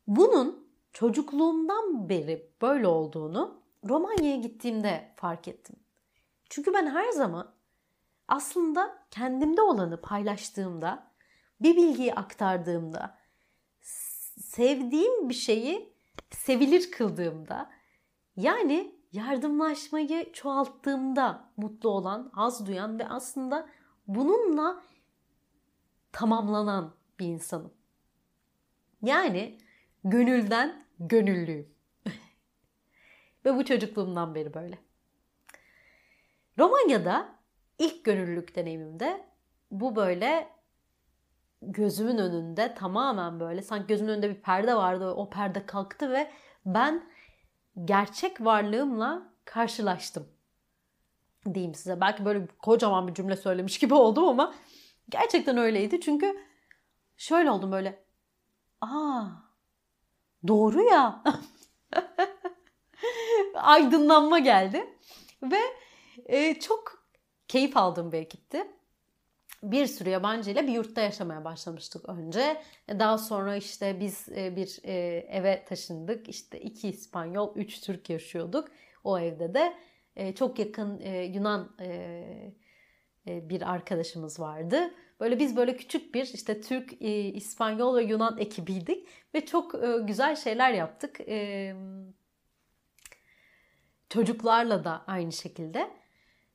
Bunun 0.07 0.67
çocukluğumdan 0.93 2.09
beri 2.09 2.49
böyle 2.61 2.87
olduğunu 2.87 3.61
Romanya'ya 3.89 4.35
gittiğimde 4.35 5.11
fark 5.15 5.47
ettim. 5.47 5.75
Çünkü 6.49 6.73
ben 6.73 6.87
her 6.87 7.11
zaman 7.11 7.53
aslında 8.27 8.97
kendimde 9.11 9.61
olanı 9.61 10.01
paylaştığımda, 10.01 11.11
bir 11.61 11.75
bilgiyi 11.75 12.13
aktardığımda, 12.13 13.17
sevdiğim 14.41 15.29
bir 15.29 15.33
şeyi 15.33 15.90
sevilir 16.29 16.91
kıldığımda, 16.91 17.71
yani 18.35 18.95
yardımlaşmayı 19.11 20.33
çoğalttığımda 20.33 21.51
mutlu 21.57 21.89
olan, 21.89 22.31
haz 22.33 22.67
duyan 22.67 22.99
ve 22.99 23.07
aslında 23.07 23.69
bununla 24.07 24.83
tamamlanan 26.11 26.93
bir 27.19 27.25
insanım. 27.25 27.73
Yani 29.01 29.57
gönülden 30.03 30.85
gönüllüyüm. 30.99 31.75
Ve 33.45 33.55
bu 33.55 33.65
çocukluğumdan 33.65 34.35
beri 34.35 34.53
böyle. 34.53 34.77
Romanya'da 36.59 37.35
ilk 37.79 38.05
gönüllülük 38.05 38.55
deneyimimde 38.55 39.25
bu 39.71 39.95
böyle 39.95 40.49
gözümün 41.61 42.17
önünde 42.17 42.75
tamamen 42.75 43.39
böyle 43.39 43.61
sanki 43.61 43.87
gözümün 43.87 44.11
önünde 44.11 44.29
bir 44.29 44.41
perde 44.41 44.75
vardı. 44.75 45.11
O 45.11 45.29
perde 45.29 45.65
kalktı 45.65 46.11
ve 46.11 46.31
ben 46.65 47.09
gerçek 47.85 48.41
varlığımla 48.45 49.33
karşılaştım. 49.45 50.27
Diyeyim 51.53 51.75
size. 51.75 52.01
Belki 52.01 52.25
böyle 52.25 52.47
kocaman 52.47 53.07
bir 53.07 53.13
cümle 53.13 53.35
söylemiş 53.35 53.79
gibi 53.79 53.93
oldum 53.93 54.27
ama 54.27 54.53
gerçekten 55.09 55.57
öyleydi. 55.57 56.01
Çünkü 56.01 56.37
şöyle 57.17 57.51
oldum 57.51 57.71
böyle. 57.71 58.03
Aa 58.81 59.25
doğru 60.47 60.81
ya. 60.81 61.23
Aydınlanma 63.55 64.39
geldi. 64.39 64.97
Ve 65.43 65.59
e, 66.25 66.59
çok 66.59 67.05
keyif 67.47 67.77
aldığım 67.77 68.11
bir 68.11 68.17
ekipti. 68.17 68.67
Bir 69.63 69.87
sürü 69.87 70.09
yabancı 70.09 70.51
ile 70.51 70.67
bir 70.67 70.71
yurtta 70.71 71.01
yaşamaya 71.01 71.45
başlamıştık 71.45 72.09
önce. 72.09 72.61
Daha 72.89 73.17
sonra 73.17 73.55
işte 73.55 73.99
biz 73.99 74.29
e, 74.29 74.55
bir 74.55 74.79
e, 74.83 74.93
eve 75.29 75.65
taşındık. 75.65 76.29
İşte 76.29 76.59
iki 76.59 76.89
İspanyol, 76.89 77.55
üç 77.55 77.81
Türk 77.81 78.09
yaşıyorduk 78.09 78.71
o 79.03 79.19
evde 79.19 79.53
de. 79.53 79.73
E, 80.15 80.35
çok 80.35 80.59
yakın 80.59 80.99
Yunan 81.33 81.69
bir 83.25 83.71
arkadaşımız 83.71 84.39
vardı. 84.39 84.93
Böyle 85.19 85.39
biz 85.39 85.55
böyle 85.55 85.77
küçük 85.77 86.15
bir 86.15 86.23
işte 86.33 86.61
Türk, 86.61 87.01
İspanyol 87.35 87.97
ve 87.97 88.03
Yunan 88.03 88.37
ekibiydik 88.37 89.07
ve 89.35 89.45
çok 89.45 89.75
güzel 90.07 90.35
şeyler 90.35 90.73
yaptık. 90.73 91.17
Çocuklarla 94.09 94.83
da 94.83 95.03
aynı 95.07 95.31
şekilde. 95.31 96.00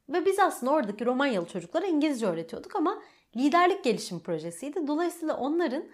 Ve 0.09 0.27
biz 0.27 0.39
aslında 0.39 0.73
oradaki 0.73 1.07
Romanyalı 1.07 1.47
çocuklara 1.47 1.87
İngilizce 1.87 2.27
öğretiyorduk 2.27 2.77
ama 2.77 3.03
liderlik 3.37 3.85
gelişim 3.85 4.21
projesiydi. 4.21 4.87
Dolayısıyla 4.87 5.37
onların 5.37 5.85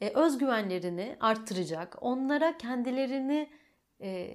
e, 0.00 0.08
özgüvenlerini 0.08 1.16
arttıracak, 1.20 1.96
onlara 2.00 2.58
kendilerini 2.58 3.50
e, 4.00 4.30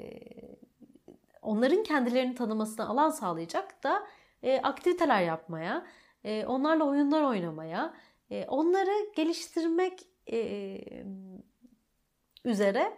onların 1.42 1.84
kendilerini 1.84 2.36
tanımasına 2.36 2.88
alan 2.88 3.10
sağlayacak 3.10 3.84
da 3.84 4.08
e, 4.44 4.60
aktiviteler 4.62 5.22
yapmaya, 5.22 5.88
e, 6.24 6.46
onlarla 6.46 6.84
oyunlar 6.84 7.22
oynamaya, 7.22 7.94
e, 8.30 8.46
onları 8.46 9.14
geliştirmek 9.16 10.08
e, 10.32 10.80
üzere 12.46 12.98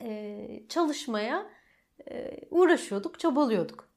e, 0.00 0.62
çalışmaya 0.68 1.50
e, 2.10 2.40
uğraşıyorduk, 2.50 3.18
çabalıyorduk. 3.18 3.91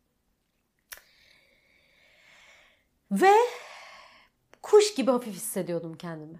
Ve 3.12 3.34
kuş 4.62 4.96
gibi 4.96 5.12
hafif 5.12 5.36
hissediyordum 5.36 5.98
kendimi. 5.98 6.40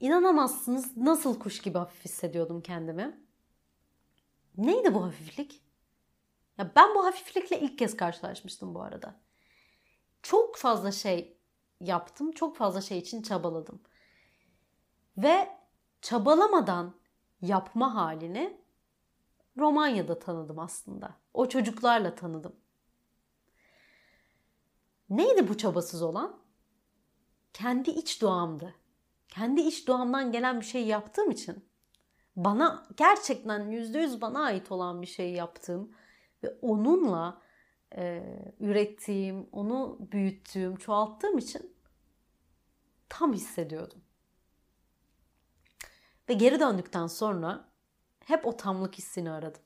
İnanamazsınız 0.00 0.96
nasıl 0.96 1.38
kuş 1.38 1.62
gibi 1.62 1.78
hafif 1.78 2.04
hissediyordum 2.04 2.60
kendimi. 2.60 3.20
Neydi 4.56 4.94
bu 4.94 5.04
hafiflik? 5.04 5.62
Ya 6.58 6.72
ben 6.76 6.94
bu 6.94 7.04
hafiflikle 7.04 7.60
ilk 7.60 7.78
kez 7.78 7.96
karşılaşmıştım 7.96 8.74
bu 8.74 8.82
arada. 8.82 9.20
Çok 10.22 10.56
fazla 10.56 10.92
şey 10.92 11.38
yaptım, 11.80 12.32
çok 12.32 12.56
fazla 12.56 12.80
şey 12.80 12.98
için 12.98 13.22
çabaladım. 13.22 13.82
Ve 15.16 15.48
çabalamadan 16.02 16.94
yapma 17.42 17.94
halini 17.94 18.60
Romanya'da 19.58 20.18
tanıdım 20.18 20.58
aslında. 20.58 21.14
O 21.34 21.48
çocuklarla 21.48 22.14
tanıdım. 22.14 22.61
Neydi 25.12 25.48
bu 25.48 25.58
çabasız 25.58 26.02
olan? 26.02 26.40
Kendi 27.52 27.90
iç 27.90 28.22
doğamdı. 28.22 28.74
Kendi 29.28 29.60
iç 29.60 29.86
doğamdan 29.88 30.32
gelen 30.32 30.60
bir 30.60 30.66
şey 30.66 30.86
yaptığım 30.86 31.30
için 31.30 31.64
bana 32.36 32.86
gerçekten 32.96 33.70
yüzde 33.70 33.98
yüz 33.98 34.20
bana 34.20 34.44
ait 34.44 34.72
olan 34.72 35.02
bir 35.02 35.06
şey 35.06 35.32
yaptığım 35.32 35.92
ve 36.42 36.58
onunla 36.62 37.42
e, 37.96 38.22
ürettiğim, 38.60 39.48
onu 39.52 39.98
büyüttüğüm, 40.00 40.76
çoğalttığım 40.76 41.38
için 41.38 41.76
tam 43.08 43.32
hissediyordum. 43.32 44.04
Ve 46.28 46.34
geri 46.34 46.60
döndükten 46.60 47.06
sonra 47.06 47.68
hep 48.24 48.46
o 48.46 48.56
tamlık 48.56 48.94
hissini 48.94 49.30
aradım. 49.30 49.62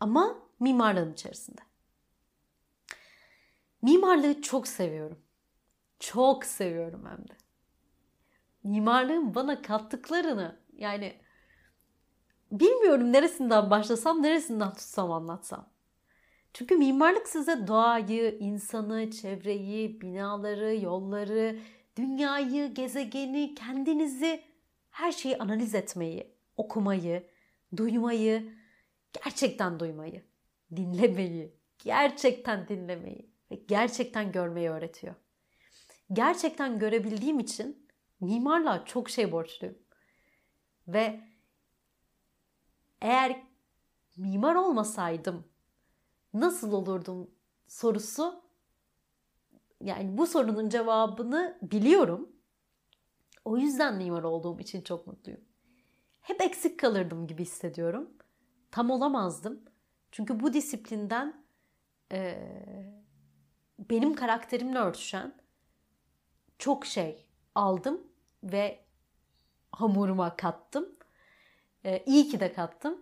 Ama 0.00 0.38
mimarlığın 0.60 1.12
içerisinde. 1.12 1.71
Mimarlığı 3.82 4.42
çok 4.42 4.68
seviyorum. 4.68 5.18
Çok 6.00 6.44
seviyorum 6.44 7.06
hem 7.10 7.28
de. 7.28 7.32
Mimarlığın 8.64 9.34
bana 9.34 9.62
kattıklarını 9.62 10.60
yani 10.76 11.20
bilmiyorum 12.52 13.12
neresinden 13.12 13.70
başlasam, 13.70 14.22
neresinden 14.22 14.72
tutsam 14.72 15.12
anlatsam. 15.12 15.68
Çünkü 16.54 16.76
mimarlık 16.76 17.28
size 17.28 17.66
doğayı, 17.66 18.38
insanı, 18.38 19.10
çevreyi, 19.10 20.00
binaları, 20.00 20.76
yolları, 20.76 21.58
dünyayı, 21.96 22.74
gezegeni, 22.74 23.54
kendinizi, 23.54 24.42
her 24.90 25.12
şeyi 25.12 25.38
analiz 25.38 25.74
etmeyi, 25.74 26.34
okumayı, 26.56 27.26
duymayı, 27.76 28.54
gerçekten 29.24 29.80
duymayı, 29.80 30.22
dinlemeyi, 30.76 31.56
gerçekten 31.78 32.68
dinlemeyi 32.68 33.31
ve 33.52 33.54
gerçekten 33.54 34.32
görmeyi 34.32 34.70
öğretiyor. 34.70 35.14
Gerçekten 36.12 36.78
görebildiğim 36.78 37.38
için 37.38 37.88
mimarlığa 38.20 38.84
çok 38.84 39.10
şey 39.10 39.32
borçluyum. 39.32 39.78
Ve 40.88 41.20
eğer 43.00 43.42
mimar 44.16 44.54
olmasaydım 44.54 45.48
nasıl 46.34 46.72
olurdum 46.72 47.30
sorusu 47.66 48.42
yani 49.80 50.18
bu 50.18 50.26
sorunun 50.26 50.68
cevabını 50.68 51.58
biliyorum. 51.62 52.32
O 53.44 53.58
yüzden 53.58 53.96
mimar 53.96 54.22
olduğum 54.22 54.60
için 54.60 54.82
çok 54.82 55.06
mutluyum. 55.06 55.40
Hep 56.20 56.40
eksik 56.40 56.78
kalırdım 56.78 57.26
gibi 57.26 57.42
hissediyorum. 57.42 58.10
Tam 58.70 58.90
olamazdım. 58.90 59.64
Çünkü 60.10 60.40
bu 60.40 60.52
disiplinden 60.52 61.44
e, 62.12 63.01
benim 63.90 64.14
karakterimle 64.14 64.78
örtüşen 64.78 65.34
çok 66.58 66.86
şey 66.86 67.26
aldım 67.54 68.02
ve 68.44 68.84
hamuruma 69.72 70.36
kattım. 70.36 70.88
E, 71.84 72.04
iyi 72.06 72.28
ki 72.28 72.40
de 72.40 72.52
kattım. 72.52 72.98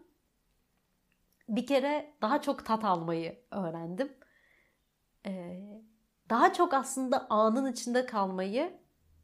bir 1.49 1.67
kere 1.67 2.15
daha 2.23 2.43
çok 2.43 2.67
tat 2.67 2.85
almayı 2.85 3.39
öğrendim. 3.51 4.13
Ee, 5.27 5.61
daha 6.31 6.53
çok 6.53 6.75
aslında 6.75 7.27
anın 7.31 7.73
içinde 7.73 8.07
kalmayı 8.07 8.81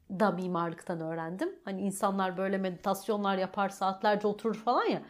da 0.09 0.31
mimarlıktan 0.31 1.01
öğrendim. 1.01 1.59
Hani 1.65 1.81
insanlar 1.81 2.37
böyle 2.37 2.57
meditasyonlar 2.57 3.37
yapar, 3.37 3.69
saatlerce 3.69 4.27
oturur 4.27 4.55
falan 4.55 4.85
ya. 4.85 5.01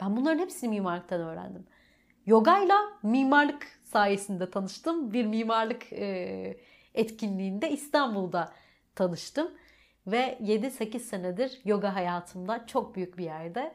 Ben 0.00 0.16
bunların 0.16 0.38
hepsini 0.38 0.70
mimarlıktan 0.70 1.20
öğrendim. 1.20 1.66
Yogayla 2.26 2.80
mimarlık 3.02 3.75
sayesinde 3.86 4.50
tanıştım. 4.50 5.12
Bir 5.12 5.26
mimarlık 5.26 5.92
e, 5.92 6.56
etkinliğinde 6.94 7.70
İstanbul'da 7.70 8.52
tanıştım. 8.94 9.50
Ve 10.06 10.38
7-8 10.42 10.98
senedir 10.98 11.60
yoga 11.64 11.94
hayatımda 11.94 12.66
çok 12.66 12.96
büyük 12.96 13.18
bir 13.18 13.24
yerde. 13.24 13.74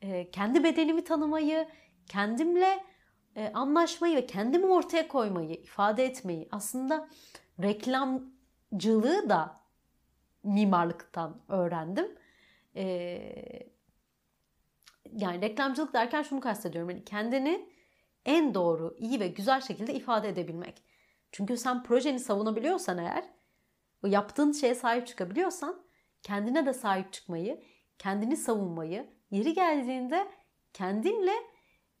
E, 0.00 0.30
kendi 0.30 0.64
bedenimi 0.64 1.04
tanımayı, 1.04 1.68
kendimle 2.06 2.84
e, 3.36 3.50
anlaşmayı 3.54 4.16
ve 4.16 4.26
kendimi 4.26 4.66
ortaya 4.66 5.08
koymayı, 5.08 5.54
ifade 5.54 6.04
etmeyi 6.04 6.48
aslında 6.50 7.08
reklamcılığı 7.62 9.28
da 9.28 9.60
mimarlıktan 10.42 11.40
öğrendim. 11.48 12.08
Yani 15.12 15.40
reklamcılık 15.40 15.94
derken 15.94 16.22
şunu 16.22 16.40
kastediyorum. 16.40 16.90
Yani 16.90 17.04
kendini 17.04 17.75
en 18.26 18.54
doğru, 18.54 18.96
iyi 18.98 19.20
ve 19.20 19.28
güzel 19.28 19.60
şekilde 19.60 19.94
ifade 19.94 20.28
edebilmek. 20.28 20.82
Çünkü 21.32 21.56
sen 21.56 21.82
projeni 21.82 22.20
savunabiliyorsan 22.20 22.98
eğer, 22.98 23.24
o 24.04 24.06
yaptığın 24.06 24.52
şeye 24.52 24.74
sahip 24.74 25.06
çıkabiliyorsan 25.06 25.82
kendine 26.22 26.66
de 26.66 26.72
sahip 26.72 27.12
çıkmayı, 27.12 27.62
kendini 27.98 28.36
savunmayı, 28.36 29.10
yeri 29.30 29.54
geldiğinde 29.54 30.28
kendinle 30.72 31.34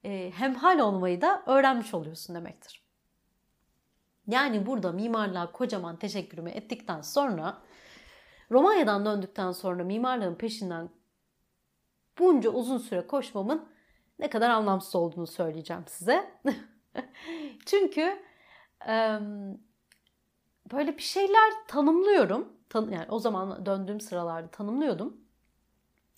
e, 0.04 0.30
hemhal 0.34 0.78
olmayı 0.78 1.20
da 1.20 1.42
öğrenmiş 1.46 1.94
oluyorsun 1.94 2.36
demektir. 2.36 2.86
Yani 4.26 4.66
burada 4.66 4.92
mimarlığa 4.92 5.52
kocaman 5.52 5.98
teşekkürümü 5.98 6.50
ettikten 6.50 7.00
sonra 7.00 7.58
Romanya'dan 8.50 9.06
döndükten 9.06 9.52
sonra 9.52 9.84
mimarlığın 9.84 10.34
peşinden 10.34 10.90
bunca 12.18 12.50
uzun 12.50 12.78
süre 12.78 13.06
koşmamın 13.06 13.68
ne 14.18 14.30
kadar 14.30 14.50
anlamsız 14.50 14.94
olduğunu 14.94 15.26
söyleyeceğim 15.26 15.84
size. 15.86 16.30
Çünkü 17.66 18.22
böyle 20.72 20.96
bir 20.96 21.02
şeyler 21.02 21.52
tanımlıyorum. 21.68 22.52
yani 22.74 23.06
o 23.08 23.18
zaman 23.18 23.66
döndüğüm 23.66 24.00
sıralarda 24.00 24.48
tanımlıyordum. 24.48 25.16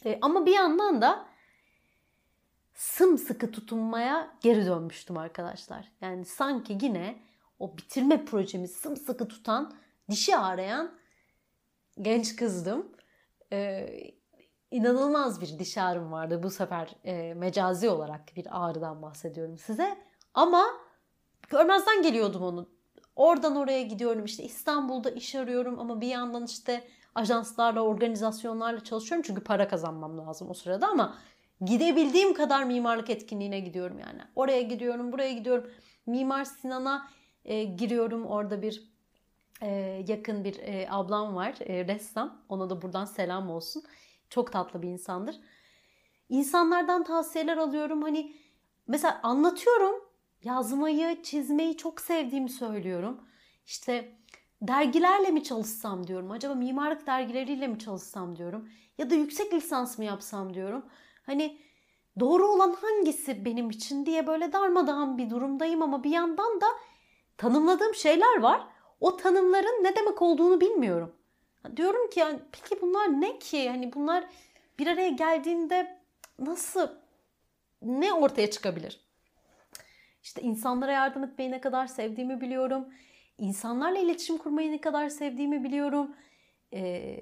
E, 0.05 0.19
ama 0.23 0.47
bir 0.47 0.55
yandan 0.55 1.03
da 1.03 1.27
sımsıkı 2.75 3.51
tutunmaya 3.51 4.37
geri 4.41 4.67
dönmüştüm 4.67 5.19
arkadaşlar. 5.19 5.93
Yani 6.01 6.25
sanki 6.25 6.79
yine 6.83 7.23
o 7.59 7.77
bitirme 7.77 8.25
projemi 8.25 8.69
sımsıkı 8.69 9.29
tutan, 9.29 9.75
dişi 10.11 10.37
ağrayan 10.37 10.99
genç 12.01 12.37
kızdım. 12.37 12.93
Ee, 13.53 14.18
inanılmaz 14.71 15.41
bir 15.41 15.59
diş 15.59 15.79
ağrım 15.79 16.13
vardı. 16.13 16.43
Bu 16.43 16.51
sefer 16.51 16.89
e, 17.05 17.35
mecazi 17.35 17.89
olarak 17.89 18.37
bir 18.37 18.47
ağrıdan 18.51 19.03
bahsediyorum 19.03 19.59
size. 19.59 19.99
Ama 20.35 20.65
görmezden 21.49 22.03
geliyordum 22.03 22.43
onu. 22.43 22.69
Oradan 23.17 23.57
oraya 23.57 23.83
gidiyorum 23.83 24.25
işte 24.25 24.43
İstanbul'da 24.43 25.11
iş 25.11 25.35
arıyorum 25.35 25.79
ama 25.79 26.01
bir 26.01 26.07
yandan 26.07 26.45
işte 26.45 26.85
ajanslarla, 27.15 27.81
organizasyonlarla 27.81 28.85
çalışıyorum. 28.85 29.25
Çünkü 29.27 29.45
para 29.45 29.69
kazanmam 29.69 30.19
lazım 30.19 30.51
o 30.51 30.55
sırada 30.55 30.89
ama 30.89 31.19
gidebildiğim 31.65 32.35
kadar 32.35 32.65
mimarlık 32.65 33.11
etkinliğine 33.11 33.61
gidiyorum 33.61 33.99
yani. 33.99 34.21
Oraya 34.37 34.63
gidiyorum, 34.63 35.13
buraya 35.13 35.33
gidiyorum. 35.33 35.71
Mimar 36.07 36.45
Sinan'a 36.45 37.09
e, 37.45 37.65
giriyorum. 37.65 38.27
Orada 38.27 38.63
bir 38.63 38.93
e, 39.63 40.05
yakın 40.09 40.45
bir 40.45 40.59
e, 40.59 40.87
ablam 40.91 41.37
var, 41.37 41.55
e, 41.61 41.89
ressam. 41.89 42.43
Ona 42.49 42.71
da 42.71 42.83
buradan 42.83 43.05
selam 43.05 43.51
olsun. 43.51 43.83
Çok 44.31 44.53
tatlı 44.53 44.83
bir 44.83 44.89
insandır. 44.89 45.41
İnsanlardan 46.29 47.05
tavsiyeler 47.05 47.57
alıyorum. 47.57 48.03
Hani 48.03 48.37
mesela 48.87 49.21
anlatıyorum. 49.23 50.09
Yazmayı, 50.45 51.23
çizmeyi 51.23 51.77
çok 51.77 52.01
sevdiğimi 52.01 52.51
söylüyorum. 52.51 53.21
İşte 53.67 54.19
dergilerle 54.63 55.31
mi 55.31 55.43
çalışsam 55.45 56.07
diyorum. 56.07 56.31
Acaba 56.31 56.55
mimarlık 56.55 57.07
dergileriyle 57.07 57.67
mi 57.67 57.79
çalışsam 57.79 58.37
diyorum. 58.37 58.69
Ya 58.99 59.11
da 59.11 59.15
yüksek 59.15 59.55
lisans 59.55 59.99
mı 59.99 60.05
yapsam 60.05 60.55
diyorum. 60.55 60.85
Hani 61.27 61.59
doğru 62.21 62.47
olan 62.47 62.77
hangisi 62.81 63.45
benim 63.45 63.71
için 63.71 64.07
diye 64.07 64.27
böyle 64.27 64.53
darmadağın 64.53 65.19
bir 65.19 65.31
durumdayım 65.31 65.83
ama 65.83 66.05
bir 66.05 66.11
yandan 66.11 66.61
da 66.61 66.67
tanımladığım 67.37 67.95
şeyler 67.95 68.41
var. 68.41 68.67
O 69.01 69.17
tanımların 69.17 69.85
ne 69.85 69.97
demek 69.97 70.23
olduğunu 70.23 70.61
bilmiyorum. 70.61 71.13
Diyorum 71.77 72.11
ki 72.11 72.21
yani 72.21 72.39
peki 72.53 72.83
bunlar 72.83 73.21
ne 73.21 73.39
ki? 73.39 73.69
Hani 73.69 73.93
bunlar 73.93 74.25
bir 74.79 74.87
araya 74.87 75.09
geldiğinde 75.09 75.99
nasıl 76.39 76.89
ne 77.83 78.13
ortaya 78.13 78.51
çıkabilir? 78.51 79.01
İşte 80.23 80.43
insanlara 80.43 80.93
yardım 80.93 81.25
etmeyi 81.25 81.51
ne 81.51 81.61
kadar 81.61 81.87
sevdiğimi 81.87 82.41
biliyorum. 82.41 82.89
İnsanlarla 83.39 83.99
iletişim 83.99 84.39
kurmayı 84.39 84.73
ne 84.73 84.81
kadar 84.81 85.09
sevdiğimi 85.09 85.65
biliyorum. 85.65 86.17
Ee, 86.73 87.21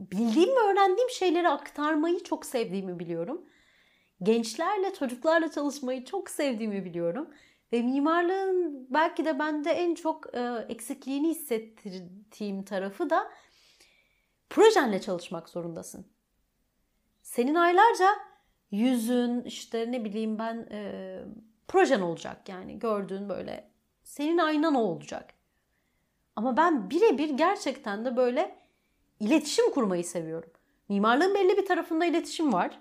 bildiğim 0.00 0.50
ve 0.50 0.60
öğrendiğim 0.60 1.10
şeyleri 1.10 1.48
aktarmayı 1.48 2.22
çok 2.22 2.46
sevdiğimi 2.46 2.98
biliyorum. 2.98 3.44
Gençlerle, 4.22 4.94
çocuklarla 4.94 5.50
çalışmayı 5.50 6.04
çok 6.04 6.30
sevdiğimi 6.30 6.84
biliyorum. 6.84 7.28
Ve 7.74 7.82
mimarlığın 7.82 8.86
belki 8.90 9.24
de 9.24 9.38
bende 9.38 9.70
en 9.70 9.94
çok 9.94 10.36
e, 10.36 10.66
eksikliğini 10.68 11.28
hissettiğim 11.28 12.62
tarafı 12.62 13.10
da 13.10 13.30
projenle 14.50 15.00
çalışmak 15.00 15.48
zorundasın. 15.48 16.06
Senin 17.22 17.54
aylarca 17.54 18.08
yüzün 18.70 19.42
işte 19.42 19.92
ne 19.92 20.04
bileyim 20.04 20.38
ben 20.38 20.68
e, 20.70 21.20
projen 21.68 22.00
olacak 22.00 22.48
yani 22.48 22.78
gördüğün 22.78 23.28
böyle 23.28 23.70
senin 24.02 24.38
aynan 24.38 24.74
o 24.74 24.80
olacak. 24.80 25.34
Ama 26.36 26.56
ben 26.56 26.90
birebir 26.90 27.30
gerçekten 27.30 28.04
de 28.04 28.16
böyle 28.16 28.58
iletişim 29.20 29.70
kurmayı 29.70 30.04
seviyorum. 30.04 30.50
Mimarlığın 30.88 31.34
belli 31.34 31.56
bir 31.56 31.66
tarafında 31.66 32.04
iletişim 32.04 32.52
var. 32.52 32.80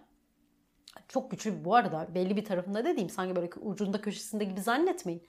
Çok 1.14 1.32
güçlü 1.32 1.66
bu 1.66 1.76
arada 1.76 2.08
belli 2.16 2.36
bir 2.36 2.46
tarafında 2.46 2.86
dediğim 2.86 3.10
sanki 3.10 3.36
böyle 3.36 3.50
ucunda 3.62 4.02
köşesinde 4.02 4.44
gibi 4.44 4.62
zannetmeyin. 4.62 5.28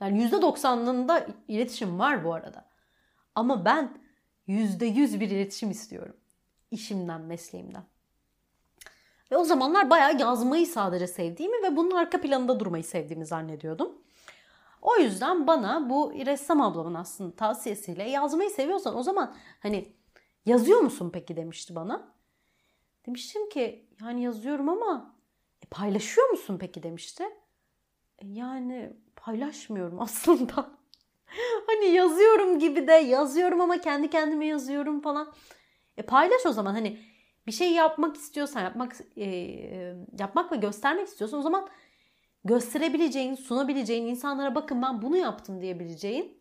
Yani 0.00 0.24
%90'ında 0.24 1.26
iletişim 1.48 1.98
var 1.98 2.24
bu 2.24 2.34
arada. 2.34 2.68
Ama 3.34 3.64
ben 3.64 3.98
%100 4.48 5.20
bir 5.20 5.30
iletişim 5.30 5.70
istiyorum. 5.70 6.16
İşimden, 6.70 7.20
mesleğimden. 7.20 7.82
Ve 9.30 9.36
o 9.36 9.44
zamanlar 9.44 9.90
bayağı 9.90 10.18
yazmayı 10.18 10.66
sadece 10.66 11.06
sevdiğimi 11.06 11.62
ve 11.62 11.76
bunun 11.76 11.90
arka 11.90 12.20
planında 12.20 12.60
durmayı 12.60 12.84
sevdiğimi 12.84 13.26
zannediyordum. 13.26 14.02
O 14.82 14.96
yüzden 14.96 15.46
bana 15.46 15.90
bu 15.90 16.12
ressam 16.26 16.60
ablamın 16.60 16.94
aslında 16.94 17.36
tavsiyesiyle 17.36 18.10
yazmayı 18.10 18.50
seviyorsan 18.50 18.96
o 18.96 19.02
zaman 19.02 19.36
hani 19.60 19.92
yazıyor 20.46 20.80
musun 20.80 21.10
peki 21.12 21.36
demişti 21.36 21.74
bana. 21.74 22.19
Demiştim 23.06 23.48
ki 23.48 23.88
yani 24.02 24.22
yazıyorum 24.22 24.68
ama 24.68 25.16
e, 25.62 25.66
paylaşıyor 25.66 26.28
musun 26.28 26.58
peki 26.60 26.82
demişti. 26.82 27.24
E, 28.18 28.26
yani 28.26 28.92
paylaşmıyorum 29.16 30.00
aslında. 30.00 30.70
hani 31.66 31.86
yazıyorum 31.86 32.58
gibi 32.58 32.86
de 32.86 32.92
yazıyorum 32.92 33.60
ama 33.60 33.80
kendi 33.80 34.10
kendime 34.10 34.46
yazıyorum 34.46 35.00
falan. 35.00 35.32
E 35.96 36.02
paylaş 36.02 36.46
o 36.46 36.52
zaman 36.52 36.72
hani 36.72 37.00
bir 37.46 37.52
şey 37.52 37.72
yapmak 37.72 38.16
istiyorsan 38.16 38.60
yapmak 38.60 38.96
e, 39.16 39.26
yapmak 40.18 40.52
ve 40.52 40.56
göstermek 40.56 41.08
istiyorsan 41.08 41.40
o 41.40 41.42
zaman 41.42 41.68
gösterebileceğin, 42.44 43.34
sunabileceğin 43.34 44.06
insanlara 44.06 44.54
bakın 44.54 44.82
ben 44.82 45.02
bunu 45.02 45.16
yaptım 45.16 45.60
diyebileceğin 45.60 46.40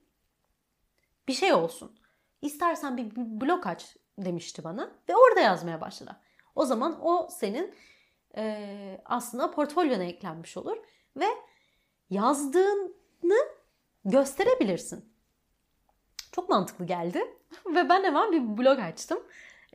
bir 1.27 1.33
şey 1.33 1.53
olsun. 1.53 1.99
İstersen 2.41 2.97
bir 2.97 3.15
blog 3.15 3.67
aç 3.67 3.97
demişti 4.17 4.63
bana 4.63 4.91
ve 5.09 5.15
orada 5.15 5.39
yazmaya 5.39 5.81
başladı. 5.81 6.15
O 6.59 6.65
zaman 6.65 6.99
o 7.01 7.27
senin 7.31 7.75
e, 8.37 9.01
aslında 9.05 9.51
portfolyona 9.51 10.03
eklenmiş 10.03 10.57
olur 10.57 10.77
ve 11.15 11.25
yazdığını 12.09 13.39
gösterebilirsin. 14.05 15.13
Çok 16.31 16.49
mantıklı 16.49 16.85
geldi 16.85 17.19
ve 17.65 17.89
ben 17.89 18.03
hemen 18.03 18.31
bir 18.31 18.57
blog 18.57 18.79
açtım. 18.79 19.19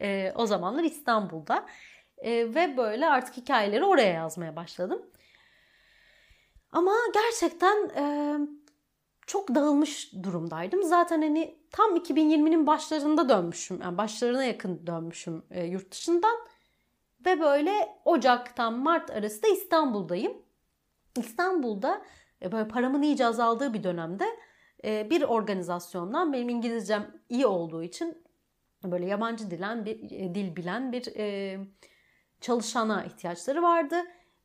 E, 0.00 0.32
o 0.36 0.46
zamanlar 0.46 0.84
İstanbul'da 0.84 1.66
e, 2.18 2.54
ve 2.54 2.76
böyle 2.76 3.10
artık 3.10 3.36
hikayeleri 3.36 3.84
oraya 3.84 4.12
yazmaya 4.12 4.56
başladım. 4.56 5.02
Ama 6.72 6.92
gerçekten 7.14 7.88
e, 7.88 8.04
çok 9.26 9.54
dağılmış 9.54 10.12
durumdaydım. 10.22 10.82
Zaten 10.82 11.22
hani 11.22 11.58
tam 11.70 11.96
2020'nin 11.96 12.66
başlarında 12.66 13.28
dönmüşüm. 13.28 13.80
Yani 13.82 13.98
başlarına 13.98 14.44
yakın 14.44 14.86
dönmüşüm 14.86 15.42
e, 15.50 15.64
yurt 15.64 15.90
dışından 15.92 16.53
Ve 17.26 17.40
böyle 17.40 17.88
Ocak'tan 18.04 18.78
Mart 18.78 19.10
arası 19.10 19.42
da 19.42 19.48
İstanbul'dayım. 19.48 20.32
İstanbul'da 21.16 22.02
e, 22.42 22.52
böyle 22.52 22.68
paramın 22.68 23.02
iyice 23.02 23.26
azaldığı 23.26 23.74
bir 23.74 23.82
dönemde 23.82 24.24
e, 24.84 25.10
bir 25.10 25.22
organizasyondan 25.22 26.32
benim 26.32 26.48
İngilizcem 26.48 27.22
iyi 27.28 27.46
olduğu 27.46 27.82
için 27.82 28.24
böyle 28.84 29.06
yabancı 29.06 29.50
dilen 29.50 29.84
bir 29.84 30.10
e, 30.10 30.34
dil 30.34 30.56
bilen 30.56 30.92
bir 30.92 31.04
çalışana 32.40 33.04
ihtiyaçları 33.04 33.62
vardı. 33.62 33.96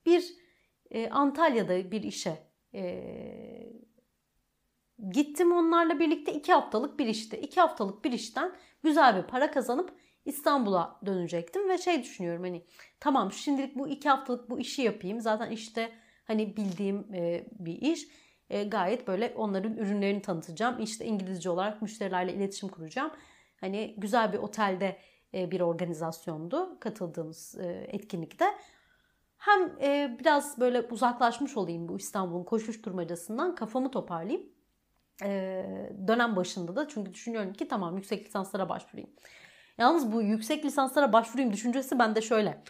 Bir 0.06 0.34
Antalya'da 1.12 1.92
bir 1.92 2.04
işe 2.04 2.50
gittim 5.10 5.52
onlarla 5.52 6.00
birlikte 6.00 6.34
iki 6.34 6.54
haftalık 6.54 7.00
bir 7.00 7.08
işte. 7.08 7.42
iki 7.42 7.62
haftalık 7.62 8.06
bir 8.06 8.12
işten 8.12 8.56
güzel 8.84 9.18
bir 9.18 9.24
para 9.24 9.52
kazanıp 9.52 9.94
İstanbul'a 10.26 11.00
dönecektim 11.06 11.70
ve 11.70 11.78
şey 11.78 12.04
düşünüyorum 12.04 12.44
hani 12.44 12.64
tamam 13.00 13.32
şimdilik 13.32 13.76
bu 13.76 13.88
iki 13.88 14.10
haftalık 14.10 14.50
bu 14.50 14.60
işi 14.60 14.82
yapayım. 14.82 15.20
Zaten 15.20 15.52
işte 15.52 15.92
hani 16.26 16.58
bildiğim 16.58 17.14
e, 17.14 17.46
bir 17.52 17.82
iş. 17.82 18.08
E, 18.50 18.64
gayet 18.64 19.08
böyle 19.08 19.34
onların 19.36 19.78
ürünlerini 19.78 20.22
tanıtacağım. 20.22 20.80
İşte 20.80 21.06
İngilizce 21.06 21.50
olarak 21.50 21.82
müşterilerle 21.82 22.34
iletişim 22.34 22.70
kuracağım. 22.70 23.12
Hani 23.62 23.96
güzel 23.98 24.34
bir 24.34 24.38
otelde 24.38 24.98
e, 25.34 25.52
bir 25.52 25.60
organizasyondu 25.62 26.80
katıldığımız 26.80 27.56
e, 27.60 27.88
etkinlikte. 27.90 28.46
Hem 29.38 29.72
e, 29.82 30.18
biraz 30.20 30.60
böyle 30.60 30.82
uzaklaşmış 30.82 31.58
olayım 31.58 31.90
bu 31.90 31.98
İstanbul'un 31.98 32.44
koşuşturmacasından 32.44 33.56
kafamı 33.56 33.92
toparlayayım. 33.92 34.50
E, 35.24 35.64
dönem 36.08 36.36
başında 36.36 36.76
da 36.76 36.88
çünkü 36.88 37.14
düşünüyorum 37.14 37.54
ki 37.54 37.68
tamam 37.68 37.96
yüksek 37.96 38.26
lisanslara 38.26 38.70
başvurayım. 38.70 39.10
Yalnız 39.80 40.12
bu 40.12 40.22
yüksek 40.22 40.66
lisanslara 40.66 41.14
başvurayım 41.14 41.54
düşüncesi 41.54 42.00
bende 42.00 42.22
şöyle. 42.22 42.64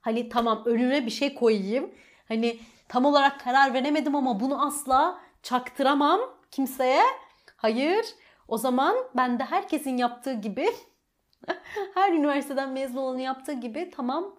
Hani 0.00 0.28
tamam 0.28 0.62
önüme 0.66 1.06
bir 1.06 1.10
şey 1.10 1.34
koyayım. 1.34 1.94
Hani 2.28 2.58
tam 2.88 3.04
olarak 3.04 3.40
karar 3.40 3.74
veremedim 3.74 4.14
ama 4.16 4.40
bunu 4.40 4.66
asla 4.66 5.20
çaktıramam 5.42 6.20
kimseye. 6.50 7.02
Hayır. 7.56 8.06
O 8.48 8.58
zaman 8.58 8.96
ben 9.16 9.38
de 9.38 9.44
herkesin 9.44 9.96
yaptığı 9.96 10.32
gibi 10.32 10.68
her 11.94 12.12
üniversiteden 12.12 12.70
mezun 12.72 12.96
olanın 12.96 13.18
yaptığı 13.18 13.52
gibi 13.52 13.90
tamam 13.90 14.36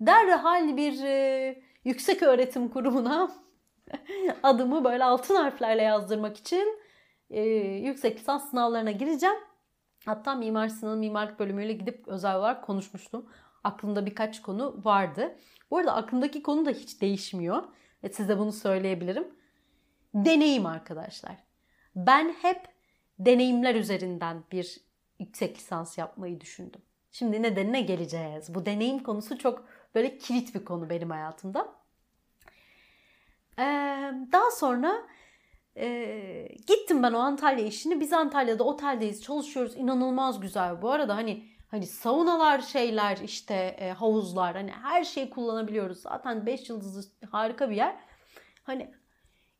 derhal 0.00 0.76
bir 0.76 1.04
e, 1.04 1.62
yüksek 1.84 2.22
öğretim 2.22 2.68
kurumuna 2.68 3.30
adımı 4.42 4.84
böyle 4.84 5.04
altın 5.04 5.34
harflerle 5.34 5.82
yazdırmak 5.82 6.36
için 6.36 6.80
e, 7.30 7.42
yüksek 7.60 8.18
lisans 8.18 8.50
sınavlarına 8.50 8.90
gireceğim. 8.90 9.49
Hatta 10.06 10.34
Mimar 10.34 10.68
Sinan'ın 10.68 10.98
mimarlık 10.98 11.38
bölümüyle 11.38 11.72
gidip 11.72 12.08
özel 12.08 12.36
olarak 12.36 12.64
konuşmuştum. 12.64 13.26
Aklımda 13.64 14.06
birkaç 14.06 14.42
konu 14.42 14.80
vardı. 14.84 15.36
Bu 15.70 15.78
arada 15.78 15.94
aklımdaki 15.94 16.42
konu 16.42 16.66
da 16.66 16.70
hiç 16.70 17.00
değişmiyor. 17.00 17.62
Ve 18.04 18.08
size 18.08 18.38
bunu 18.38 18.52
söyleyebilirim. 18.52 19.28
Deneyim 20.14 20.66
arkadaşlar. 20.66 21.36
Ben 21.96 22.34
hep 22.42 22.68
deneyimler 23.18 23.74
üzerinden 23.74 24.44
bir 24.52 24.80
yüksek 25.18 25.56
lisans 25.56 25.98
yapmayı 25.98 26.40
düşündüm. 26.40 26.80
Şimdi 27.12 27.42
nedenine 27.42 27.80
geleceğiz. 27.80 28.54
Bu 28.54 28.66
deneyim 28.66 29.02
konusu 29.02 29.38
çok 29.38 29.64
böyle 29.94 30.18
kilit 30.18 30.54
bir 30.54 30.64
konu 30.64 30.90
benim 30.90 31.10
hayatımda. 31.10 31.68
Ee, 33.58 33.62
daha 34.32 34.50
sonra 34.50 35.06
e, 35.76 36.48
gittim 36.66 37.02
ben 37.02 37.12
o 37.12 37.18
Antalya 37.18 37.66
işini. 37.66 38.00
Biz 38.00 38.12
Antalya'da 38.12 38.64
oteldeyiz, 38.64 39.22
çalışıyoruz. 39.22 39.76
İnanılmaz 39.76 40.40
güzel. 40.40 40.82
Bu 40.82 40.90
arada 40.90 41.16
hani 41.16 41.44
hani 41.70 41.86
saunalar 41.86 42.60
şeyler 42.60 43.16
işte 43.16 43.54
e, 43.54 43.90
havuzlar 43.90 44.54
hani 44.54 44.70
her 44.70 45.04
şeyi 45.04 45.30
kullanabiliyoruz. 45.30 45.98
Zaten 45.98 46.46
5 46.46 46.70
yıldızlı 46.70 47.02
harika 47.30 47.70
bir 47.70 47.76
yer. 47.76 47.96
Hani 48.62 48.94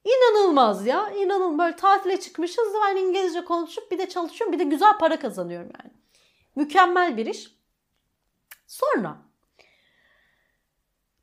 inanılmaz 0.04 0.86
ya. 0.86 1.10
İnanılmaz. 1.10 1.58
Böyle 1.58 1.76
tatile 1.76 2.20
çıkmışız. 2.20 2.74
Ben 2.86 2.96
İngilizce 2.96 3.44
konuşup 3.44 3.90
bir 3.90 3.98
de 3.98 4.08
çalışıyorum. 4.08 4.52
Bir 4.52 4.58
de 4.58 4.64
güzel 4.64 4.98
para 4.98 5.18
kazanıyorum 5.18 5.70
yani. 5.82 5.92
Mükemmel 6.56 7.16
bir 7.16 7.26
iş. 7.26 7.56
Sonra 8.66 9.29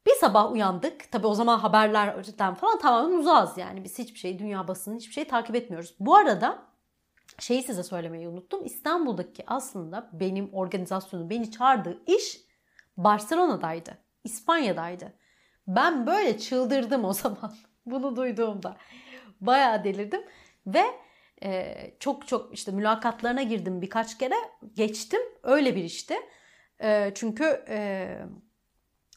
bir 0.07 0.15
sabah 0.15 0.51
uyandık. 0.51 1.11
Tabii 1.11 1.27
o 1.27 1.33
zaman 1.33 1.59
haberlerden 1.59 2.53
falan 2.53 2.79
tamamen 2.79 3.17
uzağız 3.17 3.57
yani. 3.57 3.83
Biz 3.83 3.99
hiçbir 3.99 4.19
şey, 4.19 4.39
dünya 4.39 4.67
basını 4.67 4.95
hiçbir 4.95 5.13
şey 5.13 5.27
takip 5.27 5.55
etmiyoruz. 5.55 5.95
Bu 5.99 6.15
arada 6.15 6.59
şeyi 7.39 7.63
size 7.63 7.83
söylemeyi 7.83 8.27
unuttum. 8.27 8.65
İstanbul'daki 8.65 9.43
aslında 9.47 10.09
benim 10.13 10.53
organizasyonu 10.53 11.29
beni 11.29 11.51
çağırdığı 11.51 12.03
iş 12.07 12.41
Barcelona'daydı. 12.97 13.97
İspanya'daydı. 14.23 15.13
Ben 15.67 16.07
böyle 16.07 16.37
çıldırdım 16.37 17.05
o 17.05 17.13
zaman. 17.13 17.55
Bunu 17.85 18.15
duyduğumda. 18.15 18.77
Bayağı 19.41 19.83
delirdim. 19.83 20.21
Ve 20.67 20.83
e, 21.43 21.75
çok 21.99 22.27
çok 22.27 22.53
işte 22.53 22.71
mülakatlarına 22.71 23.43
girdim 23.43 23.81
birkaç 23.81 24.17
kere. 24.17 24.35
Geçtim. 24.73 25.21
Öyle 25.43 25.75
bir 25.75 25.83
işti. 25.83 26.15
E, 26.83 27.11
çünkü 27.15 27.65
e, 27.69 28.07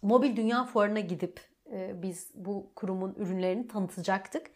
Mobil 0.03 0.37
Dünya 0.37 0.65
Fuarı'na 0.65 1.01
gidip 1.01 1.41
e, 1.73 2.03
biz 2.03 2.31
bu 2.35 2.73
kurumun 2.77 3.15
ürünlerini 3.15 3.69
tanıtacaktık. 3.69 4.51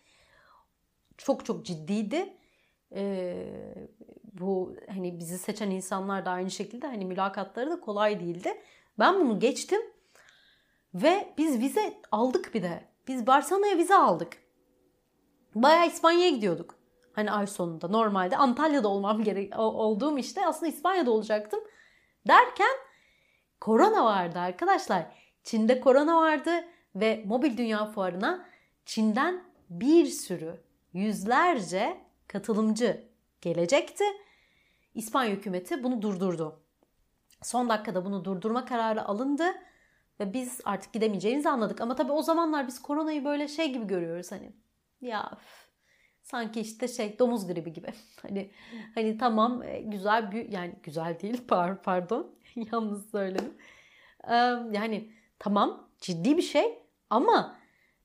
Çok 1.18 1.45
çok 1.45 1.66
ciddiydi. 1.66 2.36
E, 2.95 3.36
bu 4.32 4.76
hani 4.88 5.18
bizi 5.18 5.38
seçen 5.38 5.70
insanlar 5.70 6.24
da 6.24 6.30
aynı 6.30 6.51
şekilde 6.51 6.86
hani 6.86 7.05
mülakatları 7.05 7.70
da 7.70 7.80
kolay 7.80 8.20
değildi. 8.20 8.55
Ben 8.99 9.20
bunu 9.20 9.40
geçtim 9.40 9.80
ve 10.95 11.34
biz 11.38 11.61
vize 11.61 11.95
aldık 12.12 12.55
bir 12.55 12.62
de. 12.62 12.84
Biz 13.09 13.26
Barcelona'ya 13.26 13.78
vize 13.78 13.95
aldık. 13.95 14.36
Bayağı 15.55 15.86
İspanya'ya 15.86 16.30
gidiyorduk. 16.30 16.74
Hani 17.12 17.30
ay 17.30 17.47
sonunda 17.47 17.88
normalde 17.88 18.36
Antalya'da 18.36 18.88
olmam 18.88 19.24
gerek 19.24 19.59
olduğum 19.59 20.18
işte 20.18 20.47
aslında 20.47 20.72
İspanya'da 20.72 21.11
olacaktım. 21.11 21.61
Derken 22.28 22.76
korona 23.61 24.05
vardı 24.05 24.38
arkadaşlar. 24.38 25.24
Çin'de 25.45 25.80
korona 25.80 26.16
vardı 26.16 26.51
ve 26.95 27.22
Mobil 27.26 27.57
Dünya 27.57 27.86
Fuarı'na 27.86 28.47
Çin'den 28.86 29.45
bir 29.70 30.07
sürü 30.07 30.61
yüzlerce 30.92 31.97
katılımcı 32.28 33.05
gelecekti. 33.40 34.05
İspanya 34.95 35.30
hükümeti 35.30 35.82
bunu 35.82 36.03
durdurdu. 36.03 36.61
Son 37.42 37.68
dakikada 37.68 38.05
bunu 38.05 38.24
durdurma 38.24 38.64
kararı 38.64 39.05
alındı 39.05 39.45
ve 40.20 40.32
biz 40.32 40.61
artık 40.64 40.92
gidemeyeceğimizi 40.92 41.49
anladık. 41.49 41.80
Ama 41.80 41.97
tabii 41.97 42.12
o 42.12 42.22
zamanlar 42.22 42.66
biz 42.66 42.82
koronayı 42.82 43.24
böyle 43.24 43.49
şey 43.49 43.72
gibi 43.72 43.86
görüyoruz 43.86 44.32
hani. 44.32 44.53
Ya 45.01 45.30
sanki 46.22 46.61
işte 46.61 46.88
şey 46.88 47.18
domuz 47.18 47.47
gribi 47.47 47.72
gibi. 47.72 47.88
Hani 48.22 48.51
hani 48.95 49.18
tamam 49.18 49.62
e, 49.62 49.80
güzel 49.80 50.32
bir 50.32 50.49
yani 50.49 50.74
güzel 50.82 51.20
değil 51.20 51.42
pardon 51.84 52.34
yalnız 52.72 53.11
söyledim. 53.11 53.55
Yani 54.72 55.12
Tamam 55.45 55.88
ciddi 56.01 56.36
bir 56.36 56.42
şey 56.42 56.78
ama 57.11 57.57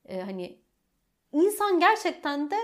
e, 0.06 0.22
hani 0.22 0.62
insan 1.32 1.80
gerçekten 1.80 2.52
de 2.52 2.56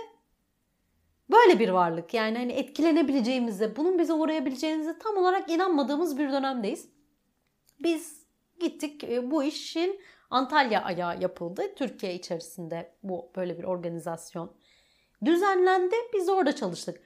böyle 1.31 1.59
bir 1.59 1.69
varlık. 1.69 2.13
Yani 2.13 2.37
hani 2.37 2.51
etkilenebileceğimize, 2.51 3.75
bunun 3.75 3.99
bize 3.99 4.13
uğrayabileceğimize 4.13 4.99
tam 4.99 5.17
olarak 5.17 5.51
inanmadığımız 5.51 6.17
bir 6.17 6.31
dönemdeyiz. 6.31 6.89
Biz 7.83 8.25
gittik 8.59 9.03
e, 9.03 9.31
bu 9.31 9.43
işin 9.43 10.01
Antalya 10.29 10.83
ayağı 10.83 11.21
yapıldı. 11.21 11.75
Türkiye 11.75 12.13
içerisinde 12.13 12.95
bu 13.03 13.31
böyle 13.35 13.57
bir 13.57 13.63
organizasyon 13.63 14.55
düzenlendi. 15.25 15.95
Biz 16.13 16.29
orada 16.29 16.55
çalıştık. 16.55 17.01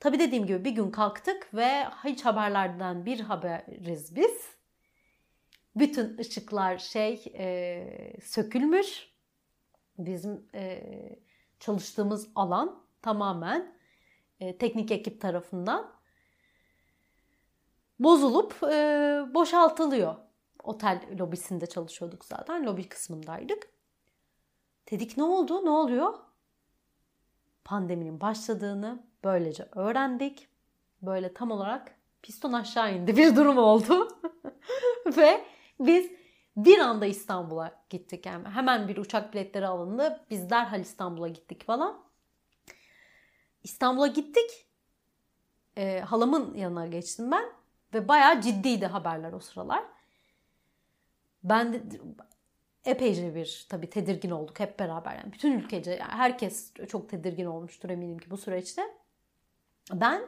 Tabii 0.00 0.18
dediğim 0.18 0.46
gibi 0.46 0.64
bir 0.64 0.70
gün 0.70 0.90
kalktık 0.90 1.54
ve 1.54 1.84
hiç 2.04 2.24
haberlerden 2.24 3.06
bir 3.06 3.20
haberiz 3.20 4.16
biz 4.16 4.61
bütün 5.76 6.18
ışıklar 6.18 6.78
şey 6.78 7.24
e, 7.34 8.20
sökülmüş. 8.22 9.12
Bizim 9.98 10.48
e, 10.54 10.82
çalıştığımız 11.60 12.28
alan 12.34 12.84
tamamen 13.02 13.74
e, 14.40 14.58
teknik 14.58 14.90
ekip 14.90 15.20
tarafından 15.20 15.92
bozulup 17.98 18.62
e, 18.62 18.76
boşaltılıyor. 19.34 20.14
Otel 20.62 21.02
lobisinde 21.18 21.66
çalışıyorduk 21.66 22.24
zaten. 22.24 22.66
Lobi 22.66 22.88
kısmındaydık. 22.88 23.68
Dedik 24.90 25.16
ne 25.16 25.22
oldu? 25.22 25.64
Ne 25.64 25.70
oluyor? 25.70 26.14
Pandeminin 27.64 28.20
başladığını 28.20 29.06
böylece 29.24 29.68
öğrendik. 29.74 30.48
Böyle 31.02 31.34
tam 31.34 31.50
olarak 31.50 31.94
piston 32.22 32.52
aşağı 32.52 32.94
indi 32.94 33.16
bir 33.16 33.36
durum 33.36 33.58
oldu. 33.58 34.08
Ve 35.16 35.44
biz 35.86 36.10
bir 36.56 36.78
anda 36.78 37.06
İstanbul'a 37.06 37.84
gittik. 37.90 38.26
Yani 38.26 38.48
hemen 38.48 38.88
bir 38.88 38.96
uçak 38.96 39.34
biletleri 39.34 39.66
alındı. 39.66 40.24
Biz 40.30 40.50
derhal 40.50 40.80
İstanbul'a 40.80 41.28
gittik 41.28 41.64
falan. 41.66 42.04
İstanbul'a 43.62 44.06
gittik. 44.06 44.66
E, 45.76 46.00
halamın 46.00 46.54
yanına 46.54 46.86
geçtim 46.86 47.30
ben. 47.30 47.44
Ve 47.94 48.08
bayağı 48.08 48.40
ciddiydi 48.40 48.86
haberler 48.86 49.32
o 49.32 49.40
sıralar. 49.40 49.84
ben 51.42 51.72
de 51.72 51.82
epeyce 52.84 53.34
bir 53.34 53.66
tabii 53.68 53.90
tedirgin 53.90 54.30
olduk 54.30 54.60
hep 54.60 54.78
beraber. 54.78 55.16
Yani 55.16 55.32
bütün 55.32 55.52
ülkece 55.52 55.90
yani 55.90 56.12
herkes 56.12 56.72
çok 56.88 57.08
tedirgin 57.08 57.46
olmuştur 57.46 57.90
eminim 57.90 58.18
ki 58.18 58.30
bu 58.30 58.36
süreçte. 58.36 58.82
Ben 59.92 60.22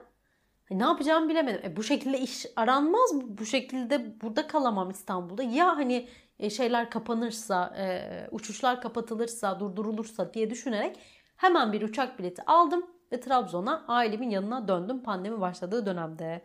ne 0.71 0.83
yapacağımı 0.83 1.29
bilemedim. 1.29 1.61
E, 1.65 1.77
bu 1.77 1.83
şekilde 1.83 2.19
iş 2.19 2.47
aranmaz 2.57 3.13
mı? 3.13 3.39
Bu 3.39 3.47
şekilde 3.47 4.21
burada 4.21 4.47
kalamam 4.47 4.91
İstanbul'da. 4.91 5.43
Ya 5.43 5.77
hani 5.77 6.09
e, 6.39 6.51
şeyler 6.51 6.91
kapanırsa, 6.91 7.75
e, 7.79 8.29
uçuşlar 8.31 8.81
kapatılırsa, 8.81 9.61
durdurulursa 9.61 10.35
diye 10.35 10.51
düşünerek 10.51 10.99
hemen 11.37 11.73
bir 11.73 11.83
uçak 11.83 12.19
bileti 12.19 12.43
aldım 12.43 12.87
ve 13.13 13.21
Trabzon'a 13.21 13.85
ailemin 13.89 14.31
yanına 14.31 14.69
döndüm 14.69 15.03
pandemi 15.03 15.41
başladığı 15.41 15.87
dönemde. 15.87 16.43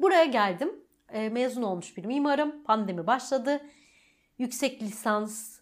Buraya 0.00 0.24
geldim. 0.24 0.72
E, 1.12 1.28
mezun 1.28 1.62
olmuş 1.62 1.96
bir 1.96 2.04
mimarım. 2.04 2.64
Pandemi 2.64 3.06
başladı. 3.06 3.60
Yüksek 4.38 4.82
lisans 4.82 5.60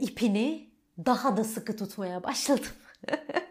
ipini 0.00 0.70
daha 0.98 1.36
da 1.36 1.44
sıkı 1.44 1.76
tutmaya 1.76 2.24
başladım. 2.24 2.72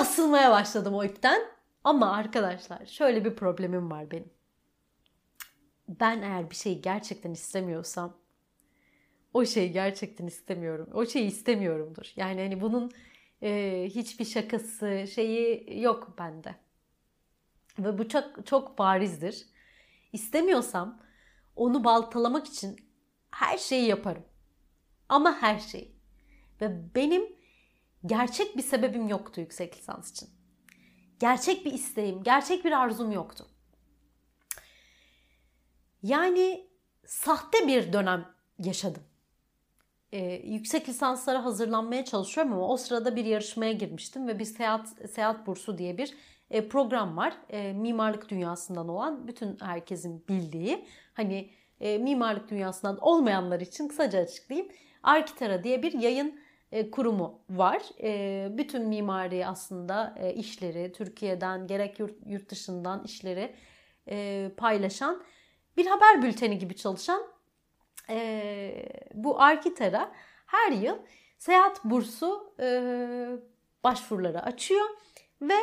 Asılmaya 0.00 0.50
başladım 0.50 0.94
o 0.94 1.04
ipten. 1.04 1.42
Ama 1.84 2.12
arkadaşlar 2.12 2.86
şöyle 2.86 3.24
bir 3.24 3.36
problemim 3.36 3.90
var 3.90 4.10
benim. 4.10 4.30
Ben 5.88 6.22
eğer 6.22 6.50
bir 6.50 6.54
şeyi 6.54 6.82
gerçekten 6.82 7.32
istemiyorsam 7.32 8.16
o 9.34 9.44
şeyi 9.44 9.72
gerçekten 9.72 10.26
istemiyorum. 10.26 10.88
O 10.94 11.06
şeyi 11.06 11.26
istemiyorumdur. 11.26 12.12
Yani 12.16 12.40
hani 12.40 12.60
bunun 12.60 12.90
e, 13.42 13.84
hiçbir 13.94 14.24
şakası 14.24 15.04
şeyi 15.14 15.80
yok 15.82 16.14
bende. 16.18 16.54
Ve 17.78 17.98
bu 17.98 18.08
çok 18.08 18.46
çok 18.46 18.78
barizdir. 18.78 19.46
İstemiyorsam 20.12 21.02
onu 21.56 21.84
baltalamak 21.84 22.46
için 22.46 22.76
her 23.30 23.58
şeyi 23.58 23.86
yaparım. 23.86 24.24
Ama 25.08 25.42
her 25.42 25.58
şeyi. 25.58 25.94
Ve 26.60 26.94
benim 26.94 27.39
gerçek 28.06 28.56
bir 28.56 28.62
sebebim 28.62 29.08
yoktu 29.08 29.40
yüksek 29.40 29.76
lisans 29.76 30.10
için. 30.10 30.28
Gerçek 31.18 31.64
bir 31.66 31.72
isteğim, 31.72 32.22
gerçek 32.22 32.64
bir 32.64 32.72
arzum 32.72 33.12
yoktu. 33.12 33.46
Yani 36.02 36.70
sahte 37.06 37.66
bir 37.66 37.92
dönem 37.92 38.26
yaşadım. 38.58 39.02
Ee, 40.12 40.24
yüksek 40.44 40.88
lisanslara 40.88 41.44
hazırlanmaya 41.44 42.04
çalışıyorum 42.04 42.52
ama 42.52 42.68
o 42.68 42.76
sırada 42.76 43.16
bir 43.16 43.24
yarışmaya 43.24 43.72
girmiştim 43.72 44.28
ve 44.28 44.38
bir 44.38 44.44
seyahat 44.44 44.88
seyahat 45.10 45.46
bursu 45.46 45.78
diye 45.78 45.98
bir 45.98 46.14
e, 46.50 46.68
program 46.68 47.16
var. 47.16 47.36
E, 47.48 47.72
mimarlık 47.72 48.28
dünyasından 48.28 48.88
olan 48.88 49.28
bütün 49.28 49.58
herkesin 49.60 50.24
bildiği 50.28 50.86
hani 51.14 51.50
e, 51.80 51.98
mimarlık 51.98 52.50
dünyasından 52.50 52.98
olmayanlar 52.98 53.60
için 53.60 53.88
kısaca 53.88 54.18
açıklayayım. 54.18 54.72
Arkitara 55.02 55.64
diye 55.64 55.82
bir 55.82 55.92
yayın 55.92 56.40
kurumu 56.92 57.40
var. 57.50 57.82
E, 58.02 58.48
bütün 58.58 58.88
mimari 58.88 59.46
aslında 59.46 60.14
e, 60.18 60.34
işleri 60.34 60.92
Türkiye'den 60.92 61.66
gerek 61.66 62.00
yurt, 62.26 62.50
dışından 62.50 63.04
işleri 63.04 63.54
e, 64.08 64.50
paylaşan 64.56 65.22
bir 65.76 65.86
haber 65.86 66.22
bülteni 66.22 66.58
gibi 66.58 66.76
çalışan 66.76 67.22
e, 68.10 68.88
bu 69.14 69.40
Arkitara 69.40 70.12
her 70.46 70.72
yıl 70.72 70.96
seyahat 71.38 71.84
bursu 71.84 72.54
e, 72.60 72.66
başvuruları 73.84 74.42
açıyor 74.42 74.86
ve 75.42 75.58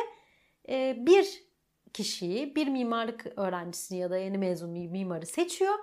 e, 0.68 0.96
bir 0.98 1.42
kişiyi, 1.92 2.56
bir 2.56 2.68
mimarlık 2.68 3.26
öğrencisini 3.36 3.98
ya 3.98 4.10
da 4.10 4.18
yeni 4.18 4.38
mezun 4.38 4.74
bir 4.74 4.86
mimarı 4.88 5.26
seçiyor 5.26 5.74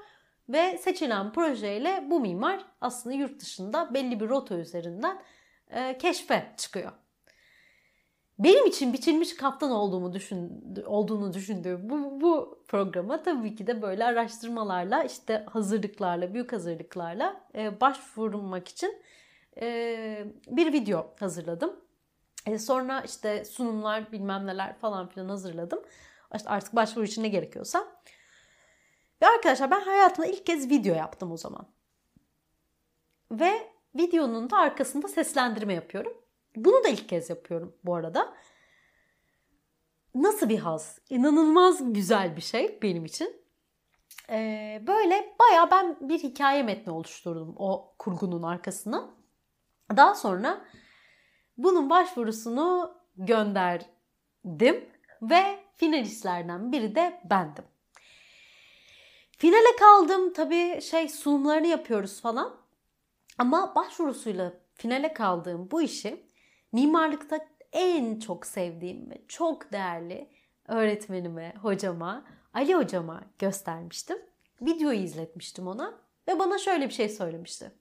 ve 0.50 0.78
seçilen 0.78 1.32
projeyle 1.32 2.04
bu 2.10 2.20
mimar 2.20 2.66
aslında 2.82 3.16
yurt 3.16 3.42
dışında 3.42 3.94
belli 3.94 4.20
bir 4.20 4.30
rota 4.30 4.56
üzerinden 4.56 5.22
e, 5.70 5.98
keşfe 5.98 6.54
çıkıyor. 6.58 6.92
Benim 8.40 8.66
için 8.66 8.94
biçilmiş 8.94 9.36
kaptan 9.36 9.72
olduğumu 9.72 10.14
düşün, 10.14 10.64
olduğunu 10.86 11.34
düşündüğüm 11.34 11.90
bu, 11.90 12.22
bu 12.22 12.64
programa 12.68 13.24
tabii 13.24 13.56
ki 13.56 13.68
de 13.68 13.82
böyle 13.82 14.06
araştırmalarla 14.06 15.04
işte 15.04 15.46
hazırlıklarla, 15.50 16.34
büyük 16.34 16.54
hazırlıklarla 16.54 17.42
e, 17.56 17.82
başvurmak 17.82 18.68
için 18.68 19.02
e, 19.62 20.26
bir 20.48 20.74
video 20.74 21.14
hazırladım. 21.20 21.76
E, 22.46 22.60
sonra 22.60 23.02
işte 23.02 23.46
sunumlar 23.46 24.12
bilmem 24.12 24.48
neler 24.48 24.78
falan 24.78 25.08
filan 25.08 25.30
hazırladım. 25.30 25.80
Artık 26.46 26.76
başvuru 26.76 27.06
için 27.06 27.24
ne 27.24 27.28
gerekiyorsa. 27.28 27.88
Ve 29.22 29.28
arkadaşlar 29.28 29.72
ben 29.72 29.82
hayatımda 29.82 30.30
ilk 30.30 30.46
kez 30.46 30.70
video 30.70 30.96
yaptım 30.96 31.32
o 31.32 31.38
zaman. 31.38 31.68
Ve 33.32 33.72
videonun 33.96 34.50
da 34.50 34.58
arkasında 34.58 35.08
seslendirme 35.08 35.74
yapıyorum. 35.74 36.14
Bunu 36.56 36.84
da 36.84 36.88
ilk 36.90 37.10
kez 37.10 37.30
yapıyorum 37.30 37.76
bu 37.84 37.96
arada. 37.96 38.34
Nasıl 40.16 40.50
bir 40.50 40.60
haz? 40.60 41.00
İnanılmaz 41.10 41.94
güzel 41.94 42.36
bir 42.36 42.42
şey 42.42 42.80
benim 42.82 43.06
için. 43.06 43.46
Ee, 44.30 44.84
böyle 44.88 45.36
baya 45.40 45.72
ben 45.72 45.98
bir 46.10 46.20
hikaye 46.20 46.64
metni 46.64 46.94
oluşturdum 46.94 47.56
o 47.58 47.96
kurgunun 48.00 48.44
arkasına. 48.44 49.10
Daha 49.98 50.16
sonra 50.16 50.66
bunun 51.58 51.90
başvurusunu 51.90 52.98
gönderdim 53.18 54.90
ve 55.22 55.60
finalistlerden 55.76 56.72
biri 56.72 56.96
de 56.96 57.22
bendim. 57.30 57.66
Finale 59.38 59.76
kaldım 59.80 60.34
tabii 60.34 60.82
şey 60.82 61.10
sunumlarını 61.10 61.68
yapıyoruz 61.68 62.22
falan. 62.22 62.56
Ama 63.38 63.76
başvurusuyla 63.76 64.54
finale 64.74 65.14
kaldığım 65.14 65.72
bu 65.72 65.82
işi 65.82 66.26
mimarlıkta 66.72 67.40
en 67.72 68.20
çok 68.20 68.46
sevdiğim 68.46 69.10
ve 69.10 69.22
çok 69.28 69.72
değerli 69.72 70.30
öğretmenime, 70.68 71.54
hocama, 71.62 72.26
Ali 72.54 72.76
hocama 72.76 73.22
göstermiştim. 73.40 74.18
Videoyu 74.62 75.00
izletmiştim 75.00 75.68
ona 75.68 75.94
ve 76.28 76.40
bana 76.40 76.58
şöyle 76.58 76.88
bir 76.88 76.94
şey 76.94 77.10
söylemişti. 77.10 77.72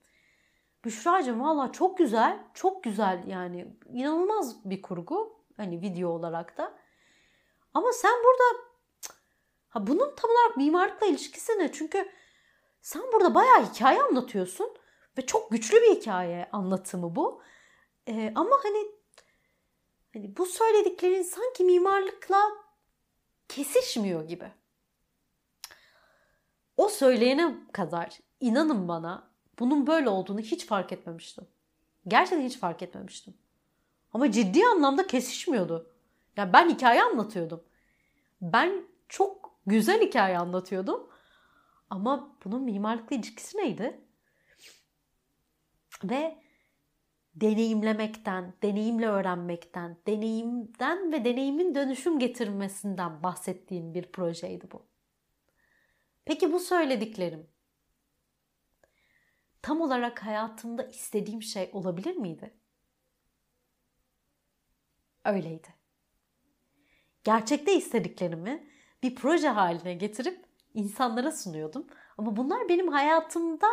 Büşra'cığım 0.85 1.41
valla 1.41 1.73
çok 1.73 1.99
güzel, 1.99 2.39
çok 2.55 2.85
güzel 2.85 3.25
yani 3.27 3.67
inanılmaz 3.93 4.71
bir 4.71 4.83
kurgu 4.83 5.41
hani 5.57 5.81
video 5.83 6.09
olarak 6.09 6.59
da. 6.59 6.75
Ama 7.75 7.93
sen 7.93 8.13
burada 8.25 8.74
ha 9.75 9.87
bunun 9.87 10.15
tam 10.17 10.31
olarak 10.31 10.57
mimarlıkla 10.57 11.07
ilişkisi 11.07 11.53
ne? 11.59 11.73
Çünkü 11.73 12.09
sen 12.83 13.03
burada 13.13 13.35
bayağı 13.35 13.65
hikaye 13.65 14.03
anlatıyorsun 14.03 14.77
ve 15.19 15.27
çok 15.27 15.51
güçlü 15.51 15.77
bir 15.83 15.97
hikaye 15.97 16.49
anlatımı 16.53 17.17
bu. 17.17 17.43
Ee, 18.09 18.33
ama 18.35 18.57
hani 18.63 18.87
hani 20.15 20.37
bu 20.37 20.47
söylediklerin 20.47 21.23
sanki 21.23 21.65
mimarlıkla 21.65 22.41
kesişmiyor 23.49 24.29
gibi. 24.29 24.53
O 26.77 26.89
söyleyene 26.89 27.55
kadar 27.73 28.19
inanın 28.41 28.89
bana 28.89 29.31
bunun 29.59 29.87
böyle 29.87 30.09
olduğunu 30.09 30.41
hiç 30.41 30.67
fark 30.67 30.93
etmemiştim. 30.93 31.47
Gerçekten 32.09 32.47
hiç 32.47 32.59
fark 32.59 32.83
etmemiştim. 32.83 33.35
Ama 34.13 34.31
ciddi 34.31 34.67
anlamda 34.67 35.07
kesişmiyordu. 35.07 35.91
Yani 36.37 36.53
ben 36.53 36.71
hikaye 36.71 37.03
anlatıyordum. 37.03 37.65
Ben 38.41 38.85
çok 39.09 39.44
güzel 39.67 40.01
hikaye 40.01 40.39
anlatıyordum. 40.39 41.11
Ama 41.91 42.37
bunun 42.45 42.63
mimarlıkla 42.63 43.17
ilişkisi 43.17 43.59
neydi? 43.59 44.01
Ve 46.05 46.39
deneyimlemekten, 47.35 48.55
deneyimle 48.63 49.07
öğrenmekten, 49.07 49.97
deneyimden 50.07 51.13
ve 51.13 51.25
deneyimin 51.25 51.75
dönüşüm 51.75 52.19
getirmesinden 52.19 53.23
bahsettiğim 53.23 53.95
bir 53.95 54.13
projeydi 54.13 54.71
bu. 54.73 54.87
Peki 56.25 56.53
bu 56.53 56.61
söylediklerim 56.61 57.55
tam 59.63 59.81
olarak 59.81 60.23
hayatımda 60.25 60.83
istediğim 60.83 61.43
şey 61.43 61.71
olabilir 61.73 62.17
miydi? 62.17 62.55
Öyleydi. 65.25 65.69
Gerçekte 67.25 67.77
istediklerimi 67.77 68.74
bir 69.05 69.15
proje 69.15 69.49
haline 69.49 69.95
getirip 69.95 70.45
insanlara 70.75 71.33
sunuyordum. 71.33 71.87
Ama 72.19 72.37
bunlar 72.37 72.69
benim 72.69 72.89
hayatımda 72.89 73.67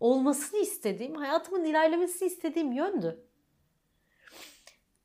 olmasını 0.00 0.60
istediğim, 0.60 1.14
hayatımın 1.14 1.64
ilerlemesini 1.64 2.28
istediğim 2.28 2.72
yöndü. 2.72 3.26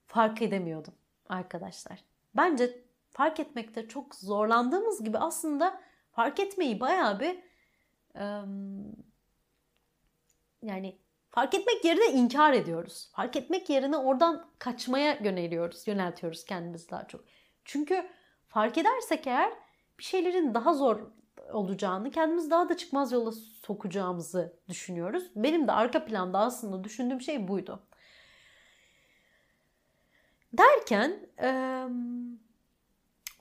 Fark 0.06 0.42
edemiyordum 0.42 0.94
arkadaşlar. 1.30 2.04
Bence 2.36 2.84
fark 3.10 3.40
etmekte 3.40 3.88
çok 3.88 4.16
zorlandığımız 4.16 5.04
gibi 5.04 5.18
aslında 5.18 5.82
fark 6.12 6.40
etmeyi 6.40 6.80
bayağı 6.80 7.20
bir 7.20 7.40
yani 10.62 11.00
fark 11.30 11.54
etmek 11.54 11.86
yerine 11.86 12.12
inkar 12.12 12.54
ediyoruz. 12.54 13.12
Fark 13.16 13.36
etmek 13.36 13.70
yerine 13.70 13.98
oradan 13.98 14.50
kaçmaya 14.60 15.18
yöneliyoruz, 15.24 15.88
yöneltiyoruz 15.88 16.46
kendimizi 16.46 16.90
daha 16.90 17.08
çok. 17.08 17.26
Çünkü 17.66 18.10
fark 18.58 18.78
edersek 18.78 19.28
eğer 19.28 19.54
bir 20.00 20.04
şeylerin 20.04 20.54
daha 20.54 20.74
zor 20.74 21.00
olacağını, 21.52 22.12
kendimizi 22.12 22.50
daha 22.50 22.70
da 22.70 22.78
çıkmaz 22.78 23.12
yola 23.12 23.32
sokacağımızı 23.32 24.60
düşünüyoruz. 24.70 25.32
Benim 25.36 25.68
de 25.68 25.72
arka 25.72 26.06
planda 26.06 26.40
aslında 26.40 26.84
düşündüğüm 26.84 27.22
şey 27.22 27.48
buydu. 27.48 27.80
Derken 30.54 31.30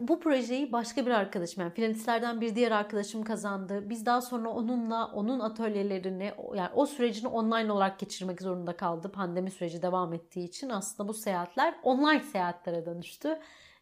bu 0.01 0.20
projeyi 0.20 0.72
başka 0.72 1.07
bir 1.07 1.11
arkadaşım 1.11 1.62
yani 1.62 1.72
finalistlerden 1.72 2.40
bir 2.40 2.55
diğer 2.55 2.72
arkadaşım 2.72 3.24
kazandı. 3.24 3.90
Biz 3.90 4.07
daha 4.07 4.20
sonra 4.20 4.49
onunla 4.49 5.07
onun 5.07 5.40
atölyelerini 5.40 6.32
yani 6.55 6.70
o 6.74 6.86
sürecini 6.86 7.28
online 7.28 7.72
olarak 7.72 7.99
geçirmek 7.99 8.42
zorunda 8.42 8.76
kaldı. 8.76 9.12
Pandemi 9.12 9.51
süreci 9.51 9.82
devam 9.82 10.12
ettiği 10.12 10.44
için 10.44 10.68
aslında 10.68 11.09
bu 11.09 11.14
seyahatler 11.14 11.74
online 11.82 12.22
seyahatlere 12.22 12.86
dönüştü. 12.86 13.38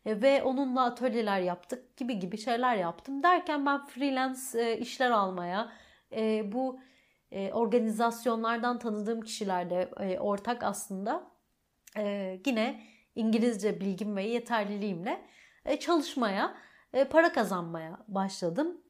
E, 0.07 0.23
ve 0.23 0.43
onunla 0.43 0.85
atölyeler 0.85 1.41
yaptık 1.41 1.97
gibi 1.97 2.19
gibi 2.19 2.39
şeyler 2.39 2.77
yaptım. 2.77 3.23
Derken 3.23 3.67
ben 3.67 3.87
freelance 3.87 4.41
e, 4.55 4.79
işler 4.79 5.11
almaya 5.11 5.73
e, 6.13 6.53
bu 6.53 6.81
organizasyonlardan 7.53 8.79
tanıdığım 8.79 9.21
kişilerle 9.21 9.89
ortak 10.21 10.63
aslında 10.63 11.31
yine 12.47 12.81
İngilizce 13.15 13.81
bilgim 13.81 14.17
ve 14.17 14.23
yeterliliğimle 14.23 15.25
çalışmaya, 15.81 16.55
para 17.11 17.33
kazanmaya 17.33 17.99
başladım. 18.09 18.81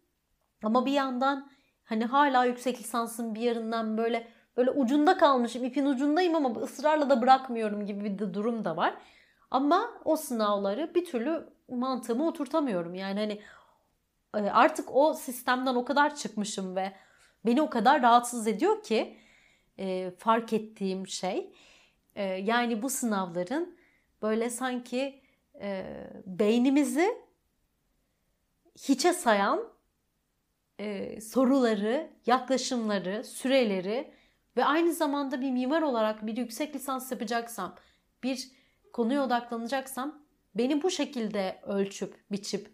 Ama 0.62 0.87
bir 0.87 0.93
yandan 0.93 1.51
hani 1.85 2.05
hala 2.05 2.45
yüksek 2.45 2.79
lisansın 2.79 3.35
bir 3.35 3.41
yerinden 3.41 3.99
böyle 3.99 4.29
böyle 4.57 4.70
ucunda 4.70 5.18
kalmışım, 5.18 5.64
ipin 5.64 5.87
ucundayım 5.87 6.35
ama 6.35 6.61
ısrarla 6.61 7.11
da 7.11 7.22
bırakmıyorum 7.22 7.87
gibi 7.87 8.05
bir 8.05 8.18
de 8.18 8.35
durum 8.35 8.64
da 8.64 8.77
var. 8.77 8.95
Ama 9.51 9.91
o 10.05 10.16
sınavları 10.16 10.95
bir 10.95 11.05
türlü 11.05 11.49
mantığımı 11.68 12.27
oturtamıyorum. 12.27 12.95
Yani 12.95 13.20
hani 13.20 13.41
e, 14.47 14.51
artık 14.51 14.95
o 14.97 15.14
sistemden 15.14 15.75
o 15.75 15.85
kadar 15.85 16.16
çıkmışım 16.16 16.77
ve 16.77 16.93
beni 17.47 17.62
o 17.62 17.70
kadar 17.70 18.03
rahatsız 18.03 18.47
ediyor 18.47 18.83
ki 18.83 19.18
e, 19.79 20.11
fark 20.18 20.53
ettiğim 20.53 21.07
şey 21.07 21.53
e, 22.14 22.22
yani 22.22 22.83
bu 22.83 22.91
sınavların 22.91 23.77
böyle 24.22 24.51
sanki 24.51 25.24
e, 25.61 25.85
beynimizi 26.27 27.19
hiçe 28.79 29.13
sayan 29.13 29.73
e, 30.79 31.21
soruları, 31.21 32.11
yaklaşımları, 32.27 33.25
süreleri 33.25 34.15
ve 34.57 34.65
aynı 34.65 34.93
zamanda 34.93 35.41
bir 35.41 35.51
mimar 35.51 35.83
olarak 35.83 36.27
bir 36.27 36.37
yüksek 36.37 36.75
lisans 36.75 37.13
yapacaksam, 37.13 37.75
bir 38.23 38.51
konuya 38.93 39.25
odaklanacaksam 39.25 40.25
beni 40.55 40.83
bu 40.83 40.91
şekilde 40.91 41.61
ölçüp, 41.67 42.25
biçip 42.31 42.71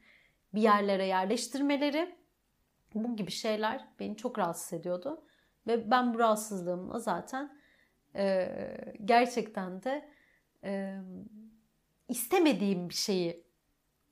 bir 0.55 0.63
yerlere 0.63 1.07
yerleştirmeleri 1.07 2.15
bu 2.95 3.17
gibi 3.17 3.31
şeyler 3.31 3.85
beni 4.01 4.17
çok 4.17 4.39
rahatsız 4.39 4.73
ediyordu. 4.73 5.25
Ve 5.67 5.91
ben 5.91 6.15
bu 6.15 6.19
rahatsızlığımla 6.19 6.99
zaten 6.99 7.59
e, 8.17 8.49
gerçekten 9.05 9.83
de 9.83 10.09
e, 10.65 10.99
istemediğim 12.11 12.89
bir 12.89 12.95
şeyi 12.95 13.45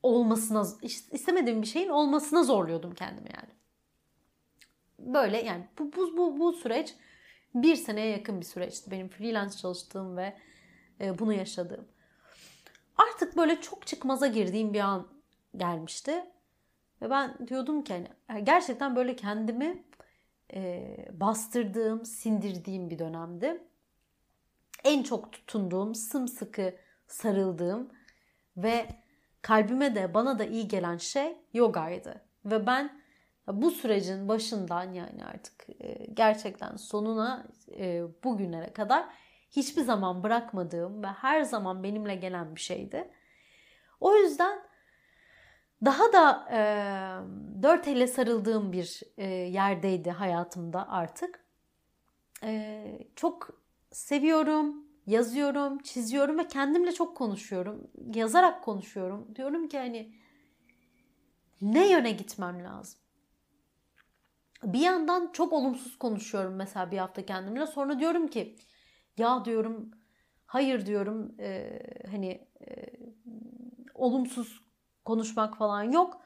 olmasına 0.03 0.63
istemediğim 1.11 1.61
bir 1.61 1.67
şeyin 1.67 1.89
olmasına 1.89 2.43
zorluyordum 2.43 2.93
kendimi 2.93 3.29
yani. 3.35 3.49
Böyle 4.99 5.41
yani 5.41 5.67
bu 5.79 5.93
bu 5.93 6.17
bu, 6.17 6.39
bu 6.39 6.53
süreç 6.53 6.95
bir 7.55 7.75
seneye 7.75 8.07
yakın 8.07 8.39
bir 8.39 8.45
süreçti 8.45 8.91
benim 8.91 9.09
freelance 9.09 9.57
çalıştığım 9.57 10.17
ve 10.17 10.37
e, 11.01 11.19
bunu 11.19 11.33
yaşadığım. 11.33 11.87
Artık 12.97 13.37
böyle 13.37 13.61
çok 13.61 13.87
çıkmaza 13.87 14.27
girdiğim 14.27 14.73
bir 14.73 14.79
an 14.79 15.07
gelmişti. 15.57 16.25
Ve 17.01 17.09
ben 17.09 17.47
diyordum 17.47 17.83
ki 17.83 18.05
hani 18.27 18.45
gerçekten 18.45 18.95
böyle 18.95 19.15
kendimi 19.15 19.83
e, 20.53 20.95
bastırdığım, 21.11 22.05
sindirdiğim 22.05 22.89
bir 22.89 22.99
dönemdi. 22.99 23.63
En 24.83 25.03
çok 25.03 25.31
tutunduğum, 25.31 25.95
sımsıkı 25.95 26.75
sarıldığım 27.09 27.91
ve 28.57 28.87
kalbime 29.41 29.95
de 29.95 30.13
bana 30.13 30.39
da 30.39 30.43
iyi 30.45 30.67
gelen 30.67 30.97
şey 30.97 31.37
yogaydı. 31.53 32.21
Ve 32.45 32.67
ben 32.67 33.01
bu 33.47 33.71
sürecin 33.71 34.27
başından 34.27 34.93
yani 34.93 35.25
artık 35.25 35.69
e, 35.79 36.05
gerçekten 36.13 36.75
sonuna 36.75 37.47
e, 37.77 38.03
bugünlere 38.23 38.73
kadar 38.73 39.05
hiçbir 39.51 39.81
zaman 39.81 40.23
bırakmadığım 40.23 41.03
ve 41.03 41.07
her 41.07 41.41
zaman 41.41 41.83
benimle 41.83 42.15
gelen 42.15 42.55
bir 42.55 42.61
şeydi. 42.61 43.11
O 43.99 44.15
yüzden 44.15 44.59
daha 45.85 46.13
da 46.13 46.47
e, 46.51 46.61
dört 47.63 47.87
elle 47.87 48.07
sarıldığım 48.07 48.71
bir 48.71 49.01
e, 49.17 49.25
yerdeydi 49.27 50.11
hayatımda 50.11 50.89
artık. 50.89 51.45
E, 52.43 52.83
çok 53.15 53.49
seviyorum, 53.91 54.88
yazıyorum, 55.09 55.77
çiziyorum 55.77 56.37
ve 56.37 56.47
kendimle 56.47 56.91
çok 56.91 57.17
konuşuyorum. 57.17 57.91
Yazarak 58.15 58.63
konuşuyorum. 58.63 59.35
Diyorum 59.35 59.67
ki 59.67 59.77
hani 59.77 60.13
ne 61.61 61.91
yöne 61.91 62.11
gitmem 62.11 62.63
lazım? 62.63 62.99
Bir 64.63 64.79
yandan 64.79 65.31
çok 65.33 65.53
olumsuz 65.53 65.97
konuşuyorum 65.99 66.55
mesela 66.55 66.91
bir 66.91 66.97
hafta 66.97 67.25
kendimle. 67.25 67.67
Sonra 67.67 67.99
diyorum 67.99 68.27
ki 68.27 68.55
ya 69.17 69.45
diyorum 69.45 69.91
hayır 70.45 70.85
diyorum 70.85 71.35
e, 71.39 71.79
hani 72.11 72.47
e, 72.67 72.85
olumsuz 73.93 74.61
konuşmak 75.05 75.57
falan 75.57 75.83
yok. 75.83 76.21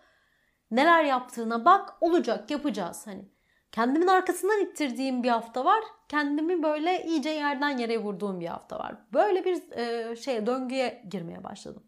Neler 0.71 1.03
yaptığına 1.03 1.65
bak 1.65 1.97
olacak 2.01 2.51
yapacağız 2.51 3.07
hani. 3.07 3.32
Kendimin 3.73 4.07
arkasından 4.07 4.61
ittirdiğim 4.61 5.23
bir 5.23 5.29
hafta 5.29 5.65
var. 5.65 5.83
Kendimi 6.09 6.63
böyle 6.63 7.03
iyice 7.05 7.29
yerden 7.29 7.77
yere 7.77 7.97
vurduğum 7.97 8.39
bir 8.39 8.47
hafta 8.47 8.79
var. 8.79 8.95
Böyle 9.13 9.45
bir 9.45 9.71
e, 9.71 10.15
şey 10.15 10.45
döngüye 10.45 11.03
girmeye 11.11 11.43
başladım. 11.43 11.83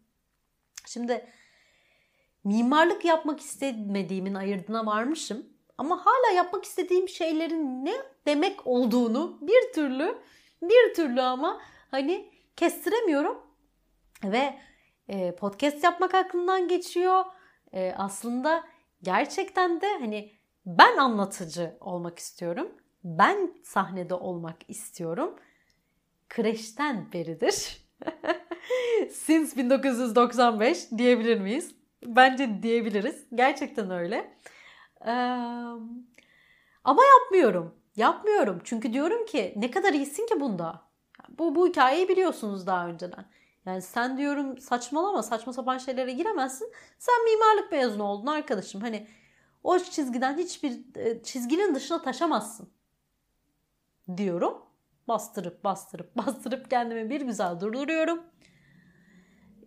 Şimdi 0.86 1.26
mimarlık 2.44 3.04
yapmak 3.04 3.40
istemediğimin 3.40 4.34
ayırdına 4.34 4.86
varmışım. 4.86 5.46
Ama 5.78 6.06
hala 6.06 6.34
yapmak 6.36 6.64
istediğim 6.64 7.08
şeylerin 7.08 7.84
ne 7.84 7.94
demek 8.26 8.66
olduğunu 8.66 9.38
bir 9.40 9.72
türlü 9.74 10.18
bir 10.62 10.94
türlü 10.94 11.22
ama 11.22 11.60
hani 11.90 12.30
kestiremiyorum. 12.56 13.42
Ve 14.24 14.58
e, 15.08 15.36
podcast 15.36 15.84
yapmak 15.84 16.14
aklımdan 16.14 16.68
geçiyor. 16.68 17.24
E, 17.72 17.94
aslında 17.96 18.64
gerçekten 19.02 19.80
de 19.80 19.98
hani 19.98 20.35
ben 20.66 20.96
anlatıcı 20.96 21.76
olmak 21.80 22.18
istiyorum. 22.18 22.68
Ben 23.04 23.54
sahnede 23.64 24.14
olmak 24.14 24.56
istiyorum. 24.68 25.36
Kreşten 26.28 27.12
beridir. 27.12 27.86
Since 29.12 29.56
1995 29.56 30.90
diyebilir 30.98 31.40
miyiz? 31.40 31.74
Bence 32.06 32.62
diyebiliriz. 32.62 33.26
Gerçekten 33.34 33.90
öyle. 33.90 34.36
Ama 36.84 37.02
yapmıyorum. 37.04 37.74
Yapmıyorum. 37.96 38.60
Çünkü 38.64 38.92
diyorum 38.92 39.26
ki 39.26 39.52
ne 39.56 39.70
kadar 39.70 39.92
iyisin 39.92 40.26
ki 40.26 40.40
bunda. 40.40 40.82
Bu, 41.28 41.54
bu 41.54 41.68
hikayeyi 41.68 42.08
biliyorsunuz 42.08 42.66
daha 42.66 42.88
önceden. 42.88 43.24
Yani 43.66 43.82
sen 43.82 44.18
diyorum 44.18 44.58
saçmalama 44.58 45.22
saçma 45.22 45.52
sapan 45.52 45.78
şeylere 45.78 46.12
giremezsin. 46.12 46.72
Sen 46.98 47.24
mimarlık 47.24 47.72
mezunu 47.72 48.02
oldun 48.04 48.26
arkadaşım. 48.26 48.80
Hani 48.80 49.06
o 49.66 49.78
çizgiden 49.78 50.38
hiçbir 50.38 50.96
e, 50.96 51.22
çizginin 51.22 51.74
dışına 51.74 52.02
taşamazsın. 52.02 52.70
Diyorum. 54.16 54.62
Bastırıp 55.08 55.64
bastırıp 55.64 56.16
bastırıp 56.26 56.70
kendimi 56.70 57.10
bir 57.10 57.20
güzel 57.20 57.60
durduruyorum. 57.60 58.22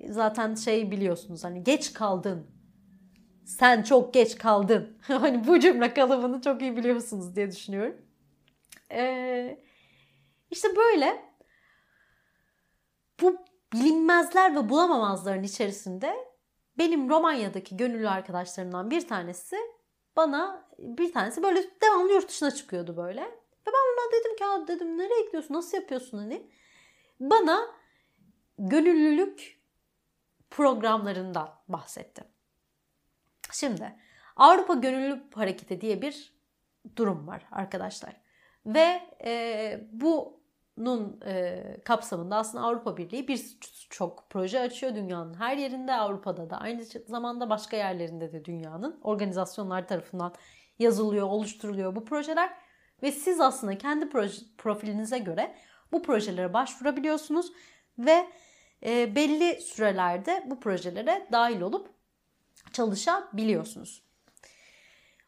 Zaten 0.09 0.55
şey 0.55 0.91
biliyorsunuz 0.91 1.43
hani 1.43 1.63
geç 1.63 1.93
kaldın. 1.93 2.47
Sen 3.45 3.83
çok 3.83 4.13
geç 4.13 4.37
kaldın. 4.37 4.97
hani 5.01 5.47
bu 5.47 5.59
cümle 5.59 5.93
kalıbını 5.93 6.41
çok 6.41 6.61
iyi 6.61 6.77
biliyorsunuz 6.77 7.35
diye 7.35 7.51
düşünüyorum. 7.51 8.01
Ee, 8.91 9.59
işte 10.51 10.67
böyle 10.75 11.23
bu 13.21 13.37
bilinmezler 13.73 14.55
ve 14.55 14.69
bulamamazların 14.69 15.43
içerisinde 15.43 16.15
benim 16.77 17.09
Romanya'daki 17.09 17.77
gönüllü 17.77 18.09
arkadaşlarımdan 18.09 18.91
bir 18.91 19.07
tanesi 19.07 19.57
bana 20.19 20.65
bir 20.79 21.13
tanesi 21.13 21.43
böyle 21.43 21.63
devamlı 21.81 22.13
yurt 22.13 22.29
dışına 22.29 22.51
çıkıyordu 22.51 22.97
böyle. 22.97 23.21
Ve 23.21 23.67
ben 23.67 23.71
ona 23.71 24.11
dedim 24.13 24.35
ki 24.35 24.67
dedim 24.67 24.97
nereye 24.97 25.25
gidiyorsun 25.25 25.53
nasıl 25.53 25.77
yapıyorsun 25.77 26.17
hani. 26.17 26.47
Bana 27.19 27.67
gönüllülük 28.57 29.59
programlarından 30.49 31.49
bahsetti. 31.67 32.23
Şimdi 33.51 33.95
Avrupa 34.35 34.73
Gönüllülük 34.73 35.37
Hareketi 35.37 35.81
diye 35.81 36.01
bir 36.01 36.33
durum 36.95 37.27
var 37.27 37.45
arkadaşlar. 37.51 38.15
Ve 38.65 39.01
e, 39.25 39.81
bunun 40.79 41.19
e, 41.25 41.63
kapsamında 41.85 42.35
aslında 42.35 42.63
Avrupa 42.63 42.97
Birliği 42.97 43.27
birçok 43.27 44.29
proje 44.29 44.59
açıyor 44.59 44.95
dünyanın 44.95 45.33
her 45.33 45.57
yerinde. 45.57 45.93
Avrupa'da 45.93 46.49
da 46.49 46.57
aynı 46.57 46.83
zamanda 47.07 47.49
başka 47.49 47.77
yerlerinde 47.77 48.31
de 48.31 48.45
dünyanın 48.45 48.99
organizasyonlar 49.03 49.87
tarafından 49.87 50.33
yazılıyor, 50.79 51.27
oluşturuluyor 51.27 51.95
bu 51.95 52.05
projeler 52.05 52.53
ve 53.03 53.11
siz 53.11 53.39
aslında 53.39 53.77
kendi 53.77 54.09
proje, 54.09 54.41
profilinize 54.57 55.17
göre 55.17 55.55
bu 55.91 56.03
projelere 56.03 56.53
başvurabiliyorsunuz 56.53 57.51
ve 57.99 58.27
e, 58.85 59.15
belli 59.15 59.61
sürelerde 59.61 60.43
bu 60.45 60.59
projelere 60.59 61.27
dahil 61.31 61.61
olup 61.61 61.89
çalışabiliyorsunuz. 62.73 64.03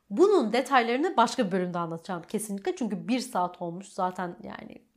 Bunun 0.09 0.53
detaylarını 0.53 1.17
başka 1.17 1.47
bir 1.47 1.51
bölümde 1.51 1.77
anlatacağım 1.77 2.23
kesinlikle. 2.27 2.75
Çünkü 2.75 3.07
bir 3.07 3.19
saat 3.19 3.61
olmuş 3.61 3.87
zaten 3.87 4.37
yani 4.43 4.90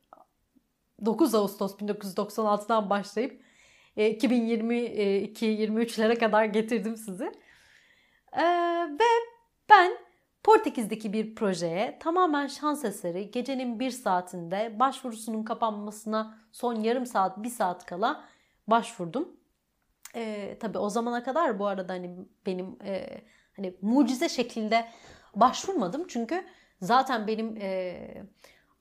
9 1.04 1.34
Ağustos 1.34 1.74
1996'dan 1.74 2.90
başlayıp 2.90 3.44
2022-23'lere 3.96 6.12
e, 6.12 6.18
kadar 6.18 6.44
getirdim 6.44 6.96
sizi. 6.96 7.32
Ee, 8.32 8.42
ve 9.00 9.04
ben 9.70 9.92
Portekiz'deki 10.42 11.12
bir 11.12 11.34
projeye 11.34 11.98
tamamen 12.00 12.46
şans 12.46 12.84
eseri 12.84 13.30
gecenin 13.30 13.80
bir 13.80 13.90
saatinde 13.90 14.76
başvurusunun 14.80 15.42
kapanmasına 15.42 16.38
son 16.52 16.74
yarım 16.74 17.06
saat, 17.06 17.42
bir 17.42 17.48
saat 17.48 17.86
kala 17.86 18.24
başvurdum. 18.66 19.36
Ee, 20.14 20.56
tabii 20.60 20.78
o 20.78 20.90
zamana 20.90 21.22
kadar 21.22 21.58
bu 21.58 21.66
arada 21.66 21.92
hani 21.92 22.16
benim 22.46 22.76
e, 22.84 23.20
hani 23.56 23.76
mucize 23.82 24.28
şeklinde 24.28 24.86
başvurmadım. 25.34 26.06
Çünkü 26.08 26.44
zaten 26.80 27.26
benim 27.26 27.56
e, 27.56 28.24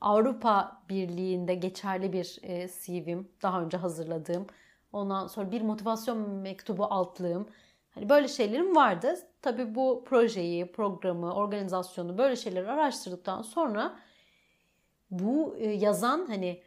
Avrupa 0.04 0.82
Birliği'nde 0.90 1.56
geçerli 1.56 2.14
bir 2.14 2.40
e, 2.44 2.68
CV'm 2.68 3.28
daha 3.42 3.62
önce 3.62 3.78
hazırladığım. 3.78 4.48
Ondan 4.94 5.28
sonra 5.28 5.52
bir 5.52 5.62
motivasyon 5.62 6.30
mektubu 6.30 6.86
altlığım. 6.86 7.50
Hani 7.90 8.10
böyle 8.10 8.28
şeylerim 8.28 8.76
vardı. 8.76 9.16
Tabii 9.42 9.76
bu 9.76 10.04
projeyi, 10.08 10.72
programı, 10.72 11.34
organizasyonu 11.34 12.18
böyle 12.18 12.36
şeyleri 12.36 12.72
araştırdıktan 12.72 13.42
sonra 13.42 14.00
bu 15.12 15.56
e, 15.58 15.70
yazan 15.70 16.26
hani 16.26 16.62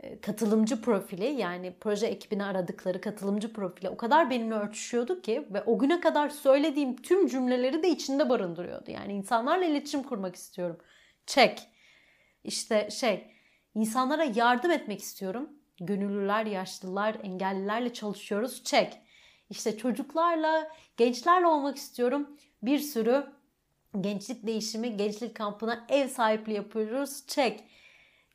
e, 0.00 0.20
katılımcı 0.20 0.82
profili 0.82 1.24
yani 1.24 1.76
proje 1.80 2.06
ekibini 2.06 2.44
aradıkları 2.44 3.00
katılımcı 3.00 3.52
profili 3.52 3.88
o 3.88 3.96
kadar 3.96 4.30
benimle 4.30 4.54
örtüşüyordu 4.54 5.22
ki 5.22 5.48
ve 5.50 5.62
o 5.62 5.78
güne 5.78 6.00
kadar 6.00 6.28
söylediğim 6.28 6.96
tüm 6.96 7.26
cümleleri 7.26 7.82
de 7.82 7.88
içinde 7.88 8.28
barındırıyordu. 8.28 8.90
Yani 8.90 9.12
insanlarla 9.12 9.64
iletişim 9.64 10.02
kurmak 10.02 10.36
istiyorum. 10.36 10.78
Çek. 11.26 11.71
İşte 12.44 12.90
şey 12.90 13.26
insanlara 13.74 14.24
yardım 14.24 14.70
etmek 14.70 15.00
istiyorum. 15.00 15.50
Gönüllüler, 15.80 16.46
yaşlılar, 16.46 17.16
engellilerle 17.22 17.92
çalışıyoruz. 17.92 18.64
Çek. 18.64 18.98
İşte 19.50 19.76
çocuklarla, 19.76 20.70
gençlerle 20.96 21.46
olmak 21.46 21.76
istiyorum. 21.76 22.36
Bir 22.62 22.78
sürü 22.78 23.26
gençlik 24.00 24.46
değişimi, 24.46 24.96
gençlik 24.96 25.36
kampına 25.36 25.86
ev 25.88 26.08
sahipliği 26.08 26.54
yapıyoruz. 26.54 27.26
Çek. 27.26 27.64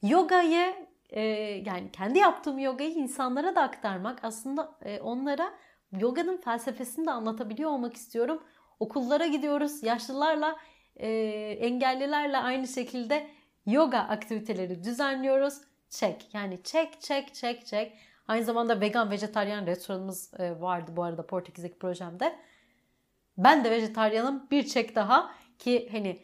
Yogayı 0.01 0.87
e, 1.09 1.21
yani 1.65 1.91
kendi 1.91 2.19
yaptığım 2.19 2.59
yogayı 2.59 2.91
insanlara 2.91 3.55
da 3.55 3.61
aktarmak 3.61 4.23
aslında 4.23 4.75
e, 4.81 4.99
onlara 4.99 5.53
yoganın 5.99 6.37
felsefesini 6.37 7.05
de 7.05 7.11
anlatabiliyor 7.11 7.69
olmak 7.69 7.95
istiyorum. 7.95 8.43
Okullara 8.79 9.27
gidiyoruz 9.27 9.83
yaşlılarla 9.83 10.57
e, 10.95 11.09
engellilerle 11.59 12.37
aynı 12.37 12.67
şekilde 12.67 13.27
yoga 13.67 13.99
aktiviteleri 13.99 14.83
düzenliyoruz. 14.83 15.61
Çek 15.89 16.29
yani 16.33 16.63
çek 16.63 17.01
çek 17.01 17.35
çek 17.35 17.65
çek. 17.65 17.97
Aynı 18.27 18.45
zamanda 18.45 18.81
vegan 18.81 19.11
vejetaryen 19.11 19.67
restoranımız 19.67 20.33
e, 20.39 20.61
vardı 20.61 20.91
bu 20.95 21.03
arada 21.03 21.27
Portekiz'deki 21.27 21.79
projemde. 21.79 22.35
Ben 23.37 23.63
de 23.63 23.71
vejetaryanım 23.71 24.47
bir 24.51 24.67
çek 24.67 24.95
daha 24.95 25.31
ki 25.59 25.89
hani 25.91 26.23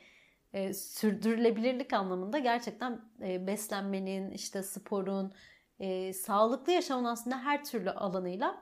e, 0.54 0.74
sürdürülebilirlik 0.74 1.94
anlamında 1.94 2.40
gerçekten 2.40 3.02
e, 3.22 3.48
beslenmenin, 3.48 4.32
işte 4.32 4.64
sporun, 4.64 5.34
e, 5.80 6.14
sağlıklı 6.14 6.72
yaşamın 6.72 7.06
aslında 7.06 7.40
her 7.40 7.66
türlü 7.66 7.92
alanıyla 7.92 8.62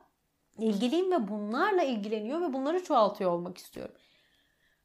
ilgiliyim 0.58 1.12
ve 1.12 1.28
bunlarla 1.28 1.84
ilgileniyor 1.84 2.42
ve 2.42 2.54
bunları 2.54 2.84
çoğaltıyor 2.84 3.32
olmak 3.32 3.58
istiyorum. 3.58 3.96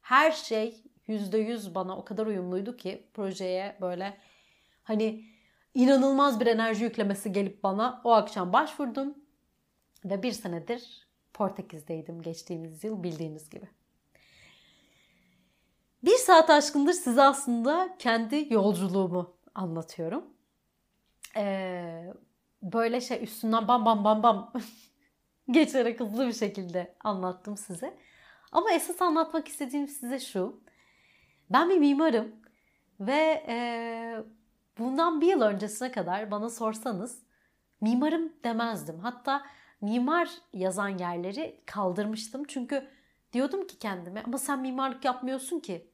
Her 0.01 0.31
şey 0.31 0.83
%100 1.09 1.75
bana 1.75 1.97
o 1.97 2.05
kadar 2.05 2.27
uyumluydu 2.27 2.77
ki 2.77 3.07
projeye 3.13 3.77
böyle 3.81 4.17
hani 4.83 5.25
inanılmaz 5.73 6.39
bir 6.39 6.47
enerji 6.47 6.83
yüklemesi 6.83 7.31
gelip 7.31 7.63
bana 7.63 8.01
o 8.03 8.11
akşam 8.11 8.53
başvurdum 8.53 9.17
ve 10.05 10.23
bir 10.23 10.31
senedir 10.31 11.07
Portekiz'deydim 11.33 12.21
geçtiğimiz 12.21 12.83
yıl 12.83 13.03
bildiğiniz 13.03 13.49
gibi. 13.49 13.69
Bir 16.03 16.17
saat 16.17 16.49
aşkındır 16.49 16.93
size 16.93 17.23
aslında 17.23 17.95
kendi 17.99 18.53
yolculuğumu 18.53 19.37
anlatıyorum. 19.55 20.25
Ee, 21.35 22.13
böyle 22.61 23.01
şey 23.01 23.23
üstünden 23.23 23.67
bam 23.67 23.85
bam 23.85 24.03
bam 24.03 24.23
bam 24.23 24.53
geçerek 25.51 25.99
hızlı 25.99 26.27
bir 26.27 26.33
şekilde 26.33 26.95
anlattım 27.03 27.57
size. 27.57 27.97
Ama 28.51 28.71
esas 28.71 29.01
anlatmak 29.01 29.47
istediğim 29.47 29.87
size 29.87 30.19
şu. 30.19 30.66
Ben 31.49 31.69
bir 31.69 31.77
mimarım 31.77 32.35
ve 32.99 33.45
e, 33.47 33.57
bundan 34.77 35.21
bir 35.21 35.27
yıl 35.27 35.41
öncesine 35.41 35.91
kadar 35.91 36.31
bana 36.31 36.49
sorsanız 36.49 37.23
mimarım 37.81 38.33
demezdim. 38.43 38.99
Hatta 38.99 39.45
mimar 39.81 40.29
yazan 40.53 40.97
yerleri 40.97 41.61
kaldırmıştım. 41.65 42.43
Çünkü 42.43 42.87
diyordum 43.33 43.67
ki 43.67 43.79
kendime 43.79 44.23
ama 44.23 44.37
sen 44.37 44.59
mimarlık 44.59 45.05
yapmıyorsun 45.05 45.59
ki. 45.59 45.91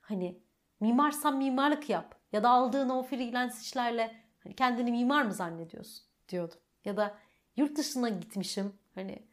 Hani 0.00 0.42
mimarsan 0.80 1.36
mimarlık 1.36 1.90
yap. 1.90 2.14
Ya 2.32 2.42
da 2.42 2.50
aldığın 2.50 2.88
o 2.88 3.02
freelance 3.02 3.54
işlerle 3.62 4.16
hani 4.38 4.54
kendini 4.56 4.90
mimar 4.90 5.22
mı 5.22 5.34
zannediyorsun 5.34 6.04
diyordum. 6.28 6.58
Ya 6.84 6.96
da 6.96 7.14
yurt 7.56 7.76
dışına 7.76 8.08
gitmişim. 8.08 8.72
Hani 8.94 9.28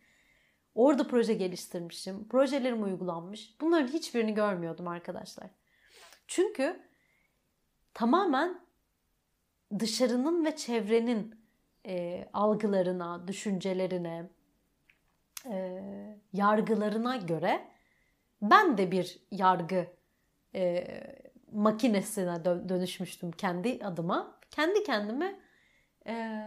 orada 0.76 1.08
proje 1.08 1.34
geliştirmişim. 1.34 2.28
Projelerim 2.28 2.84
uygulanmış. 2.84 3.56
Bunların 3.62 3.88
hiçbirini 3.88 4.34
görmüyordum 4.34 4.88
arkadaşlar. 4.88 5.50
Çünkü 6.28 6.80
tamamen 7.94 8.62
dışarının 9.80 10.46
ve 10.46 10.56
çevrenin 10.56 11.36
e, 11.86 12.26
algılarına, 12.34 13.28
düşüncelerine, 13.28 14.30
e, 15.46 15.82
yargılarına 16.34 17.18
göre 17.18 17.68
ben 18.41 18.78
de 18.78 18.91
bir 18.91 19.20
yargı 19.32 19.88
e, 20.56 20.88
makinesine 21.52 22.46
dönüşmüştüm 22.46 23.32
kendi 23.32 23.80
adıma. 23.84 24.40
Kendi 24.52 24.84
kendime 24.84 25.40
e, 26.08 26.44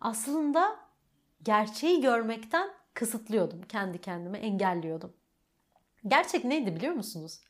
aslında 0.00 0.89
gerçeği 1.42 2.00
görmekten 2.00 2.70
kısıtlıyordum. 2.94 3.62
Kendi 3.62 4.00
kendime 4.00 4.38
engelliyordum. 4.38 5.12
Gerçek 6.06 6.44
neydi 6.44 6.76
biliyor 6.76 6.94
musunuz? 6.94 7.40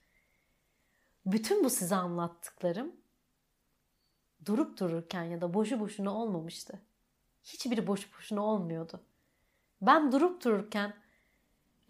Bütün 1.26 1.64
bu 1.64 1.70
size 1.70 1.96
anlattıklarım 1.96 2.92
durup 4.46 4.78
dururken 4.80 5.22
ya 5.22 5.40
da 5.40 5.54
boşu 5.54 5.80
boşuna 5.80 6.14
olmamıştı. 6.14 6.80
Hiçbiri 7.44 7.86
boşu 7.86 8.08
boşuna 8.18 8.42
olmuyordu. 8.42 9.00
Ben 9.82 10.12
durup 10.12 10.44
dururken 10.44 10.94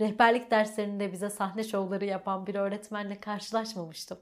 rehberlik 0.00 0.50
derslerinde 0.50 1.12
bize 1.12 1.30
sahne 1.30 1.64
şovları 1.64 2.04
yapan 2.04 2.46
bir 2.46 2.54
öğretmenle 2.54 3.20
karşılaşmamıştım. 3.20 4.18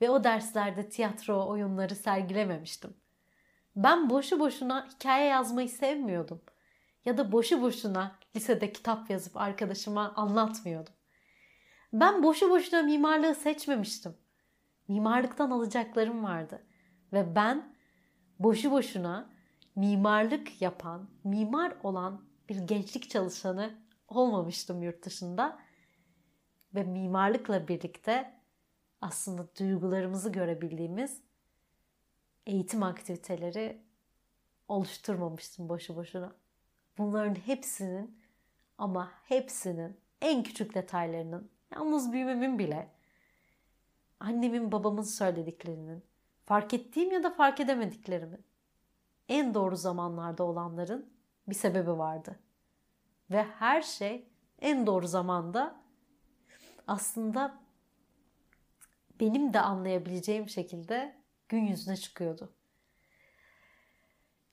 Ve 0.00 0.10
o 0.10 0.24
derslerde 0.24 0.88
tiyatro 0.88 1.46
oyunları 1.48 1.94
sergilememiştim. 1.94 2.94
Ben 3.76 4.10
boşu 4.10 4.40
boşuna 4.40 4.88
hikaye 4.88 5.26
yazmayı 5.26 5.68
sevmiyordum. 5.68 6.40
Ya 7.06 7.18
da 7.18 7.32
boşu 7.32 7.62
boşuna 7.62 8.18
lisede 8.36 8.72
kitap 8.72 9.10
yazıp 9.10 9.36
arkadaşıma 9.36 10.14
anlatmıyordum. 10.16 10.94
Ben 11.92 12.22
boşu 12.22 12.50
boşuna 12.50 12.82
mimarlığı 12.82 13.34
seçmemiştim. 13.34 14.14
Mimarlıktan 14.88 15.50
alacaklarım 15.50 16.24
vardı. 16.24 16.66
Ve 17.12 17.34
ben 17.34 17.76
boşu 18.38 18.70
boşuna 18.70 19.30
mimarlık 19.76 20.62
yapan, 20.62 21.10
mimar 21.24 21.74
olan 21.82 22.24
bir 22.48 22.56
gençlik 22.56 23.10
çalışanı 23.10 23.74
olmamıştım 24.08 24.82
yurt 24.82 25.04
dışında. 25.04 25.58
Ve 26.74 26.84
mimarlıkla 26.84 27.68
birlikte 27.68 28.40
aslında 29.00 29.48
duygularımızı 29.58 30.32
görebildiğimiz 30.32 31.20
eğitim 32.46 32.82
aktiviteleri 32.82 33.82
oluşturmamıştım 34.68 35.68
boşu 35.68 35.96
boşuna. 35.96 36.45
Bunların 36.98 37.34
hepsinin 37.34 38.18
ama 38.78 39.12
hepsinin 39.24 39.96
en 40.20 40.42
küçük 40.42 40.74
detaylarının 40.74 41.50
yalnız 41.74 42.12
büyümemin 42.12 42.58
bile 42.58 42.88
annemin 44.20 44.72
babamın 44.72 45.02
söylediklerinin 45.02 46.04
fark 46.44 46.74
ettiğim 46.74 47.12
ya 47.12 47.22
da 47.22 47.30
fark 47.30 47.60
edemediklerimin 47.60 48.44
en 49.28 49.54
doğru 49.54 49.76
zamanlarda 49.76 50.44
olanların 50.44 51.12
bir 51.48 51.54
sebebi 51.54 51.98
vardı. 51.98 52.38
Ve 53.30 53.42
her 53.42 53.82
şey 53.82 54.28
en 54.60 54.86
doğru 54.86 55.06
zamanda 55.06 55.80
aslında 56.86 57.58
benim 59.20 59.52
de 59.52 59.60
anlayabileceğim 59.60 60.48
şekilde 60.48 61.16
gün 61.48 61.64
yüzüne 61.64 61.96
çıkıyordu. 61.96 62.52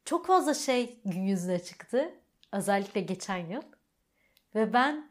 Çok 0.05 0.25
fazla 0.25 0.53
şey 0.53 1.01
gün 1.05 1.21
yüzüne 1.21 1.63
çıktı. 1.63 2.13
Özellikle 2.53 3.01
geçen 3.01 3.37
yıl. 3.37 3.61
Ve 4.55 4.73
ben 4.73 5.09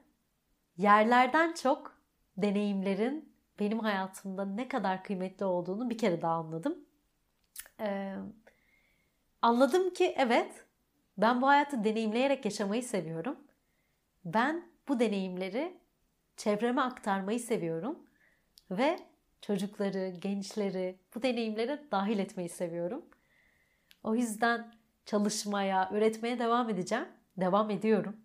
yerlerden 0.76 1.52
çok 1.52 1.98
deneyimlerin 2.36 3.34
benim 3.58 3.78
hayatımda 3.78 4.44
ne 4.44 4.68
kadar 4.68 5.04
kıymetli 5.04 5.44
olduğunu 5.44 5.90
bir 5.90 5.98
kere 5.98 6.22
daha 6.22 6.34
anladım. 6.34 6.78
Ee, 7.80 8.14
anladım 9.42 9.90
ki 9.94 10.14
evet 10.18 10.66
ben 11.18 11.42
bu 11.42 11.48
hayatı 11.48 11.84
deneyimleyerek 11.84 12.44
yaşamayı 12.44 12.82
seviyorum. 12.82 13.36
Ben 14.24 14.68
bu 14.88 15.00
deneyimleri 15.00 15.80
çevreme 16.36 16.82
aktarmayı 16.82 17.40
seviyorum 17.40 18.06
ve 18.70 18.98
çocukları, 19.40 20.08
gençleri 20.08 20.98
bu 21.14 21.22
deneyimlere 21.22 21.82
dahil 21.92 22.18
etmeyi 22.18 22.48
seviyorum. 22.48 23.04
O 24.02 24.14
yüzden 24.14 24.74
çalışmaya, 25.06 25.90
üretmeye 25.92 26.38
devam 26.38 26.70
edeceğim. 26.70 27.08
Devam 27.36 27.70
ediyorum. 27.70 28.16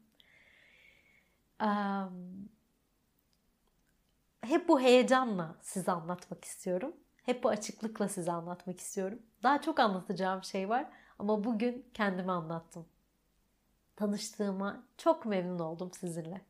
hep 4.41 4.67
bu 4.67 4.79
heyecanla 4.81 5.55
size 5.61 5.91
anlatmak 5.91 6.45
istiyorum. 6.45 6.95
Hep 7.23 7.43
bu 7.43 7.49
açıklıkla 7.49 8.07
size 8.09 8.31
anlatmak 8.31 8.79
istiyorum. 8.79 9.19
Daha 9.43 9.61
çok 9.61 9.79
anlatacağım 9.79 10.43
şey 10.43 10.69
var 10.69 10.89
ama 11.19 11.43
bugün 11.43 11.89
kendime 11.93 12.31
anlattım. 12.31 12.85
Tanıştığıma 13.95 14.83
çok 14.97 15.25
memnun 15.25 15.59
oldum 15.59 15.91
sizinle. 15.93 16.41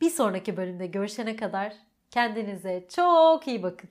Bir 0.00 0.10
sonraki 0.10 0.56
bölümde 0.56 0.86
görüşene 0.86 1.36
kadar 1.36 1.76
kendinize 2.10 2.86
çok 2.88 3.48
iyi 3.48 3.62
bakın. 3.62 3.90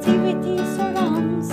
negativity 0.00 0.58
surrounds. 0.76 1.50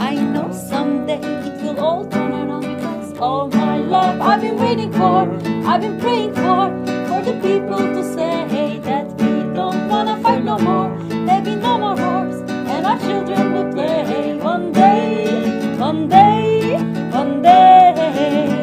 I 0.00 0.14
know 0.14 0.50
someday 0.52 1.20
it 1.20 1.62
will 1.62 1.80
all 1.80 2.06
turn 2.06 2.32
around 2.32 2.62
because 2.62 3.18
all 3.18 3.48
my 3.48 3.78
life 3.78 4.20
I've 4.20 4.40
been 4.40 4.56
waiting 4.58 4.92
for, 4.92 5.30
I've 5.66 5.80
been 5.80 6.00
praying 6.00 6.34
for, 6.34 6.70
for 7.08 7.22
the 7.22 7.38
people 7.42 7.78
to 7.78 8.14
say 8.14 8.48
hey, 8.48 8.78
that 8.80 9.06
we 9.20 9.54
don't 9.54 9.88
wanna 9.88 10.20
fight 10.22 10.44
no 10.44 10.58
more. 10.58 10.88
There 11.08 11.42
be 11.42 11.54
no 11.56 11.78
more 11.78 11.96
wars, 11.96 12.40
and 12.50 12.86
our 12.86 12.98
children 12.98 13.52
will 13.52 13.72
play. 13.72 14.34
One 14.38 14.72
day, 14.72 15.76
one 15.78 16.08
day, 16.08 16.76
one 17.12 17.42
day. 17.42 18.57